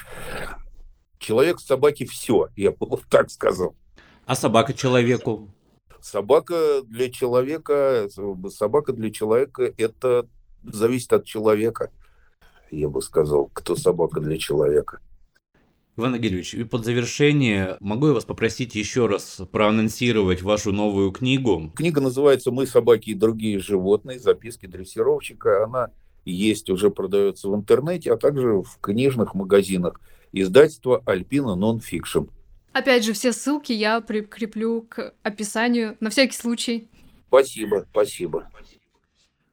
Человек, 1.19 1.61
собаки, 1.61 2.07
все, 2.07 2.49
я 2.57 2.71
бы 2.71 2.99
так 3.11 3.31
сказал. 3.31 3.77
А 4.25 4.37
собака 4.37 4.73
человеку? 4.73 5.51
Собака 6.01 6.81
для 6.85 7.11
человека, 7.11 8.09
собака 8.49 8.95
для 8.95 9.11
человека, 9.11 9.71
это 9.77 10.27
зависит 10.63 11.13
от 11.13 11.27
человека, 11.27 11.91
я 12.71 12.89
бы 12.89 13.03
сказал, 13.03 13.51
кто 13.53 13.77
собака 13.77 14.21
для 14.21 14.39
человека. 14.39 15.01
Иван 15.97 16.15
Агельевич, 16.15 16.55
и 16.55 16.65
под 16.65 16.85
завершение 16.85 17.77
могу 17.79 18.09
я 18.09 18.15
вас 18.15 18.25
попросить 18.25 18.75
еще 18.75 19.07
раз 19.07 19.41
проанонсировать 19.53 20.43
вашу 20.43 20.73
новую 20.73 21.13
книгу? 21.13 21.71
Книга 21.77 22.01
называется 22.01 22.51
«Мы, 22.51 22.67
собаки 22.67 23.11
и 23.11 23.15
другие 23.15 23.61
животные. 23.61 24.19
Записки 24.19 24.67
дрессировщика». 24.67 25.63
Она 25.63 25.93
есть, 26.25 26.69
уже 26.69 26.91
продается 26.91 27.49
в 27.49 27.55
интернете, 27.55 28.13
а 28.13 28.17
также 28.17 28.63
в 28.63 28.79
книжных 28.81 29.35
магазинах. 29.35 30.01
Издательство 30.33 31.01
«Альпина 31.07 31.55
Нонфикшн». 31.55 32.25
Опять 32.73 33.05
же, 33.05 33.13
все 33.13 33.33
ссылки 33.33 33.71
я 33.71 34.01
прикреплю 34.01 34.83
к 34.83 35.15
описанию 35.23 35.97
на 36.01 36.11
всякий 36.11 36.37
случай. 36.37 36.89
Спасибо, 37.29 37.87
спасибо. 37.93 38.51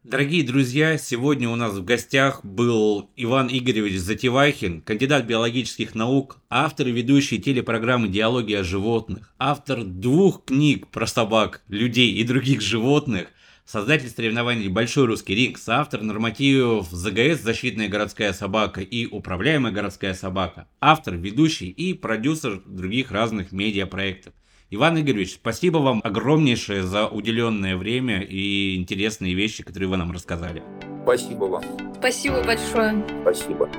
Дорогие 0.04 0.44
друзья, 0.44 0.98
сегодня 0.98 1.48
у 1.48 1.56
нас 1.56 1.74
в 1.74 1.86
гостях 1.86 2.44
был 2.44 3.12
Иван 3.18 3.50
Игоревич 3.52 4.00
Затевахин, 4.00 4.82
кандидат 4.82 5.28
биологических 5.28 5.94
наук, 5.94 6.40
автор 6.50 6.88
и 6.88 6.92
ведущий 6.92 7.38
телепрограммы 7.38 8.08
«Диалоги 8.08 8.54
о 8.54 8.64
животных», 8.64 9.32
автор 9.38 9.84
двух 9.84 10.46
книг 10.46 10.88
про 10.88 11.06
собак, 11.06 11.62
людей 11.68 12.16
и 12.16 12.24
других 12.24 12.62
животных, 12.62 13.28
создатель 13.64 14.10
соревнований 14.10 14.70
«Большой 14.70 15.06
русский 15.06 15.36
ринг», 15.36 15.60
соавтор 15.60 16.02
нормативов 16.02 16.88
ЗГС 16.90 17.44
«Защитная 17.44 17.88
городская 17.88 18.34
собака» 18.34 18.82
и 18.82 19.06
«Управляемая 19.06 19.72
городская 19.72 20.16
собака», 20.16 20.68
автор, 20.80 21.16
ведущий 21.16 21.70
и 21.70 21.94
продюсер 21.94 22.64
других 22.66 23.12
разных 23.12 23.52
медиапроектов. 23.52 24.34
Иван 24.74 24.98
Игоревич, 25.02 25.34
спасибо 25.34 25.80
вам 25.80 26.00
огромнейшее 26.02 26.84
за 26.84 27.06
уделенное 27.06 27.76
время 27.76 28.22
и 28.22 28.78
интересные 28.78 29.34
вещи, 29.34 29.64
которые 29.64 29.90
вы 29.90 29.98
нам 29.98 30.14
рассказали. 30.14 30.64
Спасибо 31.04 31.44
вам. 31.44 31.64
Спасибо 32.00 32.42
большое. 32.42 33.06
Спасибо. 33.22 33.70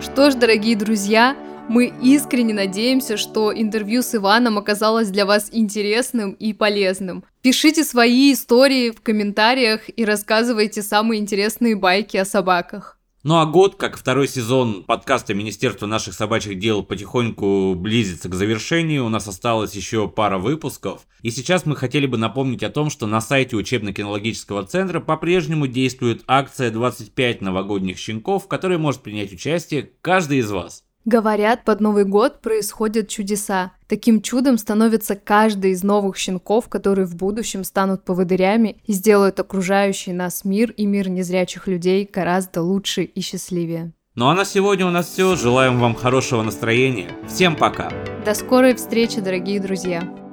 Что 0.00 0.30
ж, 0.30 0.34
дорогие 0.36 0.76
друзья, 0.76 1.36
мы 1.68 1.92
искренне 2.00 2.54
надеемся, 2.54 3.16
что 3.16 3.52
интервью 3.52 4.02
с 4.02 4.14
Иваном 4.14 4.56
оказалось 4.56 5.08
для 5.08 5.26
вас 5.26 5.48
интересным 5.50 6.34
и 6.34 6.52
полезным. 6.52 7.24
Пишите 7.42 7.82
свои 7.82 8.32
истории 8.32 8.92
в 8.92 9.00
комментариях 9.00 9.80
и 9.96 10.04
рассказывайте 10.04 10.82
самые 10.82 11.20
интересные 11.20 11.74
байки 11.74 12.16
о 12.16 12.24
собаках. 12.24 12.95
Ну 13.28 13.38
а 13.38 13.44
год, 13.44 13.74
как 13.74 13.96
второй 13.96 14.28
сезон 14.28 14.84
подкаста 14.84 15.34
Министерства 15.34 15.86
наших 15.86 16.14
собачьих 16.14 16.60
дел 16.60 16.84
потихоньку 16.84 17.74
близится 17.74 18.28
к 18.28 18.36
завершению, 18.36 19.04
у 19.04 19.08
нас 19.08 19.26
осталось 19.26 19.74
еще 19.74 20.06
пара 20.06 20.38
выпусков. 20.38 21.08
И 21.22 21.32
сейчас 21.32 21.66
мы 21.66 21.74
хотели 21.74 22.06
бы 22.06 22.18
напомнить 22.18 22.62
о 22.62 22.70
том, 22.70 22.88
что 22.88 23.08
на 23.08 23.20
сайте 23.20 23.56
учебно-кинологического 23.56 24.64
центра 24.64 25.00
по-прежнему 25.00 25.66
действует 25.66 26.22
акция 26.28 26.70
25 26.70 27.40
новогодних 27.40 27.98
щенков, 27.98 28.44
в 28.44 28.46
которой 28.46 28.78
может 28.78 29.02
принять 29.02 29.32
участие 29.32 29.90
каждый 30.02 30.38
из 30.38 30.52
вас. 30.52 30.85
Говорят, 31.06 31.64
под 31.64 31.80
Новый 31.80 32.04
год 32.04 32.40
происходят 32.40 33.08
чудеса. 33.08 33.70
Таким 33.86 34.20
чудом 34.20 34.58
становится 34.58 35.14
каждый 35.14 35.70
из 35.70 35.84
новых 35.84 36.16
щенков, 36.16 36.68
которые 36.68 37.06
в 37.06 37.14
будущем 37.14 37.62
станут 37.62 38.04
поводырями 38.04 38.78
и 38.86 38.92
сделают 38.92 39.38
окружающий 39.38 40.12
нас 40.12 40.44
мир 40.44 40.72
и 40.72 40.84
мир 40.84 41.08
незрячих 41.08 41.68
людей 41.68 42.10
гораздо 42.12 42.60
лучше 42.60 43.04
и 43.04 43.20
счастливее. 43.20 43.92
Ну 44.16 44.26
а 44.26 44.34
на 44.34 44.44
сегодня 44.44 44.84
у 44.84 44.90
нас 44.90 45.06
все. 45.06 45.36
Желаем 45.36 45.78
вам 45.78 45.94
хорошего 45.94 46.42
настроения. 46.42 47.08
Всем 47.28 47.54
пока. 47.54 47.92
До 48.24 48.34
скорой 48.34 48.74
встречи, 48.74 49.20
дорогие 49.20 49.60
друзья. 49.60 50.25